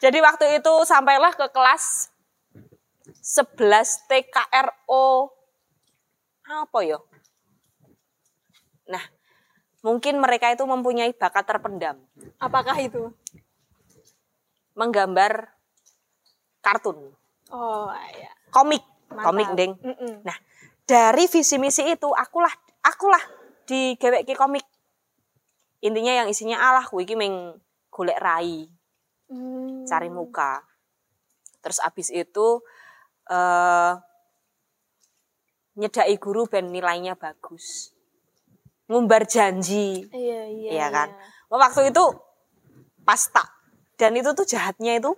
Jadi 0.00 0.18
waktu 0.24 0.44
itu 0.56 0.72
sampailah 0.88 1.36
ke 1.36 1.46
kelas 1.52 2.08
11 3.20 4.08
TKRO 4.08 5.36
apa 6.48 6.78
ya? 6.80 6.98
Nah, 8.88 9.04
mungkin 9.84 10.16
mereka 10.16 10.48
itu 10.48 10.64
mempunyai 10.64 11.12
bakat 11.12 11.44
terpendam 11.44 12.00
Apakah 12.40 12.76
itu? 12.80 13.12
menggambar 14.72 15.50
kartun, 16.62 17.10
Oh, 17.50 17.90
iya. 18.14 18.30
komik, 18.54 18.82
Mantap. 19.10 19.24
komik 19.26 19.48
ding. 19.58 19.72
Mm-mm. 19.82 20.22
Nah, 20.22 20.36
dari 20.86 21.26
visi 21.26 21.58
misi 21.58 21.82
itu 21.82 22.08
akulah 22.14 22.52
akulah 22.80 23.20
digaweki 23.66 24.38
komik. 24.38 24.62
Intinya 25.82 26.14
yang 26.22 26.28
isinya 26.30 26.58
alah 26.58 26.86
kuwi 26.86 27.06
iki 27.06 27.14
ming 27.14 27.58
golek 27.90 28.18
rai, 28.22 28.70
Hmm. 29.28 29.82
cari 29.84 30.08
muka. 30.08 30.62
Terus 31.58 31.82
abis 31.82 32.08
itu 32.14 32.62
eh 33.26 33.92
nyedai 35.78 36.18
guru 36.18 36.50
ben 36.50 36.74
nilainya 36.74 37.14
bagus. 37.14 37.94
Ngumbar 38.90 39.30
janji, 39.30 40.10
Iya, 40.10 40.42
iya. 40.50 40.70
Iya 40.74 40.86
kan? 40.90 41.08
Wah, 41.48 41.70
waktu 41.70 41.94
itu 41.94 42.04
pasta 43.06 43.46
dan 43.96 44.18
itu 44.18 44.34
tuh 44.36 44.44
jahatnya 44.44 45.00
itu 45.00 45.16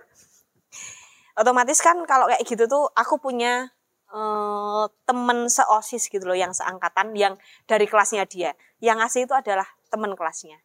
otomatis 1.35 1.79
kan 1.83 1.99
kalau 2.07 2.27
kayak 2.31 2.43
gitu 2.47 2.67
tuh 2.69 2.87
aku 2.93 3.19
punya 3.19 3.73
eh, 4.13 4.85
temen 5.07 5.49
seosis 5.49 6.07
gitu 6.11 6.23
loh 6.29 6.37
yang 6.37 6.53
seangkatan 6.53 7.15
yang 7.17 7.33
dari 7.65 7.89
kelasnya 7.89 8.27
dia. 8.29 8.53
Yang 8.83 8.97
ngasih 9.01 9.21
itu 9.25 9.33
adalah 9.33 9.67
temen 9.89 10.13
kelasnya. 10.13 10.61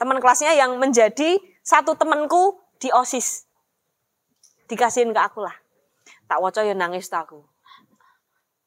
Temen 0.00 0.18
kelasnya 0.18 0.56
yang 0.56 0.80
menjadi 0.80 1.36
satu 1.60 1.94
temenku 1.94 2.58
di 2.80 2.88
osis. 2.90 3.44
Dikasihin 4.66 5.12
ke 5.12 5.20
aku 5.20 5.44
lah. 5.44 5.54
Tak 6.24 6.40
waco 6.40 6.64
ya 6.64 6.72
nangis 6.72 7.12
tuh 7.12 7.20
aku 7.20 7.49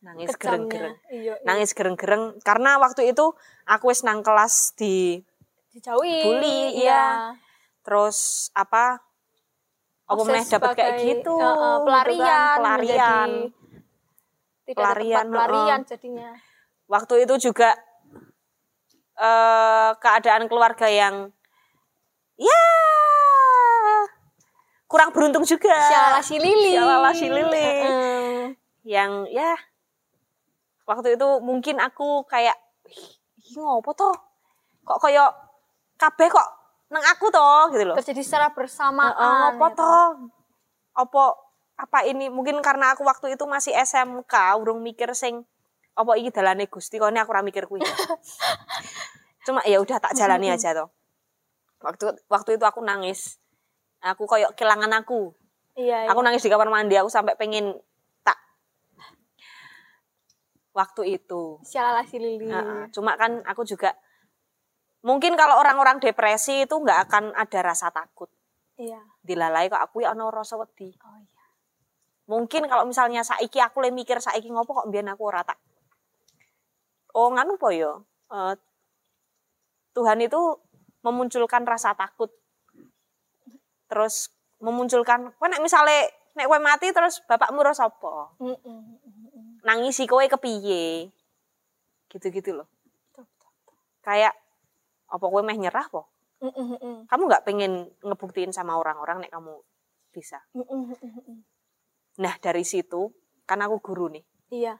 nangis 0.03 0.35
gereng-gereng 0.35 0.95
Iya, 1.07 1.33
iya. 1.39 1.45
nangis 1.47 1.71
gereng-gereng 1.71 2.37
karena 2.43 2.75
waktu 2.75 3.09
itu 3.09 3.31
aku 3.63 3.89
wis 3.89 4.03
nang 4.03 4.19
kelas 4.19 4.75
di 4.75 5.23
Dijauhi. 5.73 6.21
Bully, 6.21 6.85
iya. 6.85 7.33
terus 7.81 8.51
apa 8.53 9.01
apa 10.05 10.21
meneh 10.21 10.45
dapat 10.45 10.75
kayak 10.77 10.93
gitu 11.01 11.33
eh, 11.33 11.47
gitu 11.49 11.83
pelarian, 11.87 12.21
kan, 12.29 12.57
pelarian 12.61 13.29
tidak 14.63 14.75
Pelarian, 14.77 15.25
pelarian 15.27 15.79
heeh. 15.81 15.89
jadinya. 15.89 16.29
waktu 16.85 17.25
itu 17.25 17.49
juga 17.49 17.73
eh 19.15 19.91
keadaan 19.97 20.45
keluarga 20.45 20.85
yang 20.85 21.31
ya 22.37 22.63
kurang 24.85 25.09
beruntung 25.09 25.41
juga 25.41 25.73
Syalala 25.89 26.21
si 26.21 26.37
Lili. 26.37 26.77
Syalala 26.77 27.11
si 27.13 27.27
Lili. 27.29 27.65
Heeh. 27.81 28.41
yang 28.85 29.25
ya 29.31 29.57
waktu 30.93 31.17
itu 31.17 31.27
mungkin 31.41 31.81
aku 31.81 32.23
kayak 32.29 32.53
"Ih, 32.87 33.09
iki 33.41 33.57
ngopo 33.57 33.91
toh 33.97 34.13
kok 34.83 34.99
koyo 35.01 35.25
kabeh 35.97 36.27
kok 36.29 36.47
nang 36.93 37.01
aku 37.09 37.33
toh 37.33 37.73
gitu 37.73 37.89
loh 37.89 37.97
Terjadi 37.97 38.21
secara 38.21 38.47
bersamaan. 38.53 39.09
Heeh, 39.17 39.41
apa 39.57 39.67
gitu. 39.73 39.79
toh? 39.81 40.05
Apa 40.93 41.23
apa 41.73 41.99
ini 42.05 42.29
mungkin 42.29 42.61
karena 42.61 42.93
aku 42.93 43.01
waktu 43.01 43.33
itu 43.33 43.49
masih 43.49 43.73
SMK, 43.73 44.29
urung 44.61 44.85
mikir 44.85 45.09
sing 45.17 45.41
apa 45.97 46.13
iki 46.21 46.29
dalane 46.29 46.69
Gusti 46.69 47.01
kok 47.01 47.09
ini 47.09 47.17
aku 47.17 47.33
ora 47.33 47.41
mikir 47.41 47.65
kuwi. 47.65 47.81
Cuma 49.49 49.65
ya 49.65 49.81
udah 49.81 49.97
tak 49.97 50.13
jalani 50.13 50.53
aja 50.53 50.77
toh. 50.77 50.93
Waktu 51.81 52.13
waktu 52.29 52.61
itu 52.61 52.63
aku 52.63 52.85
nangis. 52.85 53.41
Aku 54.05 54.29
koyok 54.29 54.53
kehilangan 54.53 54.93
aku. 55.01 55.33
Iya, 55.73 56.05
iya. 56.05 56.09
Aku 56.13 56.21
nangis 56.21 56.45
di 56.45 56.53
kamar 56.53 56.69
mandi, 56.69 56.93
aku 56.93 57.09
sampai 57.09 57.33
pengen 57.33 57.73
waktu 60.73 61.21
itu. 61.21 61.61
Syalala 61.63 62.03
si 62.03 62.17
Lili. 62.17 62.49
Heeh, 62.49 62.89
Cuma 62.89 63.15
kan 63.15 63.45
aku 63.45 63.63
juga 63.63 63.93
mungkin 65.05 65.37
kalau 65.37 65.61
orang-orang 65.61 66.01
depresi 66.01 66.65
itu 66.65 66.75
nggak 66.75 67.09
akan 67.09 67.23
ada 67.37 67.59
rasa 67.61 67.93
takut. 67.93 68.27
Iya. 68.75 68.99
Dilalai 69.21 69.69
kok 69.69 69.79
aku 69.79 70.01
ya 70.03 70.17
ono 70.17 70.33
rasa 70.33 70.57
wedi. 70.57 70.89
Oh 71.05 71.17
iya. 71.21 71.45
Mungkin 72.27 72.65
kalau 72.65 72.89
misalnya 72.89 73.21
saiki 73.21 73.61
aku 73.61 73.85
le 73.85 73.93
mikir 73.93 74.17
saiki 74.17 74.49
ngopo 74.49 74.83
kok 74.83 74.87
mbiyen 74.89 75.13
aku 75.13 75.29
ora 75.29 75.45
tak. 75.45 75.61
Oh 77.13 77.29
nganu 77.29 77.61
po 77.61 77.69
yo. 77.69 78.09
Eh, 78.33 78.57
Tuhan 79.93 80.17
itu 80.25 80.41
memunculkan 81.05 81.61
rasa 81.69 81.93
takut. 81.93 82.33
Terus 83.85 84.33
memunculkan, 84.57 85.35
kowe 85.37 85.45
nek 85.45 85.61
misale 85.61 86.09
nek 86.33 86.49
kowe 86.49 86.57
mati 86.57 86.89
terus 86.89 87.21
bapakmu 87.29 87.61
ora 87.61 87.75
sapa? 87.77 88.33
Mm-mm. 88.41 89.22
Nangisi 89.63 90.03
kowe 90.05 90.23
kepiye? 90.27 91.07
Gitu-gitu 92.11 92.51
loh. 92.51 92.67
Kayak 94.03 94.35
apa 95.07 95.25
kowe 95.25 95.39
meh 95.39 95.55
nyerah 95.55 95.87
po? 95.87 96.11
Kamu 97.07 97.23
nggak 97.31 97.47
pengen 97.47 97.87
ngebuktiin 98.03 98.51
sama 98.51 98.75
orang-orang 98.75 99.23
nek 99.23 99.31
kamu 99.31 99.55
bisa. 100.11 100.43
Nah, 102.19 102.33
dari 102.43 102.67
situ 102.67 103.09
kan 103.47 103.63
aku 103.63 103.79
guru 103.79 104.11
nih. 104.11 104.23
Iya. 104.53 104.75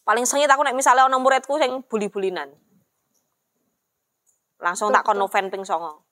paling 0.00 0.24
sengit 0.24 0.48
aku 0.48 0.64
nek 0.64 0.72
misalnya 0.72 1.04
ono 1.04 1.20
muridku 1.20 1.60
sing 1.60 1.84
buli-bulinan. 1.84 2.48
Langsung 4.62 4.94
tak 4.94 5.04
kono 5.04 5.28
fan 5.28 5.52
ping 5.52 5.66
songo. 5.66 6.06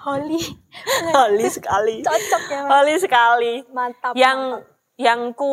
Holly. 0.00 0.40
Hali 1.16 1.46
sekali. 1.46 2.00
Cocok 2.00 2.42
ya, 2.48 2.60
Mas. 2.64 2.70
Hali 2.72 2.94
sekali. 2.96 3.54
Mantap. 3.68 4.12
Yang 4.16 4.38
mantap. 4.40 4.69
Yang 5.00 5.32
ku 5.32 5.52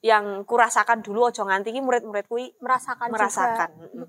yang 0.00 0.46
ku 0.48 0.54
rasakan 0.56 1.04
dulu 1.04 1.28
ojo 1.28 1.44
nganti 1.44 1.74
ki 1.74 1.84
murid-muridku 1.84 2.34
i 2.40 2.48
merasakan 2.64 3.12
merasakan. 3.12 3.70
juga. 3.76 4.06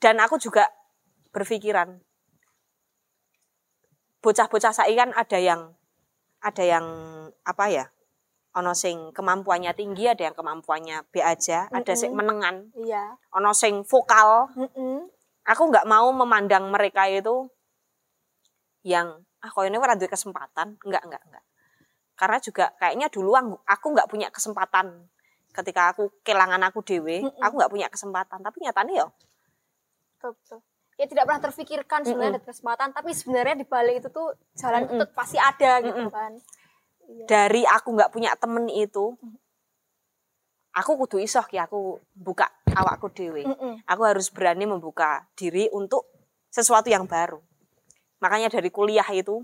Dan 0.00 0.16
aku 0.24 0.40
juga 0.40 0.64
berpikiran 1.34 2.00
bocah-bocah 4.22 4.72
saiki 4.72 4.94
kan 4.96 5.10
ada 5.12 5.38
yang 5.42 5.74
ada 6.40 6.62
yang 6.64 6.86
apa 7.44 7.66
ya? 7.68 7.86
Ono 8.52 8.76
sing 8.76 9.16
kemampuannya 9.16 9.72
tinggi, 9.72 10.04
ada 10.12 10.28
yang 10.28 10.36
kemampuannya 10.36 11.08
B 11.08 11.24
aja, 11.24 11.72
ada 11.72 11.92
sing 11.96 12.12
menengan, 12.12 12.68
Iya. 12.76 13.16
ono 13.32 13.56
sing 13.56 13.80
vokal, 13.80 14.52
Mm-mm. 14.52 15.08
aku 15.48 15.62
nggak 15.72 15.88
mau 15.88 16.12
memandang 16.12 16.68
mereka 16.68 17.08
itu 17.08 17.48
yang 18.84 19.24
ah 19.40 19.50
kok 19.50 19.64
ini 19.64 19.78
ora 19.80 19.96
duwe 19.96 20.10
kesempatan 20.10 20.76
enggak 20.84 21.02
enggak 21.06 21.22
enggak 21.26 21.44
karena 22.22 22.38
juga 22.38 22.70
kayaknya 22.78 23.10
dulu 23.10 23.34
aku 23.66 23.86
nggak 23.98 24.06
punya 24.06 24.30
kesempatan 24.30 25.10
ketika 25.50 25.90
aku 25.90 26.14
kehilangan 26.22 26.62
aku 26.70 26.86
dewe 26.86 27.26
Mm-mm. 27.26 27.42
aku 27.42 27.54
nggak 27.58 27.72
punya 27.74 27.90
kesempatan 27.90 28.38
tapi 28.38 28.62
nyatanya 28.62 28.94
ya 29.02 29.06
Betul, 30.22 30.38
betul. 30.38 30.60
Ya 31.02 31.06
tidak 31.10 31.24
pernah 31.26 31.42
terfikirkan 31.42 32.00
sebenarnya 32.06 32.38
ada 32.38 32.42
kesempatan, 32.46 32.88
tapi 32.94 33.10
sebenarnya 33.10 33.58
di 33.58 33.66
balik 33.66 34.06
itu 34.06 34.08
tuh 34.14 34.38
jalan 34.54 34.86
itu 34.86 35.02
Mm-mm. 35.02 35.18
pasti 35.18 35.34
ada 35.34 35.82
gitu 35.82 35.98
Mm-mm. 35.98 36.14
kan. 36.14 36.32
Iya. 37.10 37.26
dari 37.26 37.66
aku 37.66 37.98
nggak 37.98 38.14
punya 38.14 38.30
temen 38.38 38.70
itu 38.70 39.18
aku 40.70 40.90
kudu 41.02 41.18
isoh 41.18 41.42
ki 41.42 41.58
aku 41.58 41.98
buka 42.14 42.46
awakku 42.70 43.10
dewe 43.10 43.42
Mm-mm. 43.42 43.82
aku 43.82 44.02
harus 44.06 44.30
berani 44.30 44.70
membuka 44.70 45.26
diri 45.34 45.66
untuk 45.74 46.06
sesuatu 46.54 46.86
yang 46.86 47.10
baru. 47.10 47.42
Makanya 48.22 48.54
dari 48.54 48.70
kuliah 48.70 49.10
itu 49.10 49.42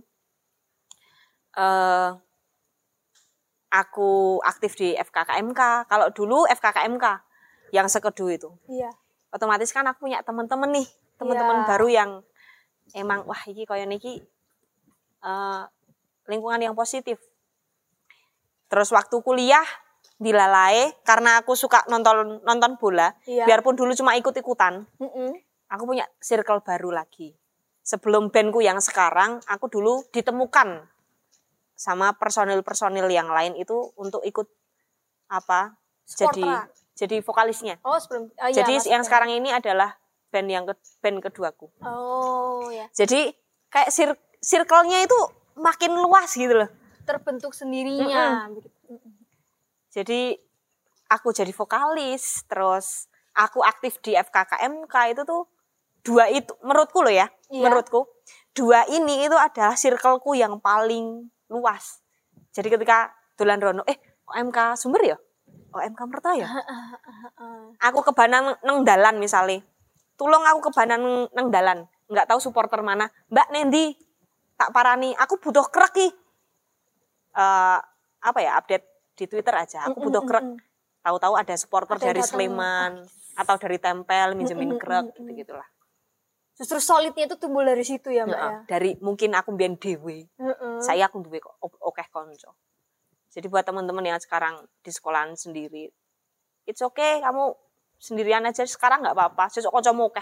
eh 1.59 2.11
aku 3.68 4.40
aktif 4.42 4.74
di 4.76 4.96
FKKMK. 4.96 5.87
Kalau 5.88 6.09
dulu 6.12 6.48
FKKMK 6.48 7.04
yang 7.70 7.85
sekedu 7.87 8.26
itu, 8.33 8.50
Iya. 8.66 8.88
otomatis 9.28 9.68
kan 9.70 9.85
aku 9.85 10.09
punya 10.09 10.24
teman-teman 10.24 10.72
nih, 10.72 10.88
teman-teman 11.20 11.62
Iya. 11.62 11.66
baru 11.68 11.88
yang 11.88 12.11
emang 12.96 13.28
wah 13.28 13.42
iki 13.44 13.68
koyo 13.68 13.85
niki 13.85 14.24
eh 15.20 15.62
lingkungan 16.28 16.61
yang 16.61 16.72
positif. 16.72 17.20
Terus 18.68 18.88
waktu 18.93 19.16
kuliah 19.24 19.64
dilalai 20.18 20.93
karena 21.07 21.40
aku 21.40 21.55
suka 21.55 21.84
nonton 21.88 22.40
nonton 22.45 22.76
bola, 22.80 23.12
Iya. 23.24 23.45
biarpun 23.49 23.76
dulu 23.76 23.93
cuma 23.95 24.16
ikut-ikutan, 24.16 24.84
Mm-mm. 24.99 25.30
aku 25.68 25.82
punya 25.84 26.05
circle 26.20 26.61
baru 26.64 26.90
lagi. 26.93 27.36
Sebelum 27.84 28.28
bandku 28.28 28.61
yang 28.61 28.80
sekarang, 28.84 29.40
aku 29.49 29.72
dulu 29.72 30.05
ditemukan 30.12 30.84
sama 31.79 32.11
personil-personil 32.18 33.07
yang 33.07 33.31
lain 33.31 33.55
itu 33.55 33.95
untuk 33.95 34.26
ikut 34.26 34.51
apa? 35.31 35.79
Jadi 36.11 36.43
Sportra. 36.43 36.66
jadi 36.99 37.16
vokalisnya. 37.22 37.74
Oh, 37.87 37.95
sebelum 38.03 38.26
oh, 38.35 38.49
iya, 38.51 38.64
jadi 38.64 38.74
maksudnya. 38.74 38.93
yang 38.99 39.03
sekarang 39.07 39.31
ini 39.31 39.55
adalah 39.55 39.95
band 40.35 40.49
yang 40.51 40.64
ke, 40.66 40.74
band 40.99 41.22
keduaku. 41.22 41.70
Oh, 41.87 42.66
ya. 42.74 42.91
Jadi 42.91 43.31
kayak 43.70 43.95
sir- 43.95 44.18
circle-nya 44.43 45.07
itu 45.07 45.18
makin 45.55 45.95
luas 45.95 46.35
gitu 46.35 46.51
loh. 46.51 46.70
Terbentuk 47.07 47.55
sendirinya 47.55 48.51
begitu. 48.51 48.74
Mm-mm. 48.91 49.14
Jadi 49.95 50.35
aku 51.09 51.31
jadi 51.31 51.55
vokalis, 51.55 52.43
terus 52.51 53.07
aku 53.33 53.62
aktif 53.62 54.03
di 54.03 54.18
FKKMK 54.18 54.95
itu 55.14 55.22
tuh 55.22 55.47
dua 56.03 56.26
itu 56.29 56.53
menurutku 56.64 57.05
loh 57.05 57.12
ya, 57.12 57.29
Iya. 57.49 57.68
menurutku 57.68 58.09
dua 58.53 58.85
ini 58.89 59.29
itu 59.29 59.37
adalah 59.37 59.76
circleku 59.76 60.35
yang 60.35 60.59
paling 60.59 61.29
luas. 61.49 62.01
Jadi 62.53 62.68
ketika 62.72 63.12
dolan 63.36 63.61
rono, 63.61 63.82
eh 63.88 63.99
OMK 64.28 64.78
Sumber 64.78 65.03
ya? 65.05 65.16
OMK 65.72 66.01
Merta 66.09 66.32
ya? 66.36 66.49
Aku 67.88 68.01
kebanan 68.05 68.57
neng 68.64 68.84
dalan 68.88 69.20
misalnya 69.20 69.61
tulung 70.18 70.42
aku 70.42 70.68
kebanan 70.68 71.30
neng 71.30 71.49
dalan. 71.49 71.86
Nggak 72.11 72.26
tahu 72.26 72.42
supporter 72.42 72.82
mana. 72.82 73.07
Mbak 73.30 73.49
Nendi 73.55 73.94
tak 74.59 74.74
parani. 74.74 75.14
Aku 75.14 75.38
butuh 75.38 75.70
krek 75.70 75.94
ki. 75.94 76.09
Eh, 77.38 77.78
apa 78.18 78.38
ya 78.42 78.59
update 78.59 79.14
di 79.14 79.24
Twitter 79.30 79.55
aja. 79.55 79.86
Aku 79.86 80.03
butuh 80.03 80.26
krek. 80.26 80.44
tahu-tahu 80.99 81.38
ada 81.38 81.55
supporter 81.55 81.96
Ada 81.96 82.12
dari. 82.12 82.20
Sleman 82.20 83.07
atau 83.38 83.55
dari 83.55 83.78
Tempel 83.78 84.34
minjemin 84.34 84.76
krek 84.76 85.14
gitu 85.14 85.30
gitulah 85.30 85.64
Justru 86.59 86.82
solidnya 86.82 87.30
itu 87.30 87.38
tumbuh 87.38 87.62
dari 87.62 87.86
situ 87.86 88.11
ya 88.11 88.26
mbak 88.26 88.34
ya. 88.34 88.50
dari 88.66 88.98
mungkin 88.98 89.30
aku 89.38 89.54
biar 89.54 89.78
dewe 89.78 90.26
Heeh. 90.42 90.82
saya 90.82 91.06
aku 91.06 91.22
duwe 91.22 91.38
oke 91.62 92.02
konco 92.11 92.59
jadi 93.30 93.46
buat 93.46 93.62
teman-teman 93.62 94.02
yang 94.02 94.18
sekarang 94.18 94.66
di 94.82 94.90
sekolahan 94.90 95.38
sendiri 95.38 95.86
it's 96.66 96.82
okay 96.82 97.22
kamu 97.22 97.54
sendirian 98.02 98.42
aja 98.42 98.66
sekarang 98.66 99.06
nggak 99.06 99.14
apa-apa 99.14 99.46
sesuk 99.54 99.70
koncomu 99.70 100.11
oke 100.11 100.18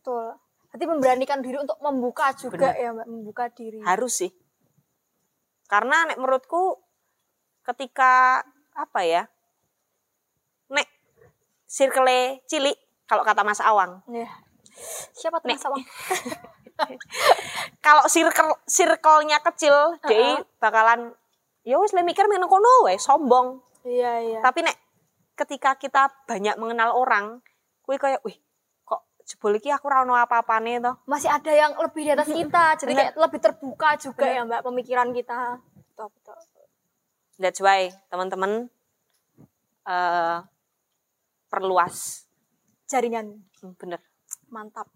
Betul. 0.00 0.36
Berarti 0.70 0.84
memberanikan 0.86 1.40
diri 1.42 1.58
untuk 1.58 1.80
membuka 1.82 2.30
juga 2.38 2.70
Benar. 2.70 2.84
ya 2.84 2.88
mbak, 2.94 3.06
membuka 3.08 3.44
diri. 3.48 3.80
harus 3.80 4.20
sih 4.20 4.30
karena 5.64 6.12
nek 6.12 6.20
menurutku 6.20 6.76
ketika 7.64 8.44
apa 8.76 9.00
ya 9.00 9.22
nek 10.68 10.88
circle 11.64 12.36
cilik 12.44 12.76
kalau 13.08 13.24
kata 13.24 13.42
Mas 13.48 13.64
Awang 13.64 14.04
Ya. 14.12 14.28
Siapa 15.14 15.38
tuh. 15.40 15.48
Mas 15.52 15.64
Awang? 15.64 15.84
kalau 17.84 18.04
circle 18.08 18.56
circle-nya 18.64 19.38
kecil 19.44 20.00
dia 20.08 20.40
bakalan 20.56 21.12
ya 21.64 21.76
wis 21.76 21.92
le 21.92 22.00
mikir 22.00 22.24
meneng 22.24 22.48
kono 22.48 22.88
wae 22.88 22.96
sombong 22.96 23.60
Iya 23.84 24.12
iya. 24.20 24.40
tapi 24.44 24.64
nek 24.64 24.76
ketika 25.36 25.76
kita 25.76 26.12
banyak 26.28 26.56
mengenal 26.60 26.92
orang 26.92 27.40
kue 27.84 27.96
kayak 27.96 28.20
wih 28.24 28.36
kok 28.84 29.04
jebol 29.24 29.56
iki 29.56 29.72
aku 29.72 29.88
ra 29.88 30.04
ono 30.04 30.16
apa-apane 30.16 30.80
to 30.84 30.92
Masih 31.08 31.32
ada 31.32 31.52
yang 31.52 31.72
lebih 31.80 32.04
di 32.04 32.12
atas 32.12 32.28
kita, 32.28 32.76
jadi 32.76 32.92
kayak 32.92 33.14
lebih 33.16 33.40
terbuka 33.40 33.96
juga 33.96 34.28
ya 34.28 34.44
mbak 34.44 34.60
pemikiran 34.64 35.12
kita. 35.16 35.56
Betul 35.96 36.08
betul. 36.12 36.36
that's 37.40 37.60
why 37.64 37.88
teman-teman 38.12 38.68
eh 39.88 40.38
perluas 41.48 42.28
Jaringan 42.84 43.40
bener 43.80 44.09
mantap. 44.50 44.86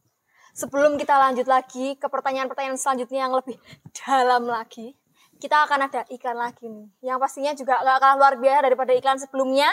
Sebelum 0.55 0.95
kita 0.95 1.19
lanjut 1.19 1.51
lagi 1.51 1.99
ke 1.99 2.07
pertanyaan-pertanyaan 2.07 2.79
selanjutnya 2.79 3.27
yang 3.27 3.35
lebih 3.35 3.59
dalam 3.91 4.47
lagi, 4.47 4.95
kita 5.43 5.67
akan 5.67 5.91
ada 5.91 6.07
iklan 6.15 6.39
lagi 6.39 6.71
nih. 6.71 6.87
Yang 7.03 7.19
pastinya 7.19 7.53
juga 7.59 7.83
nggak 7.83 7.99
kalah 7.99 8.17
luar 8.19 8.35
biasa 8.39 8.61
daripada 8.71 8.93
iklan 8.95 9.19
sebelumnya. 9.19 9.67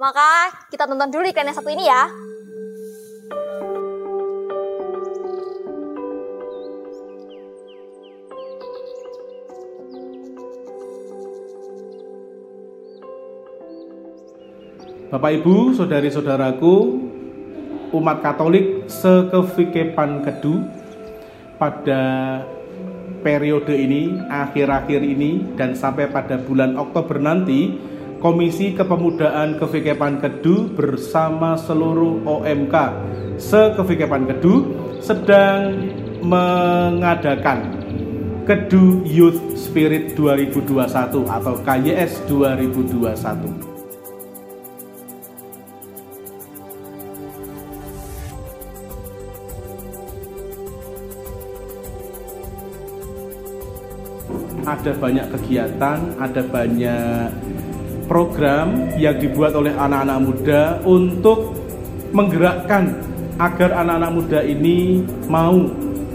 Maka 0.00 0.48
kita 0.72 0.88
tonton 0.88 1.12
dulu 1.12 1.28
iklan 1.28 1.52
yang 1.52 1.58
satu 1.60 1.68
ini 1.68 1.84
ya. 1.84 2.08
Bapak 15.14 15.30
Ibu, 15.30 15.78
saudari-saudaraku, 15.78 17.03
umat 17.94 18.20
Katolik 18.20 18.90
sekevikepan 18.90 20.26
kedu 20.26 20.66
pada 21.56 22.02
periode 23.24 23.72
ini, 23.72 24.20
akhir-akhir 24.28 25.00
ini, 25.00 25.56
dan 25.56 25.72
sampai 25.72 26.12
pada 26.12 26.36
bulan 26.36 26.76
Oktober 26.76 27.16
nanti, 27.16 27.72
Komisi 28.20 28.72
Kepemudaan 28.72 29.60
Kevikepan 29.60 30.16
Kedu 30.16 30.72
bersama 30.72 31.60
seluruh 31.60 32.24
OMK 32.24 32.74
sekevikepan 33.36 34.24
Kedu 34.24 34.54
sedang 35.04 35.92
mengadakan 36.24 37.68
Kedu 38.48 39.04
Youth 39.04 39.60
Spirit 39.60 40.16
2021 40.16 40.88
atau 41.28 41.54
KYS 41.60 42.24
2021. 42.28 43.73
Ada 54.84 55.00
banyak 55.00 55.26
kegiatan, 55.32 55.98
ada 56.20 56.44
banyak 56.44 57.32
program 58.04 58.92
yang 59.00 59.16
dibuat 59.16 59.56
oleh 59.56 59.72
anak-anak 59.72 60.18
muda 60.20 60.62
untuk 60.84 61.56
menggerakkan 62.12 62.92
agar 63.40 63.80
anak-anak 63.80 64.12
muda 64.12 64.40
ini 64.44 65.00
mau 65.24 65.56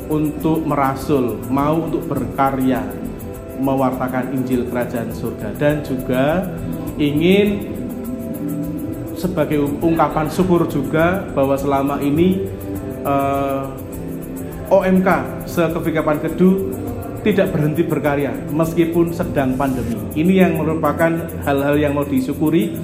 untuk 0.05 0.69
merasul, 0.69 1.41
mau 1.49 1.81
untuk 1.81 2.05
berkarya, 2.05 2.85
mewartakan 3.57 4.37
Injil 4.37 4.69
Kerajaan 4.69 5.17
Surga 5.17 5.49
dan 5.57 5.81
juga 5.81 6.45
ingin 7.01 7.73
sebagai 9.17 9.65
ungkapan 9.81 10.29
syukur 10.29 10.69
juga 10.69 11.25
bahwa 11.33 11.57
selama 11.57 12.05
ini 12.05 12.45
eh, 13.01 13.63
OMK 14.69 15.09
Sekevikapan 15.49 16.21
Kedu 16.21 16.78
tidak 17.21 17.51
berhenti 17.51 17.83
berkarya 17.83 18.31
meskipun 18.51 19.11
sedang 19.11 19.59
pandemi. 19.59 19.95
Ini 20.15 20.47
yang 20.47 20.53
merupakan 20.59 21.11
hal-hal 21.43 21.75
yang 21.75 21.93
mau 21.95 22.07
disyukuri 22.07 22.75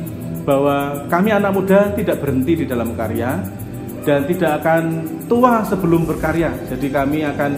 bahwa 0.45 1.07
kami 1.09 1.33
anak 1.33 1.51
muda 1.55 1.79
tidak 1.97 2.21
berhenti 2.21 2.63
di 2.63 2.65
dalam 2.69 2.93
karya 2.93 3.41
dan 4.05 4.29
tidak 4.29 4.61
akan 4.61 4.83
tua 5.25 5.65
sebelum 5.65 6.05
berkarya. 6.05 6.53
Jadi 6.69 6.87
kami 6.93 7.25
akan 7.25 7.51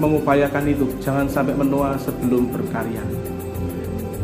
mengupayakan 0.00 0.64
itu, 0.66 0.88
jangan 0.98 1.28
sampai 1.28 1.54
menua 1.54 1.94
sebelum 2.00 2.48
berkarya. 2.48 3.04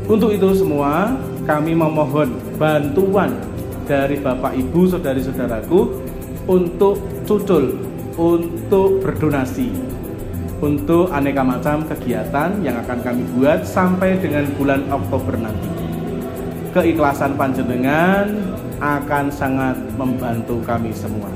Untuk 0.09 0.33
itu 0.33 0.57
semua, 0.57 1.13
kami 1.45 1.77
memohon 1.77 2.33
bantuan 2.57 3.37
dari 3.85 4.17
Bapak 4.17 4.57
Ibu, 4.57 4.97
saudari-saudaraku 4.97 5.81
untuk 6.49 6.97
cucul, 7.29 7.77
untuk 8.17 9.05
berdonasi, 9.05 9.69
untuk 10.59 11.11
aneka 11.15 11.43
macam 11.47 11.87
kegiatan 11.87 12.59
yang 12.67 12.77
akan 12.83 12.99
kami 13.03 13.23
buat 13.39 13.63
sampai 13.63 14.19
dengan 14.19 14.47
bulan 14.59 14.83
Oktober 14.91 15.39
nanti. 15.39 15.71
Keikhlasan 16.75 17.39
panjenengan 17.39 18.35
akan 18.79 19.31
sangat 19.31 19.79
membantu 19.95 20.59
kami 20.67 20.91
semua. 20.95 21.31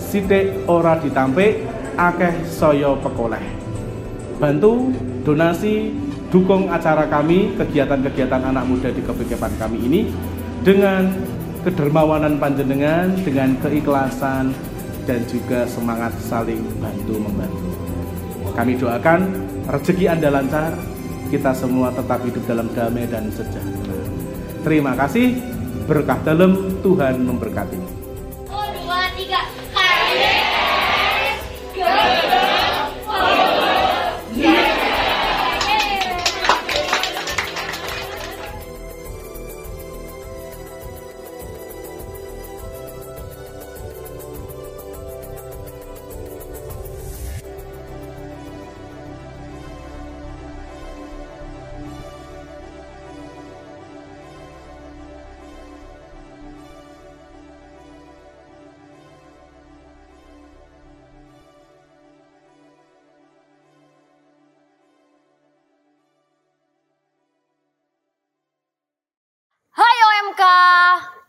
Sidik 0.00 0.64
ora 0.68 0.96
ditampik, 1.00 1.64
akeh 1.96 2.34
soyo 2.48 2.96
pekoleh. 3.00 3.42
Bantu, 4.36 4.92
donasi, 5.24 5.92
dukung 6.28 6.68
acara 6.68 7.08
kami, 7.08 7.56
kegiatan-kegiatan 7.56 8.52
anak 8.52 8.64
muda 8.68 8.92
di 8.92 9.00
kepikipan 9.00 9.52
kami 9.56 9.78
ini 9.80 10.00
dengan 10.60 11.08
kedermawanan 11.64 12.36
panjenengan, 12.36 13.16
dengan 13.24 13.56
keikhlasan 13.64 14.52
dan 15.08 15.20
juga 15.26 15.64
semangat 15.66 16.12
saling 16.20 16.60
bantu 16.78 17.14
membantu. 17.16 17.65
Kami 18.56 18.72
doakan 18.80 19.20
rezeki 19.68 20.16
Anda 20.16 20.32
lancar, 20.32 20.72
kita 21.28 21.52
semua 21.52 21.92
tetap 21.92 22.24
hidup 22.24 22.40
dalam 22.48 22.72
damai 22.72 23.04
dan 23.04 23.28
sejahtera. 23.28 24.00
Terima 24.64 24.96
kasih, 24.96 25.36
berkah 25.84 26.16
dalam 26.24 26.80
Tuhan 26.80 27.20
memberkati. 27.20 28.05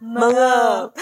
Mengep. 0.07 0.95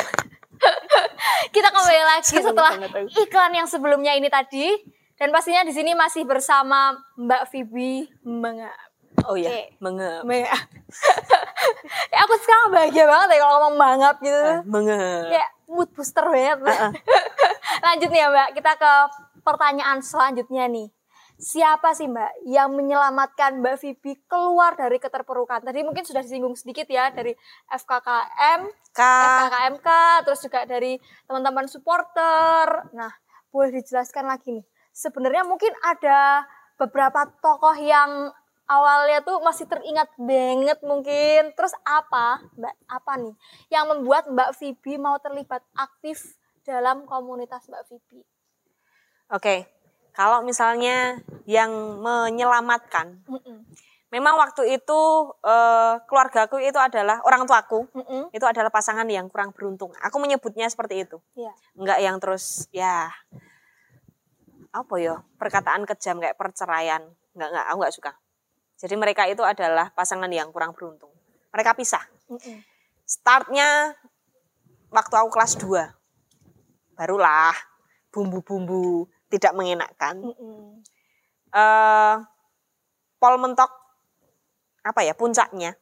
Kita 1.56 1.70
kembali 1.70 2.04
lagi 2.04 2.36
setelah 2.42 2.74
iklan 3.14 3.52
yang 3.54 3.68
sebelumnya 3.70 4.18
ini 4.18 4.28
tadi 4.28 4.74
dan 5.16 5.30
pastinya 5.32 5.62
di 5.64 5.72
sini 5.72 5.94
masih 5.94 6.26
bersama 6.26 6.98
Mbak 7.16 7.44
Vivi 7.54 8.10
Mengap. 8.26 8.86
Oh 9.24 9.40
iya, 9.40 9.48
Oke. 9.48 9.80
mengep. 9.80 10.22
Mengap. 10.28 10.68
ya 12.12 12.18
aku 12.28 12.36
sekarang 12.36 12.68
bahagia 12.76 13.06
banget 13.08 13.28
ya 13.32 13.38
kalau 13.42 13.54
ngomong 13.58 13.76
mangap 13.80 14.16
gitu. 14.20 14.44
Banget. 14.68 15.32
Kayak 15.32 15.50
mood 15.72 15.90
booster 15.96 16.26
banget. 16.28 16.60
Lanjut 17.86 18.10
nih 18.12 18.22
ya 18.22 18.28
Mbak, 18.28 18.50
kita 18.60 18.72
ke 18.76 18.94
pertanyaan 19.42 20.04
selanjutnya 20.04 20.68
nih. 20.68 20.88
Siapa 21.36 21.92
sih 21.92 22.08
Mbak 22.08 22.48
yang 22.48 22.72
menyelamatkan 22.72 23.60
Mbak 23.60 23.76
Vivi 23.84 24.16
keluar 24.24 24.80
dari 24.80 24.96
keterpurukan? 25.04 25.68
Tadi 25.68 25.84
mungkin 25.84 26.08
sudah 26.08 26.24
disinggung 26.24 26.56
sedikit 26.56 26.88
ya 26.88 27.12
dari 27.12 27.36
FKKM, 27.68 28.62
K. 28.96 29.02
FKKMK, 29.04 29.90
terus 30.24 30.40
juga 30.40 30.64
dari 30.64 30.96
teman-teman 31.28 31.68
supporter. 31.68 32.88
Nah, 32.96 33.12
boleh 33.52 33.76
dijelaskan 33.84 34.32
lagi 34.32 34.56
nih. 34.56 34.66
Sebenarnya 34.96 35.44
mungkin 35.44 35.76
ada 35.84 36.48
beberapa 36.80 37.28
tokoh 37.44 37.76
yang 37.84 38.32
awalnya 38.72 39.20
tuh 39.20 39.44
masih 39.44 39.68
teringat 39.68 40.16
banget 40.16 40.80
mungkin. 40.88 41.52
Terus 41.52 41.76
apa, 41.84 42.48
Mbak? 42.56 42.76
Apa 42.88 43.14
nih 43.20 43.36
yang 43.76 43.92
membuat 43.92 44.32
Mbak 44.32 44.56
Vivi 44.56 44.96
mau 44.96 45.20
terlibat 45.20 45.68
aktif 45.76 46.40
dalam 46.64 47.04
komunitas 47.04 47.68
Mbak 47.68 47.84
Vivi? 47.92 48.24
Oke. 49.36 49.75
Kalau 50.16 50.40
misalnya 50.48 51.20
yang 51.44 52.00
menyelamatkan, 52.00 53.20
Mm-mm. 53.28 53.68
memang 54.16 54.40
waktu 54.40 54.80
itu 54.80 55.02
eh, 55.44 56.00
keluargaku 56.08 56.64
itu 56.64 56.80
adalah 56.80 57.20
orang 57.28 57.44
tuaku, 57.44 57.84
Mm-mm. 57.92 58.32
itu 58.32 58.48
adalah 58.48 58.72
pasangan 58.72 59.04
yang 59.12 59.28
kurang 59.28 59.52
beruntung. 59.52 59.92
Aku 60.00 60.16
menyebutnya 60.24 60.72
seperti 60.72 61.04
itu. 61.04 61.20
Iya. 61.36 61.52
Enggak 61.76 62.00
yang 62.00 62.16
terus 62.24 62.72
ya 62.72 63.12
apa 64.72 64.96
ya 65.00 65.20
perkataan 65.36 65.84
kejam 65.84 66.24
kayak 66.24 66.40
perceraian. 66.40 67.04
Enggak 67.36 67.50
enggak 67.52 67.66
aku 67.68 67.78
enggak 67.84 67.96
suka. 68.00 68.12
Jadi 68.80 68.96
mereka 68.96 69.24
itu 69.28 69.44
adalah 69.44 69.92
pasangan 69.92 70.32
yang 70.32 70.48
kurang 70.56 70.72
beruntung. 70.72 71.12
Mereka 71.52 71.76
pisah. 71.76 72.08
Mm-mm. 72.32 72.64
Startnya 73.04 74.00
waktu 74.96 75.16
aku 75.20 75.28
kelas 75.28 75.60
2. 75.60 76.96
Barulah 76.96 77.52
bumbu-bumbu 78.16 79.12
tidak 79.28 79.54
mengenakkan. 79.58 80.22
Mm-mm. 80.22 80.82
eh 81.52 82.16
pol 83.16 83.36
mentok 83.40 83.72
apa 84.84 85.02
ya 85.02 85.16
puncaknya 85.16 85.74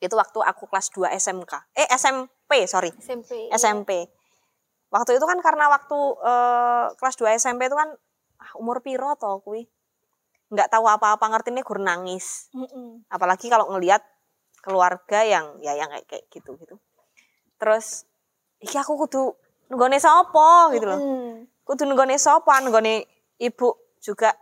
itu 0.00 0.12
waktu 0.12 0.38
aku 0.40 0.66
kelas 0.66 0.90
2 0.92 1.08
SMK 1.14 1.52
eh 1.72 1.88
SMP 1.94 2.66
sorry 2.66 2.90
SMP. 2.98 3.48
SMP 3.54 3.90
waktu 4.90 5.16
itu 5.16 5.24
kan 5.24 5.38
karena 5.40 5.70
waktu 5.70 5.98
eh, 6.20 6.86
kelas 6.98 7.16
2 7.16 7.38
SMP 7.38 7.70
itu 7.70 7.76
kan 7.78 7.94
ah, 8.40 8.52
umur 8.58 8.82
piro 8.82 9.14
toh 9.14 9.38
kui 9.40 9.64
nggak 10.50 10.68
tahu 10.68 10.84
apa-apa 10.84 11.22
ngertinya 11.30 11.62
gur 11.62 11.78
nangis 11.78 12.50
Mm-mm. 12.50 13.06
apalagi 13.06 13.46
kalau 13.46 13.70
ngelihat 13.70 14.02
keluarga 14.60 15.22
yang 15.22 15.56
ya 15.62 15.78
yang 15.78 15.88
kayak 15.88 16.06
kayak 16.10 16.24
gitu 16.28 16.58
gitu 16.58 16.76
terus 17.56 18.04
iki 18.58 18.74
aku 18.76 18.98
kudu 18.98 19.32
nenggone 19.70 19.96
sapa 19.96 20.74
gitu 20.74 20.84
loh 20.84 20.98
Mm. 21.00 21.34
Kudu 21.70 21.86
nenggone 21.86 22.18
sapa? 22.18 22.58
Nenggone 22.58 23.06
ibu 23.38 23.78
juga 24.02 24.34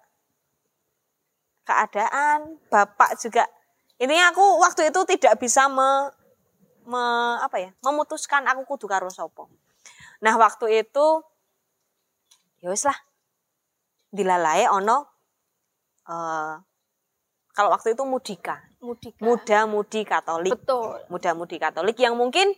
keadaan 1.68 2.56
bapak 2.72 3.20
juga. 3.20 3.44
Intinya 4.00 4.32
aku 4.32 4.40
waktu 4.64 4.88
itu 4.88 5.04
tidak 5.04 5.36
bisa 5.36 5.68
me, 5.68 6.08
me- 6.88 7.36
apa 7.44 7.60
ya 7.60 7.70
memutuskan 7.84 8.48
aku 8.48 8.64
kudu 8.64 8.88
karo 8.88 9.12
sapa. 9.12 9.44
Nah 10.24 10.40
waktu 10.40 10.88
itu 10.88 11.20
ya 12.64 12.72
wis 12.72 12.88
lah. 12.88 12.96
Dilalae 14.08 14.64
ono 14.72 15.04
eh 16.08 16.56
kalau 17.52 17.68
waktu 17.76 17.92
itu 17.92 18.08
mudika. 18.08 18.56
Mudika. 18.80 19.20
muda-mudi 19.20 20.06
Katolik. 20.08 20.54
Betul. 20.56 20.96
muda-mudi 21.12 21.60
Katolik 21.60 22.00
yang 22.00 22.16
mungkin 22.16 22.56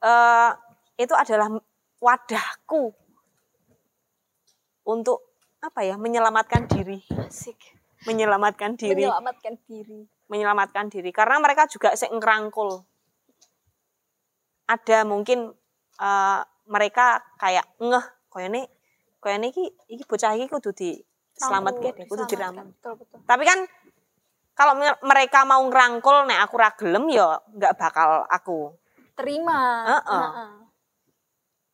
eh 0.00 0.50
itu 0.96 1.12
adalah 1.12 1.52
wadahku 2.00 2.96
untuk 4.82 5.20
apa 5.58 5.82
ya 5.82 5.94
menyelamatkan 5.94 6.64
diri 6.66 7.04
Asik. 7.18 7.58
menyelamatkan 8.02 8.74
diri 8.74 9.04
Menyelamatkan 9.04 9.54
diri. 9.62 10.00
menyelamatkan 10.26 10.86
diri 10.88 11.10
karena 11.10 11.36
mereka 11.36 11.66
juga 11.66 11.92
sing 11.92 12.10
ngerangkul 12.12 12.80
ada 14.66 14.98
mungkin 15.02 15.50
eh, 15.96 16.40
mereka 16.64 17.06
kayak 17.36 17.66
ngeh 17.76 18.06
koyone 18.28 18.70
koyone 19.18 19.50
iki 19.50 19.64
iki 19.88 20.04
bocah 20.04 20.32
iki 20.32 20.46
kudu 20.46 20.70
diselamatke 20.70 21.92
deh 21.92 22.06
kudu 22.06 22.24
Diselamatkan. 22.24 22.30
diramat 22.30 22.66
Betul, 22.72 22.92
betul. 22.96 23.18
tapi 23.26 23.42
kan 23.44 23.58
kalau 24.52 24.74
me- 24.74 25.00
mereka 25.02 25.42
mau 25.42 25.60
ngerangkul 25.62 26.24
nek 26.24 26.40
aku 26.42 26.54
ra 26.56 26.70
gelem 26.72 27.04
ya 27.08 27.26
nggak 27.50 27.74
bakal 27.76 28.24
aku 28.26 28.76
Terima. 29.12 29.84
Heeh. 29.84 30.08
Heeh. 30.24 30.50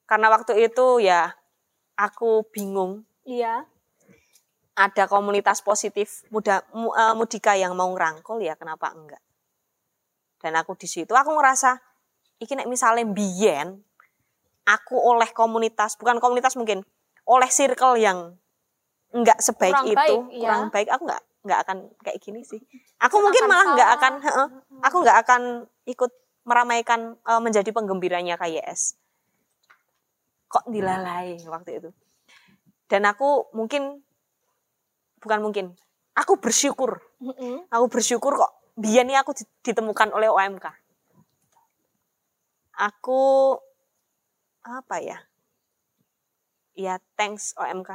karena 0.03 0.27
waktu 0.29 0.59
itu 0.61 0.99
ya 0.99 1.31
aku 1.97 2.47
bingung. 2.53 3.03
Iya. 3.27 3.67
ada 4.77 5.09
komunitas 5.09 5.65
positif 5.65 6.21
muda 6.29 6.61
mu- 6.77 6.93
eh, 6.93 7.17
mudika 7.17 7.57
yang 7.57 7.73
mau 7.73 7.89
ngerangkul 7.97 8.37
ya 8.45 8.61
kenapa 8.61 8.93
enggak? 8.93 9.25
Dan 10.37 10.53
aku 10.53 10.77
di 10.77 10.85
situ 10.85 11.17
aku 11.17 11.33
ngerasa 11.33 11.81
iki 12.45 12.53
nek 12.53 12.69
misalnya 12.69 13.09
biyen 13.09 13.81
aku 14.69 15.01
oleh 15.01 15.33
komunitas 15.33 15.97
bukan 15.97 16.21
komunitas 16.21 16.61
mungkin 16.61 16.85
oleh 17.25 17.49
circle 17.49 17.97
yang 17.97 18.37
enggak 19.17 19.41
sebaik 19.41 19.73
Kurang 19.81 19.89
itu 19.89 19.97
baik, 19.97 20.21
iya. 20.37 20.45
kurang 20.45 20.69
baik 20.69 20.89
aku 20.93 21.03
enggak 21.09 21.23
enggak 21.49 21.61
akan 21.65 21.77
kayak 22.05 22.19
gini 22.21 22.41
sih. 22.45 22.61
Aku 23.01 23.17
Akan 23.17 23.25
mungkin 23.25 23.43
malah 23.49 23.67
enggak 23.73 23.91
akan 23.97 24.13
aku 24.85 24.97
enggak 25.01 25.19
akan 25.25 25.43
ikut 25.89 26.13
meramaikan 26.45 27.17
eh, 27.17 27.41
menjadi 27.41 27.73
penggembiranya 27.73 28.37
KYS 28.37 28.93
kok 30.47 30.65
dilalai 30.71 31.39
waktu 31.47 31.83
itu. 31.83 31.91
Dan 32.87 33.03
aku 33.05 33.51
mungkin 33.53 34.03
bukan 35.19 35.41
mungkin 35.43 35.67
aku 36.15 36.39
bersyukur. 36.39 37.03
Aku 37.71 37.87
bersyukur 37.91 38.39
kok 38.39 38.53
biar 38.77 39.09
nih 39.09 39.17
aku 39.19 39.33
di- 39.33 39.49
ditemukan 39.65 40.13
oleh 40.13 40.29
OMK 40.29 40.69
aku 42.77 43.57
apa 44.61 44.97
ya? 45.01 45.19
Ya 46.77 47.01
thanks 47.17 47.57
OMK 47.57 47.89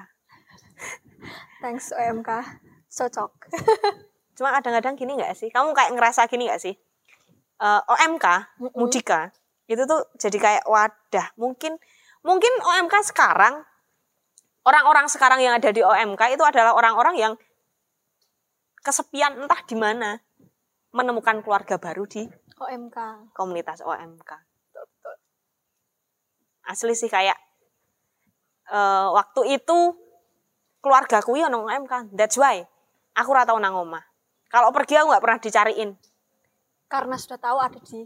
Thanks 1.62 1.94
OMK. 1.94 2.30
Cocok. 2.90 3.32
cuma 4.38 4.50
kadang-kadang 4.58 4.98
gini 4.98 5.22
nggak 5.22 5.38
sih? 5.38 5.54
Kamu 5.54 5.78
kayak 5.78 5.94
ngerasa 5.94 6.26
gini 6.26 6.50
nggak 6.50 6.58
sih? 6.58 6.74
Eh, 7.62 7.82
OMK 7.86 8.26
Mm-mm. 8.58 8.74
Mudika 8.74 9.30
itu 9.70 9.86
tuh 9.86 10.02
jadi 10.18 10.38
kayak 10.42 10.64
wadah. 10.66 11.30
Mungkin 11.38 11.78
mungkin 12.22 12.54
OMK 12.62 13.14
sekarang 13.14 13.66
orang-orang 14.66 15.10
sekarang 15.10 15.42
yang 15.42 15.58
ada 15.58 15.74
di 15.74 15.82
OMK 15.82 16.38
itu 16.38 16.44
adalah 16.46 16.78
orang-orang 16.78 17.16
yang 17.18 17.34
kesepian 18.82 19.38
entah 19.38 19.62
di 19.66 19.78
mana 19.78 20.18
menemukan 20.92 21.42
keluarga 21.42 21.78
baru 21.78 22.06
di 22.06 22.26
OMK. 22.62 22.98
komunitas 23.34 23.82
OMK. 23.82 24.32
Asli 26.70 26.94
sih 26.94 27.10
kayak 27.10 27.38
eh, 28.70 29.08
waktu 29.10 29.58
itu 29.58 29.80
keluargaku 30.82 31.38
ya 31.42 31.50
nang 31.50 31.66
OMK. 31.66 32.14
That's 32.14 32.38
why 32.38 32.62
aku 33.18 33.30
ora 33.34 33.50
tau 33.50 33.58
nang 33.58 33.74
omah. 33.74 34.04
Kalau 34.52 34.70
pergi 34.70 35.00
aku 35.00 35.10
nggak 35.10 35.24
pernah 35.24 35.40
dicariin. 35.42 35.90
Karena 36.86 37.16
sudah 37.18 37.40
tahu 37.42 37.58
ada 37.58 37.80
di 37.82 38.06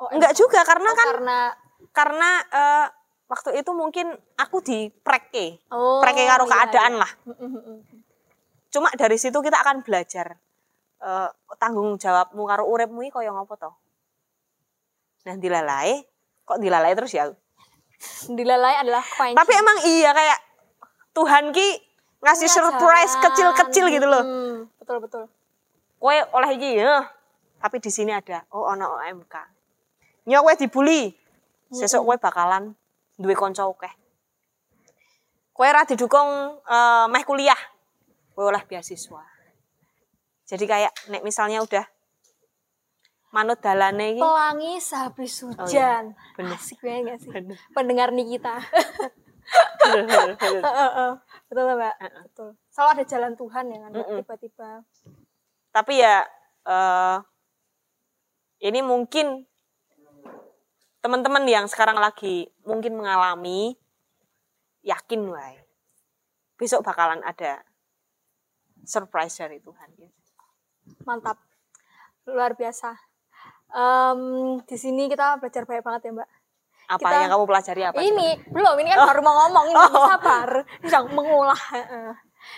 OMK. 0.00 0.14
Enggak 0.18 0.34
juga 0.34 0.60
karena 0.66 0.90
Oh, 0.90 0.96
kan 0.96 1.06
karena 1.06 1.38
karena 1.94 2.30
eh, 2.50 2.86
waktu 3.28 3.56
itu 3.60 3.70
mungkin 3.72 4.12
aku 4.36 4.60
di 4.60 4.92
preke. 4.92 5.64
oh, 5.72 6.04
Preke 6.04 6.28
karo 6.28 6.44
iya, 6.44 6.52
keadaan 6.52 6.92
iya. 6.96 7.02
lah. 7.02 7.10
Mm, 7.24 7.34
mm, 7.34 7.62
mm. 7.62 7.78
Cuma 8.68 8.88
dari 8.98 9.16
situ 9.16 9.38
kita 9.40 9.62
akan 9.64 9.86
belajar 9.86 10.36
eh, 11.00 11.28
tanggung 11.56 11.96
jawabmu 11.96 12.42
karo 12.44 12.68
uripmu 12.68 13.06
iki 13.06 13.14
kaya 13.14 13.32
ngopo 13.32 13.54
to. 13.56 13.70
Nah, 15.24 15.36
dilalai 15.40 16.04
kok 16.44 16.60
dilalai 16.60 16.92
terus 16.92 17.12
ya. 17.16 17.32
Dilalai 18.28 18.84
adalah 18.84 19.00
kunci. 19.00 19.32
Tapi 19.32 19.52
emang 19.56 19.78
iya 19.88 20.10
kayak 20.12 20.38
Tuhan 21.16 21.44
ki 21.56 21.68
ngasih 22.20 22.48
surprise 22.52 23.14
kecil-kecil 23.20 23.84
gitu 23.88 24.04
loh. 24.04 24.24
Betul 24.76 25.00
betul. 25.00 25.24
Kowe 25.96 26.16
oleh 26.36 26.50
iki 26.60 26.70
ya. 26.76 27.08
Tapi 27.64 27.80
di 27.80 27.88
sini 27.88 28.12
ada 28.12 28.44
oh 28.52 28.68
ono 28.68 29.00
OMK. 29.00 29.34
Nyok 30.28 30.40
kowe 30.44 30.54
dibully. 30.60 31.16
Sesuk 31.72 32.04
kowe 32.04 32.20
bakalan 32.20 32.76
duwe 33.14 33.34
kanca 33.34 33.64
akeh. 33.64 33.94
Kowe 35.50 35.66
ora 35.66 35.86
didukung 35.86 36.30
eh, 36.60 37.06
meh 37.08 37.22
kuliah. 37.22 37.58
Kowe 38.34 38.50
oleh 38.50 38.62
beasiswa. 38.64 39.22
Jadi 40.44 40.64
kayak 40.64 40.92
nek 41.08 41.22
misalnya 41.22 41.62
udah 41.62 41.86
manut 43.30 43.58
dalane 43.58 44.14
iki 44.14 44.20
Pelangi 44.22 44.78
sehabis 44.78 45.32
Oh, 45.42 45.50
iya. 45.50 45.56
hujan. 45.58 46.04
Bener. 46.36 46.54
Asik 46.54 46.78
banget 46.78 47.02
gak 47.08 47.18
sih? 47.18 47.30
Bener. 47.30 47.58
Pendengar 47.72 48.08
Nikita. 48.10 48.54
betul 49.84 50.58
Heeh. 50.62 51.10
betul 51.48 51.64
Mbak. 51.70 51.94
Betul. 52.24 52.48
Selalu 52.70 52.88
ada 52.90 53.04
jalan 53.04 53.32
Tuhan 53.34 53.64
ya 53.68 53.78
kan, 53.80 53.90
tiba-tiba. 53.92 54.70
tapi 55.68 55.98
ya 55.98 56.22
eh 56.64 57.18
Ini 58.62 58.80
mungkin 58.80 59.44
teman-teman 61.04 61.44
yang 61.44 61.68
sekarang 61.68 62.00
lagi 62.00 62.48
mungkin 62.64 62.96
mengalami 62.96 63.76
yakin 64.80 65.20
wae. 65.28 65.60
Besok 66.56 66.80
bakalan 66.80 67.20
ada 67.20 67.60
surprise 68.88 69.36
dari 69.36 69.60
Tuhan. 69.60 69.92
ya. 70.00 70.08
Mantap. 71.04 71.36
Luar 72.24 72.56
biasa. 72.56 72.96
Em, 73.68 74.20
di 74.64 74.76
sini 74.80 75.04
kita 75.12 75.36
belajar 75.36 75.68
banyak 75.68 75.84
banget 75.84 76.02
ya, 76.08 76.12
Mbak. 76.16 76.30
Apa 76.84 77.00
Kita- 77.04 77.20
yang 77.20 77.32
kamu 77.36 77.44
pelajari 77.48 77.82
apa? 77.84 77.96
ini 78.00 78.28
belum, 78.48 78.74
ini 78.80 78.88
kan 78.92 79.08
baru 79.08 79.20
mau 79.24 79.36
ngomong, 79.44 79.66
ini 79.72 79.84
sabar, 80.08 80.48
sedang 80.84 81.12
mengolah. 81.12 81.60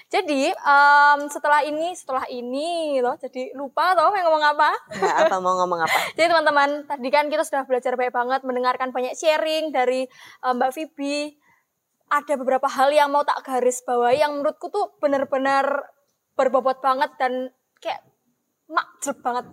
Jadi 0.07 0.53
em, 0.53 1.21
setelah 1.27 1.61
ini, 1.67 1.93
setelah 1.93 2.25
ini 2.31 2.99
loh, 3.03 3.19
jadi 3.19 3.53
lupa 3.59 3.93
tau 3.99 4.15
yang 4.15 4.31
ngomong 4.31 4.47
apa. 4.57 4.71
Nggak, 4.95 5.17
apa 5.27 5.37
mau 5.43 5.55
ngomong 5.65 5.81
apa? 5.83 5.99
Jadi 6.17 6.27
teman-teman, 6.31 6.71
tadi 6.87 7.09
kan 7.11 7.27
kita 7.27 7.43
sudah 7.43 7.63
belajar 7.67 7.99
banyak 7.99 8.15
banget, 8.15 8.41
mendengarkan 8.47 8.89
banyak 8.95 9.15
sharing 9.19 9.75
dari 9.75 10.07
eh, 10.09 10.53
Mbak 10.53 10.71
Vibi. 10.75 11.35
Ada 12.07 12.39
beberapa 12.39 12.71
hal 12.71 12.95
yang 12.95 13.11
mau 13.11 13.27
tak 13.27 13.43
garis 13.43 13.83
bawahi 13.83 14.23
yang 14.23 14.39
menurutku 14.39 14.71
tuh 14.71 14.95
benar-benar 15.03 15.91
berbobot 16.39 16.79
banget 16.79 17.11
dan 17.19 17.51
kayak 17.83 18.07
makjub 18.71 19.19
banget. 19.27 19.51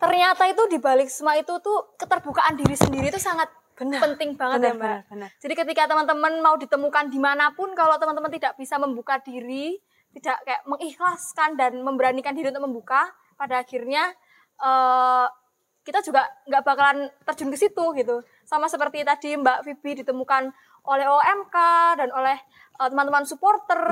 Ternyata 0.00 0.50
itu 0.50 0.62
di 0.66 0.78
balik 0.80 1.06
semua 1.12 1.38
itu 1.38 1.52
tuh 1.62 1.94
keterbukaan 1.94 2.58
diri 2.58 2.74
sendiri 2.74 3.12
itu 3.12 3.20
sangat 3.20 3.52
penting 3.90 4.30
banget 4.38 4.58
benar, 4.60 4.68
ya 4.68 4.74
Mbak. 4.74 4.82
benar, 4.82 5.00
benar. 5.10 5.30
Jadi 5.40 5.54
ketika 5.56 5.82
teman-teman 5.88 6.32
mau 6.38 6.54
ditemukan 6.60 7.04
di 7.10 7.18
mana 7.18 7.50
pun, 7.56 7.72
kalau 7.72 7.96
teman-teman 7.98 8.30
tidak 8.30 8.54
bisa 8.60 8.76
membuka 8.78 9.18
diri, 9.18 9.80
tidak 10.12 10.38
kayak 10.44 10.62
mengikhlaskan 10.68 11.56
dan 11.56 11.72
memberanikan 11.80 12.36
diri 12.36 12.52
untuk 12.52 12.68
membuka, 12.68 13.08
pada 13.34 13.64
akhirnya 13.64 14.12
eh, 14.60 15.26
kita 15.82 15.98
juga 16.06 16.22
nggak 16.46 16.62
bakalan 16.62 17.10
terjun 17.26 17.50
ke 17.50 17.58
situ 17.58 17.84
gitu. 17.98 18.22
Sama 18.46 18.70
seperti 18.70 19.02
tadi 19.02 19.34
Mbak 19.34 19.66
Vibi 19.66 20.06
ditemukan 20.06 20.54
oleh 20.86 21.06
OMK 21.10 21.56
dan 21.98 22.08
oleh 22.14 22.38
eh, 22.78 22.88
teman-teman 22.88 23.26
supporter. 23.26 23.82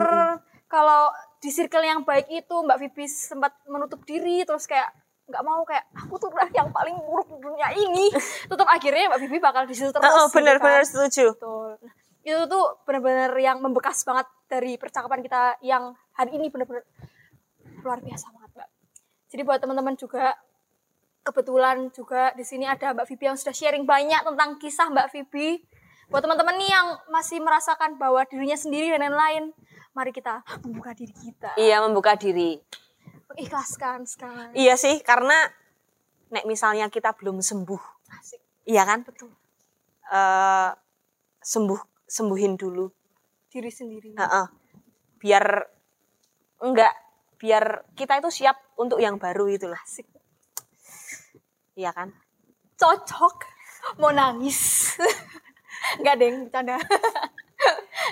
Kalau 0.70 1.10
di 1.42 1.50
circle 1.50 1.82
yang 1.82 2.06
baik 2.06 2.30
itu 2.30 2.54
Mbak 2.62 2.78
Vibi 2.78 3.04
sempat 3.10 3.58
menutup 3.66 4.06
diri 4.06 4.46
terus 4.46 4.70
kayak 4.70 4.92
nggak 5.30 5.44
mau 5.46 5.62
kayak 5.62 5.86
aku 5.94 6.14
tuh 6.18 6.28
udah 6.34 6.50
yang 6.50 6.68
paling 6.74 6.98
buruk 6.98 7.30
di 7.30 7.38
dunia 7.38 7.70
ini. 7.72 8.10
Tetap 8.50 8.66
akhirnya 8.66 9.14
Mbak 9.14 9.20
Vibi 9.24 9.38
bakal 9.38 9.62
di 9.64 9.74
situ 9.78 9.94
terus. 9.94 10.04
Oh, 10.10 10.26
gitu 10.26 10.42
benar-benar 10.42 10.82
kan. 10.82 10.90
setuju. 10.90 11.32
Betul. 11.38 11.70
Itu 12.26 12.42
tuh 12.50 12.64
benar-benar 12.84 13.32
yang 13.38 13.62
membekas 13.62 14.02
banget 14.04 14.26
dari 14.50 14.74
percakapan 14.76 15.22
kita 15.22 15.56
yang 15.62 15.94
hari 16.18 16.36
ini 16.36 16.50
benar-benar 16.50 16.84
luar 17.80 18.02
biasa 18.04 18.28
banget, 18.34 18.50
Mbak. 18.58 18.70
Jadi 19.30 19.42
buat 19.46 19.58
teman-teman 19.62 19.94
juga 19.96 20.34
kebetulan 21.22 21.92
juga 21.94 22.34
di 22.34 22.44
sini 22.44 22.66
ada 22.66 22.92
Mbak 22.92 23.06
Vibi 23.06 23.24
yang 23.30 23.38
sudah 23.38 23.54
sharing 23.54 23.86
banyak 23.86 24.20
tentang 24.26 24.58
kisah 24.58 24.90
Mbak 24.90 25.08
Vibi. 25.14 25.62
Buat 26.10 26.26
teman-teman 26.26 26.58
nih 26.58 26.70
yang 26.74 26.86
masih 27.14 27.38
merasakan 27.38 27.94
bahwa 27.94 28.26
dirinya 28.26 28.58
sendiri 28.58 28.90
dan 28.90 29.06
lain-lain, 29.06 29.54
mari 29.94 30.10
kita 30.10 30.42
membuka 30.66 30.90
diri 30.90 31.14
kita. 31.14 31.54
Iya, 31.54 31.86
membuka 31.86 32.18
diri. 32.18 32.58
Mengikhlaskan 33.30 34.04
sekarang. 34.06 34.50
Iya 34.58 34.74
sih, 34.74 34.98
karena 35.06 35.34
nek 36.30 36.44
misalnya 36.46 36.90
kita 36.90 37.14
belum 37.14 37.42
sembuh, 37.42 37.82
Asik. 38.18 38.40
iya 38.66 38.82
kan? 38.86 39.06
Betul. 39.06 39.30
Eh, 40.10 40.70
sembuh 41.40 41.80
sembuhin 42.06 42.54
dulu. 42.58 42.86
Diri 43.50 43.70
sendiri. 43.70 44.10
Heeh. 44.18 44.46
Biar 45.22 45.44
enggak 46.60 46.94
biar 47.40 47.94
kita 47.96 48.20
itu 48.20 48.42
siap 48.42 48.76
untuk 48.76 49.00
yang 49.00 49.16
baru 49.16 49.46
itu 49.48 49.70
loh. 49.70 49.78
Asik. 49.78 50.06
Iya 51.78 51.94
kan? 51.94 52.10
cocok 52.80 53.36
mau 54.00 54.08
nangis 54.08 54.96
nggak 56.00 56.16
deng 56.16 56.36
bercanda 56.48 56.80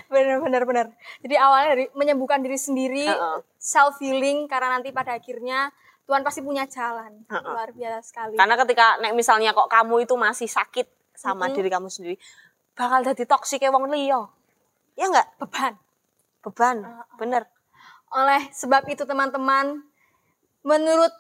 bener 0.07 0.37
bener 0.39 0.63
bener 0.63 0.87
jadi 1.27 1.35
awalnya 1.43 1.69
dari 1.75 1.85
menyembuhkan 1.99 2.39
diri 2.41 2.55
sendiri 2.55 3.07
Heeh. 3.11 3.39
self 3.59 3.99
healing 3.99 4.47
karena 4.47 4.79
nanti 4.79 4.95
pada 4.95 5.19
akhirnya 5.19 5.75
Tuhan 6.09 6.25
pasti 6.25 6.41
punya 6.41 6.65
jalan 6.71 7.27
Heeh. 7.29 7.45
luar 7.45 7.69
biasa 7.75 8.01
sekali 8.01 8.35
Karena 8.39 8.55
ketika 8.57 8.97
nek 9.03 9.13
misalnya 9.13 9.53
kok 9.53 9.69
kamu 9.69 10.09
itu 10.09 10.15
masih 10.17 10.49
sakit 10.49 10.89
sama 11.13 11.51
Mm-mm. 11.51 11.57
diri 11.59 11.69
kamu 11.69 11.91
sendiri, 11.91 12.15
bakal 12.79 13.03
jadi 13.03 13.27
toksik 13.27 13.67
wong 13.69 13.91
liya. 13.91 14.23
Ya 14.95 15.11
enggak? 15.11 15.27
beban 15.43 15.75
Beban. 16.41 16.87
Bener. 17.19 17.45
oleh 18.09 18.41
sebab 18.57 18.89
itu 18.89 19.05
teman-teman 19.05 19.85
menurut 20.65 21.13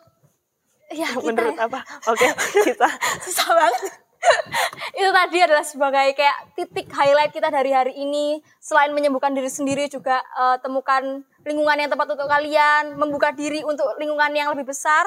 ya 0.88 1.12
kita 1.20 1.36
Menurut 1.36 1.56
ya, 1.58 1.68
apa? 1.68 1.80
Oke, 2.08 2.26
kita 2.72 2.88
susah 3.28 3.48
banget 3.52 3.82
itu 4.98 5.10
tadi 5.14 5.38
adalah 5.38 5.62
sebagai 5.62 6.14
kayak 6.18 6.36
titik 6.58 6.90
highlight 6.90 7.30
kita 7.30 7.48
dari 7.48 7.70
hari 7.70 7.94
ini 7.94 8.42
selain 8.58 8.90
menyembuhkan 8.90 9.30
diri 9.30 9.48
sendiri 9.50 9.86
juga 9.86 10.18
eh, 10.18 10.56
temukan 10.58 11.22
lingkungan 11.46 11.78
yang 11.78 11.90
tepat 11.90 12.08
untuk 12.18 12.28
kalian 12.28 12.98
membuka 12.98 13.30
diri 13.30 13.62
untuk 13.62 13.86
lingkungan 13.96 14.34
yang 14.34 14.48
lebih 14.52 14.68
besar 14.74 15.06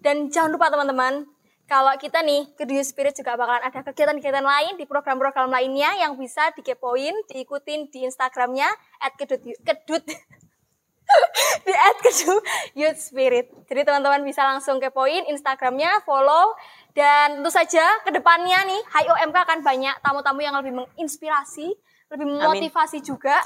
dan 0.00 0.32
jangan 0.32 0.56
lupa 0.56 0.72
teman-teman 0.72 1.28
kalau 1.66 1.90
kita 1.98 2.22
nih 2.22 2.46
ke 2.54 2.62
Dunia 2.62 2.86
Spirit 2.86 3.18
juga 3.18 3.34
bakalan 3.34 3.66
ada 3.66 3.82
kegiatan-kegiatan 3.82 4.46
lain 4.46 4.78
di 4.78 4.86
program-program 4.86 5.50
lainnya 5.50 5.98
yang 5.98 6.14
bisa 6.14 6.54
dikepoin, 6.54 7.26
diikutin 7.26 7.90
di 7.90 8.06
Instagramnya 8.06 8.70
@kedut 9.18 9.42
kedut 9.66 10.02
di 11.66 11.72
@kedut 12.06 12.42
Youth 12.78 13.02
Spirit. 13.02 13.50
Jadi 13.66 13.82
teman-teman 13.82 14.22
bisa 14.22 14.46
langsung 14.46 14.78
kepoin 14.78 15.26
Instagramnya, 15.26 16.06
follow 16.06 16.54
dan 16.96 17.38
tentu 17.38 17.52
saja 17.52 17.84
ke 18.00 18.08
depannya 18.08 18.64
nih 18.64 18.80
HIOMK 18.88 19.36
akan 19.36 19.60
banyak 19.60 20.00
tamu-tamu 20.00 20.40
yang 20.40 20.56
lebih 20.56 20.72
menginspirasi, 20.80 21.68
lebih 22.08 22.26
memotivasi 22.40 23.04
juga. 23.04 23.36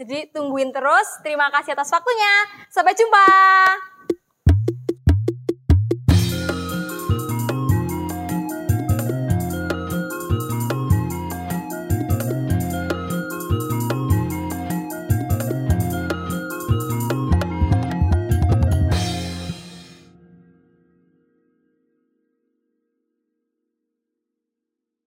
Jadi 0.00 0.32
tungguin 0.32 0.72
terus. 0.72 1.20
Terima 1.20 1.52
kasih 1.52 1.76
atas 1.76 1.92
waktunya. 1.92 2.34
Sampai 2.72 2.96
jumpa. 2.96 3.28